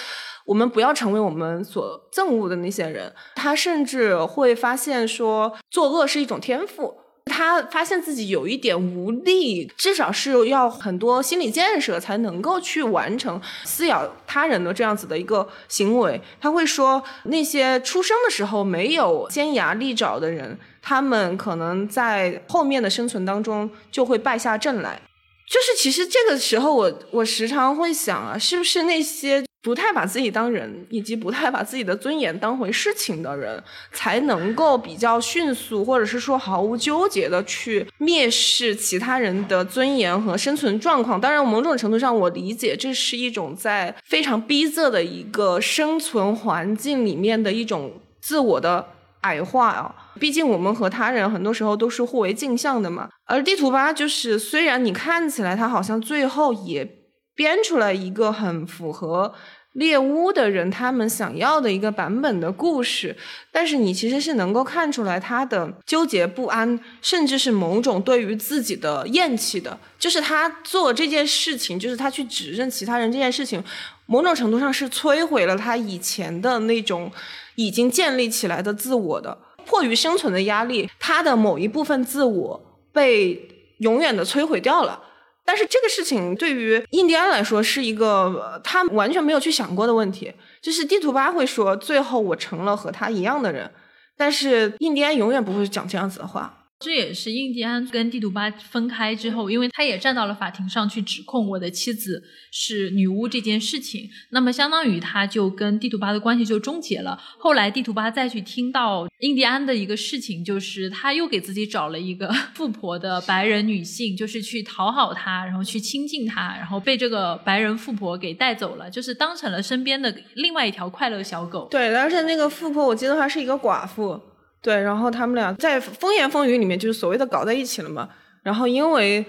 [0.46, 3.14] 我们不要成为我们所憎恶的那些人。
[3.36, 6.98] 他甚至会发现说，作恶是一种天赋。
[7.26, 16.22] 他发现自己有一点无力，至少是要很多心理建设才能够去完成撕咬他人的这样子的一个行为。
[16.42, 25.02] 他会说，那些出生的时候没有尖牙利爪的人，他们可能在后面的生存当中就会败下阵来。
[25.50, 29.46] 就是其实这个时候，我我时常会想啊，是不是那些。
[29.64, 33.64] 不太把自己当人，以及不太把自己的尊严当回事情的人，
[33.94, 41.20] 才能够比较迅速，或者是说毫无纠结的去蔑视其他人的尊严和生存状况。
[41.20, 48.86] 当然，某种程度上，我理解这是一种在非常逼仄的一个生存环境里面的一种自我的
[49.22, 49.96] 矮化啊。
[50.20, 53.08] 毕竟，我们和他人很多时候都是互为镜像的嘛。
[53.26, 57.03] 而地图吧，就是虽然你看起来他好像最后也。
[57.36, 59.34] 编出来一个很符合
[59.74, 63.18] 猎巫的人他们想要的一个版本的故事，
[63.52, 69.76] 但是你其实是能够看出来他的纠结不安，甚至是某种对于自己的厌弃的。
[69.98, 73.64] 就是他做这件事情，就是他去指认其他人这件事情，
[74.06, 77.12] 某种程度上是摧毁了他以前的那种
[77.56, 79.36] 已经建立起来的自我的。
[79.66, 82.62] 迫于生存的压力，他的某一部分自我
[82.92, 85.02] 被永远的摧毁掉了。
[85.46, 93.72] 但是这个事情对于印第安来说是一个他完全没有去想过的问题，就是地图巴会说最后我成了和他一样的人，
[94.16, 96.63] 但是印第安永远不会讲这样子的话。
[96.84, 107.18] 这也是印第安跟地图巴分开之后，因为他也站到了法庭上去指控我的妻子是女巫这件事情，那么相当于他就跟地图巴的关系就终结了。
[107.40, 121.68] 后来地图巴再去听到印第安的一个事情，就是他又给自己找了一个 富婆的白人女性，就是去讨好他，然后去亲近他，然后被这个白人富婆给带走了，就是当成了身边的另外一条快乐小狗。
[121.72, 124.20] 对，而且那个富婆我记得她是一个寡妇。
[124.64, 128.08] 对，然后他们俩在风言风语里面就是所谓的搞在一起了嘛。
[128.44, 129.26] 然后因为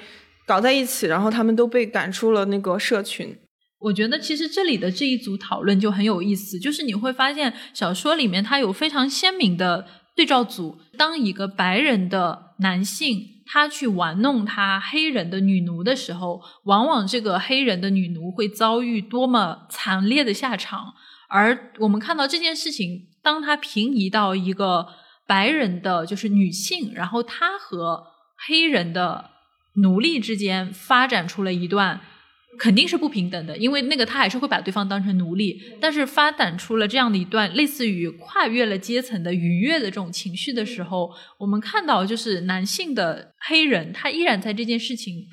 [0.46, 3.36] 搞在一起，然后他们都被赶出了那个社群。
[3.80, 10.78] 我觉得其实这里的这一组讨论就很有意思，就是你会发现小说里面它有非常鲜明的对照组。
[10.96, 20.94] 当一个白人的男性他去玩弄他黑人的女奴的时候，往往这个黑人的女奴会遭遇多么惨烈的下场。
[21.28, 24.86] 而我们看到这件事情，当他平移到一个。
[25.26, 28.04] 白人的就是女性，然后她和
[28.46, 29.30] 黑人的
[29.76, 32.00] 奴隶之间发展出了一段
[32.56, 45.26] 肯定是不平等的，因为那个他还是会把对方当成奴隶，但是发展出了这样的一段类似于跨越了阶层的愉悦的这种情绪的时候，我们看到就是男性的黑人他依然在这件事情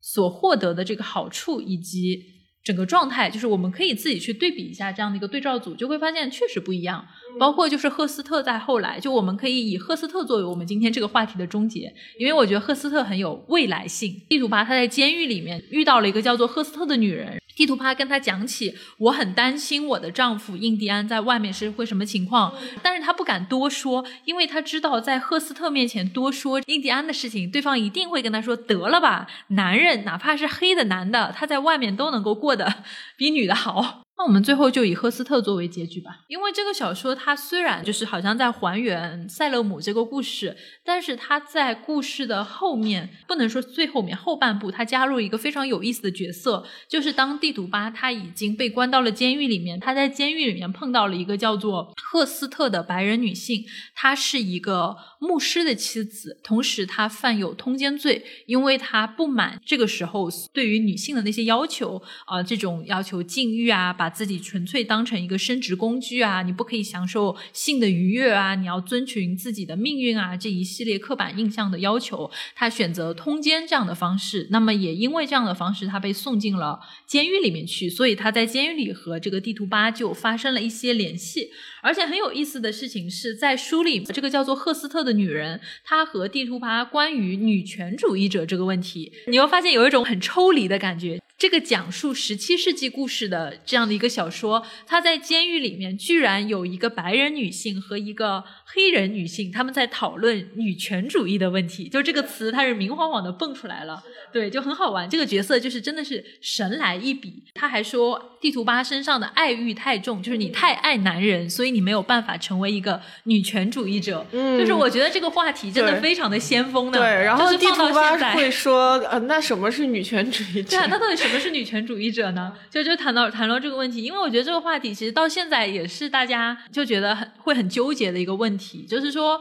[0.00, 2.22] 所获得的这个好处以及
[2.62, 7.04] 整个状态，就是我们可以自己去对比一下这样的一个对照组，就会发现确实不一样。
[7.38, 14.20] 包括就是赫斯特在后来，就我们可以以赫斯特作为我们今天这个话题的终结，因为我觉得赫斯特很有未来性。
[14.28, 32.82] 地图巴他在监狱里面遇到了一个叫做赫斯特的女人，地图巴跟他讲起，我很担心我的丈夫印第安在外面是会什么情况，但是他不敢多说，因为他知道在赫斯特面前多说印第安的事情，对方一定会跟他说得了吧，男人哪怕是黑的男的，他在外面都能够过得
[33.16, 34.02] 比女的好。
[34.20, 53.64] 那我们最后就以赫斯特作为结局吧，因为这个小说它虽然就是好像在还原塞勒姆这个故事，但是它在故事的后面，不能说最后面后半部，它加入一个非常有意思的角色，就是当地图巴他已经被关到了监狱里面，他在监狱里面碰到了一个叫做赫斯特的白人女性，
[53.94, 74.48] 她是一个牧师的妻子，同时她犯有通奸罪，因为她不满这个时候对于女性的那些要求啊，这种要求禁欲啊，把自己纯粹当成一个生殖工具啊，你不可以享受性的愉悦啊，你要遵循自己的命运啊，这一系列刻板印象的要求，他选择通奸这样的方式。
[74.50, 81.50] 那么也因为这样的方式，他被送进了监狱里面去，所以他在监狱里和这个地图巴就发生了一些联系。
[81.82, 91.20] 而且很有意思的事情是在书里，这个叫做赫斯特的女人，她和地图巴关于女权主义者这个问题，你会发现有一种很抽离的感觉。
[91.38, 98.44] 这个讲述十七世纪故事的这样的一个小说，它在监狱里面居然有一个白人女性和一个
[98.74, 101.88] 黑人女性，他们在讨论女权主义的问题。
[101.88, 104.02] 就这个词，它是明晃晃的蹦出来了，
[104.32, 105.08] 对，就很好玩。
[105.08, 107.42] 这个角色就是真的是神来一笔。
[107.54, 114.26] 他还说，地图巴身上的爱欲太重，就是你太爱男人，所以你没有办法成为一个女权主义者。
[114.32, 116.98] 嗯，就是我觉得这个话题真的非常的先锋呢。
[116.98, 120.70] 对，然后地图巴会说，呃，那什么是女权主义者？
[120.76, 122.52] 对啊，那到底什什么是女权主义者呢？
[122.68, 129.40] 就就谈到谈到这个问题，因为我觉得这个话题其实到现在也是大家就觉得很会很纠结的一个问题，就是说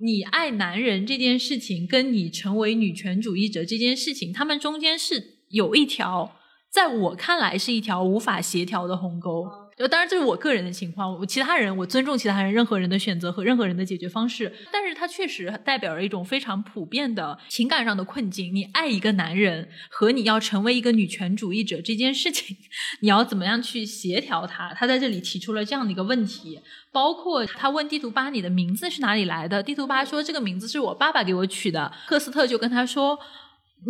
[0.00, 6.36] 你爱男人这件事情，跟你成为女权主义者这件事情，他们中间是有一条，
[6.68, 9.46] 在我看来是一条无法协调的鸿沟。
[9.78, 18.54] 就当然这是我个人的情况，我其他人我尊重其他人任何人的选择和任何人的解决方式，但是它确实代表了一种非常普遍的情感上的困境。
[18.54, 22.56] 你爱一个男人和你要成为一个女权主义者这件事情，
[23.00, 24.72] 你要怎么样去协调它？
[24.72, 26.58] 他在这里提出了这样的一个问题，
[26.90, 29.62] 包括他问地图巴你的名字是哪里来的？
[29.62, 31.92] 地图巴说这个名字是我爸爸给我取的。
[32.06, 33.18] 赫斯特就跟他说，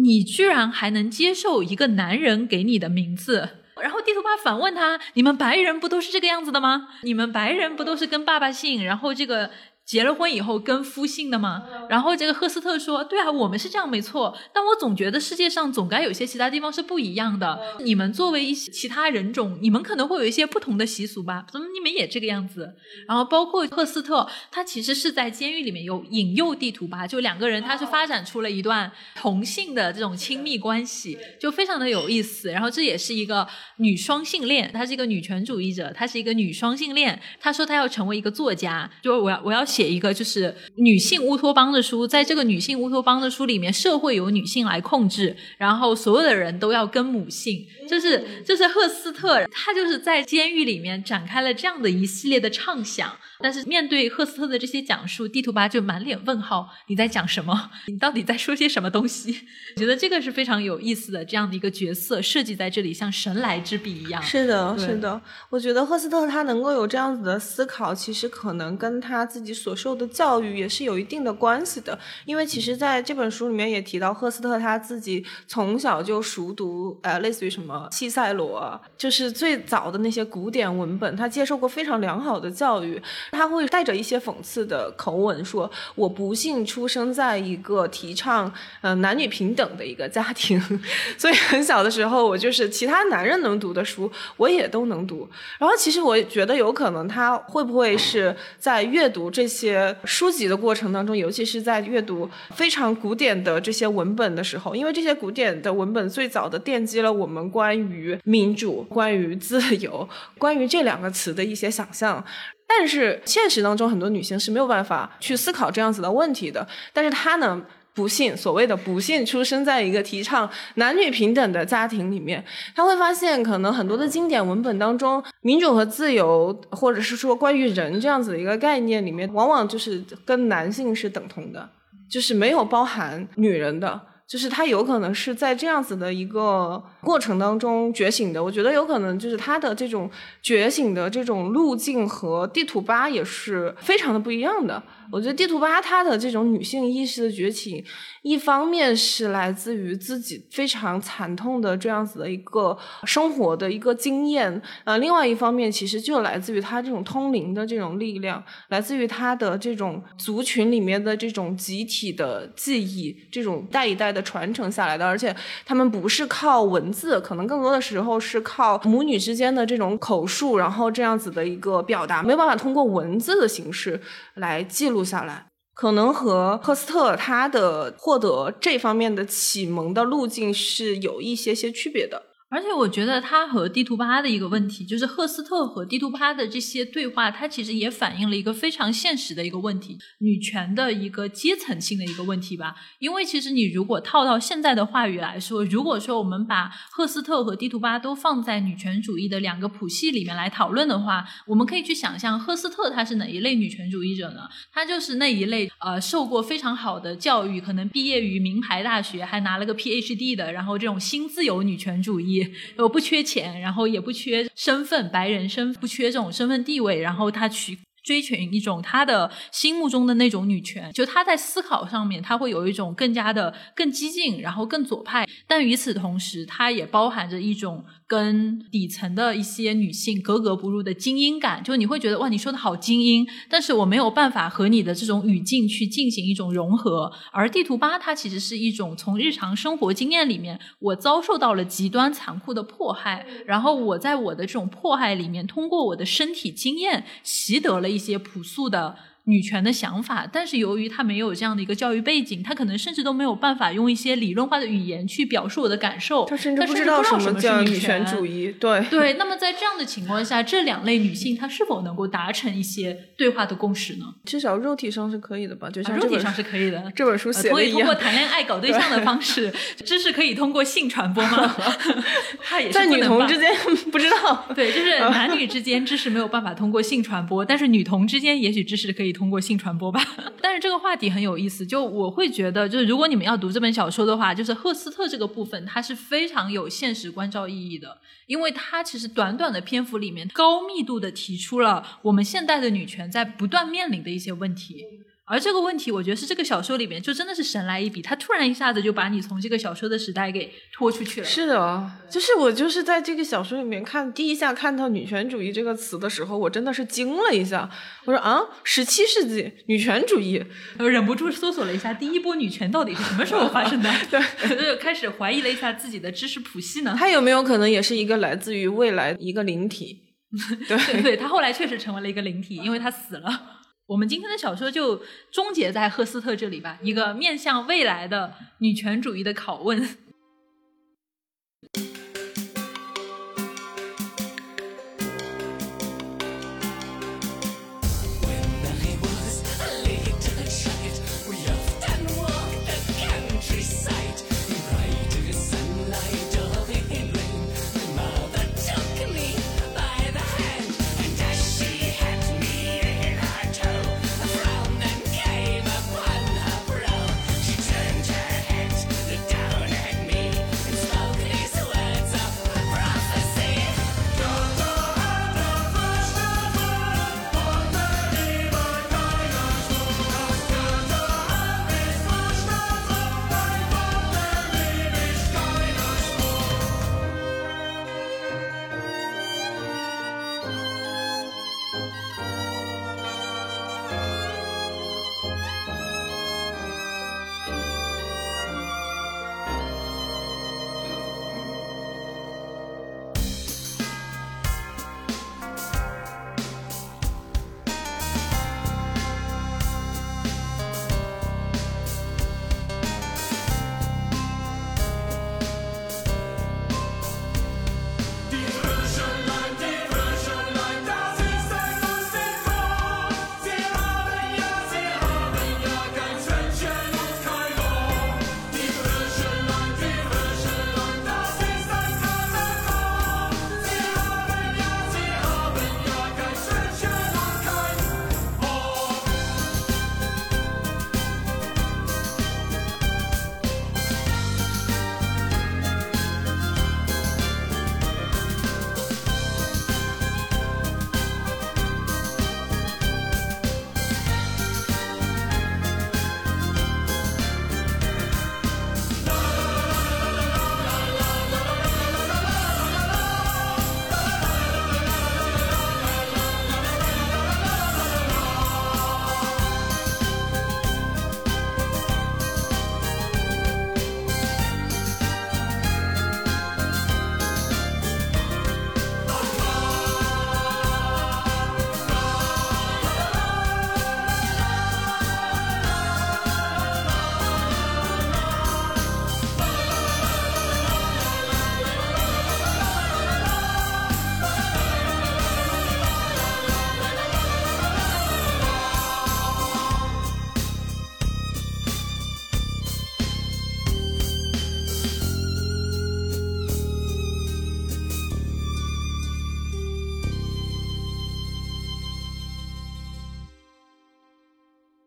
[0.02, 3.50] 你居然还能接受一个男人给你的名字？
[3.80, 6.88] 然后地图爸反问他：“你们白人不都是这个样子的吗？
[7.02, 8.84] 你们白人不都是跟爸爸姓？
[8.84, 9.50] 然后这个。”
[9.86, 11.62] 结了婚以后跟夫姓的吗？
[11.88, 14.36] 然后这个赫斯特说：“对啊，我们是这样没错。
[14.52, 17.60] 但我总觉得世界上总该有些其他地方是不一样的。
[17.78, 21.46] 你们作为一些其他人种，你们可能会有一些不同的习俗吧？
[21.52, 22.74] 怎么你们也这个样子？
[23.06, 27.06] 然后包括赫斯特，他其实是在监狱里面有引诱地图吧？
[27.06, 32.50] 就两个人，他是发展出了一段同性的这种亲密关系，就非常的有意思。
[32.50, 33.46] 然后这也是一个
[33.76, 37.22] 女双性恋，她是一个女权主义者，她是一个女双性恋。
[37.38, 47.66] 她说她要成为一个作家，就是我要我要。”写一个就是女性乌托邦的书，在这个女性乌托邦的书里面，社会由女性来控制，然后所有的人都要跟母性。
[47.86, 53.14] 就是就是赫斯特，他就是在监狱里面展开了这样的一系列的畅想。
[53.40, 57.70] 但是面对赫斯特的这些讲述，地图巴就满脸问号：“你在讲什么？
[57.88, 59.42] 你到底在说些什么东西？”
[59.76, 64.22] 我 觉得这个是非常有意思的，这样的一个角色设计在这里，像神来之笔一样。
[64.22, 65.20] 是的，是的。
[65.50, 71.98] 我觉得赫斯特他能够有这样子的思考，其实可能跟他自己所受的教育也是有一定的关系的。
[72.24, 83.00] 因为其实在这本书里面也提到，赫斯特他自己从小就熟读，呃，类似于什么西塞罗，就是最早的那些古典文本，他接受过非常良好的教育。
[83.30, 90.60] 他会带着一些讽刺的口吻说：“我不幸出生在一个提倡呃男女平等的一个家庭，
[91.18, 95.28] 所以很小的时候，我就是其他男人能读的书，我也都能读。
[95.58, 110.08] 然后其实我觉得有可能他会不会是在阅读这些书籍的过程当中，尤其是在阅读非常古典的这些文本的时候，因为这些古典的文本最早的奠基了我们关于民主、关于自由、
[110.38, 112.24] 关于这两个词的一些想象。”
[112.66, 116.66] 但是现实当中，很多女性是没有办法去思考这样子的问题的。
[116.92, 117.62] 但是她呢，
[117.94, 122.44] 不幸所谓的不幸出生在一个提倡男女平等的家庭里面，
[122.74, 131.68] 她会发现，可能很多的经典文本当中，民主和自由，或者是说关于人这样子的一个概念里面，往往就是跟男性是等同的，
[132.10, 134.00] 就是没有包含女人的。
[134.28, 140.10] 就是他有可能是在这样子的一个过程当中觉醒的，我觉得有可能就是他的这种
[140.42, 144.82] 觉醒的这种路径和地图八也是非常的不一样的。
[145.12, 147.84] 我觉得地图巴他的这种女性意识的崛起，
[148.22, 165.32] 一方面是来自于自己非常惨痛的这样子的一个生活的一个经验，呃，另外一方面其实就来自于他这种通灵的这种力量，来自于他的这种族群里面的这种集体的记忆，这种代一代的传承下来的，而且
[165.64, 174.00] 他们不是靠文字，可能更多的时候是靠母女之间的这种口述，然后这样子的一个表达，没有办法通过文字的形式
[174.34, 175.46] 来记录下来。
[175.74, 182.25] 可能和赫斯特他的获得这方面的启蒙的路径是有一些些区别的。
[182.48, 192.76] 而且我觉得他和地图巴的一个问题，就是赫斯特和地图巴的这些对话，它其实也反映了一个非常现实的一个问题，女权的一个阶层性的一个问题吧。
[193.00, 204.42] 因为其实你如果套到现在的话语来说，如果说我们把赫斯特和地图巴都放在女权主义的两个谱系里面来讨论的话，我们可以去想象赫斯特他是哪一类女权主义者呢？
[204.72, 212.35] 他就是那一类呃受过非常好的教育，可能毕业于名牌大学，还拿了个 PhD 的，然后这种新自由女权主义。
[212.78, 227.84] 又不缺钱，然后也不缺身份，白人身不缺这种身份地位，然后他去追寻一种他的心目中的那种女权，就他在思考上面，他会有一种更加的更激进，然后更左派，但与此同时，他也包含着一种。
[228.08, 237.10] 跟底层的一些女性格格不入的精英感，就你会觉得哇，你说的好精英，但是我没有办法和你的这种语境去进行一种融合。
[237.32, 248.96] 而地图八它其实是一种从日常生活经验里面，我遭受到了极端残酷的迫害，然后我在我的这种迫害里面，通过我的身体经验习得了一些朴素的。
[249.26, 256.24] 女权的想法，但是由于他没有这样的一个教育背景，他可能甚至都没有办法用一些理论化的语言去表述我的感受。
[256.26, 258.54] 他甚至不知道什么叫女权主义。
[258.60, 264.04] 对对，那么在这样的情况下，这两类女性她是否能够达成一些对话的共识呢？
[264.24, 265.68] 至少肉体上是可以的吧？
[265.70, 266.92] 就像肉体上是可以的。
[266.94, 269.52] 这本书写的以通过谈恋爱搞对象的方式，
[269.84, 271.56] 知识可以通过性传播吗？
[272.44, 273.52] 他也是在女同之间
[273.90, 274.46] 不知道。
[274.54, 280.00] 对，就是男女之间知识没有办法通过性传播，但是女同之间也许知识可以通过性传播吧。
[280.42, 294.84] 但是这个话题很有意思，就我会觉得，就是如果你们要读这本小说的话，就是赫斯特这个部分，它是非常有现实关照意义的，因为它其实短短的篇幅里面，高密度的提出了我们现代的女权在不断面临的一些问题。
[295.28, 301.26] 而这个问题，我觉得是这个小说里面就真的是神来一笔，他突然一下子就把你从这个小说的时代给拖出去了。
[301.26, 307.68] 是的，就是我就是在这个小说里面看第一下看到女权主义这个词的时候，我真的是惊了一下。
[308.04, 310.40] 我说啊，十七世纪女权主义，
[310.78, 316.94] 我忍不住搜索了一下第一波女权到底是什么时候发生的， 对，就开始怀疑了一下自己的知识谱系呢。
[316.96, 320.04] 它有没有可能也是一个来自于未来一个灵体？
[320.68, 323.42] 对对，他后来确实成为了一个灵体，因为他死了。
[323.86, 325.00] 我们今天的小说就
[325.30, 330.05] 终结在赫斯特这里吧，一个面向未来的女权主义的拷问。